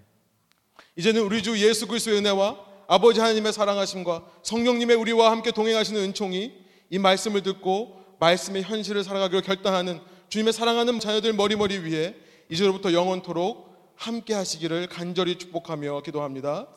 이제는 0.97 1.23
우리 1.23 1.43
주 1.43 1.59
예수 1.59 1.87
그리스도의 1.89 2.19
은혜와 2.19 2.57
아버지 2.87 3.19
하나님의 3.19 3.53
사랑하심과 3.53 4.25
성령님의 4.43 4.97
우리와 4.97 5.31
함께 5.31 5.51
동행하시는 5.51 6.01
은총이 6.01 6.53
이 6.91 6.99
말씀을 6.99 7.43
듣고 7.43 8.01
말씀의 8.21 8.63
현실을 8.63 9.03
살아가기로 9.03 9.43
결단하는 9.43 10.01
주님의 10.29 10.53
사랑하는 10.53 11.01
자녀들 11.01 11.33
머리머리 11.33 11.79
위에 11.79 12.15
이제로부터 12.49 12.93
영원토록 12.93 13.75
함께 13.97 14.35
하시기를 14.35 14.89
간절히 14.89 15.37
축복하며 15.39 16.03
기도합니다. 16.03 16.69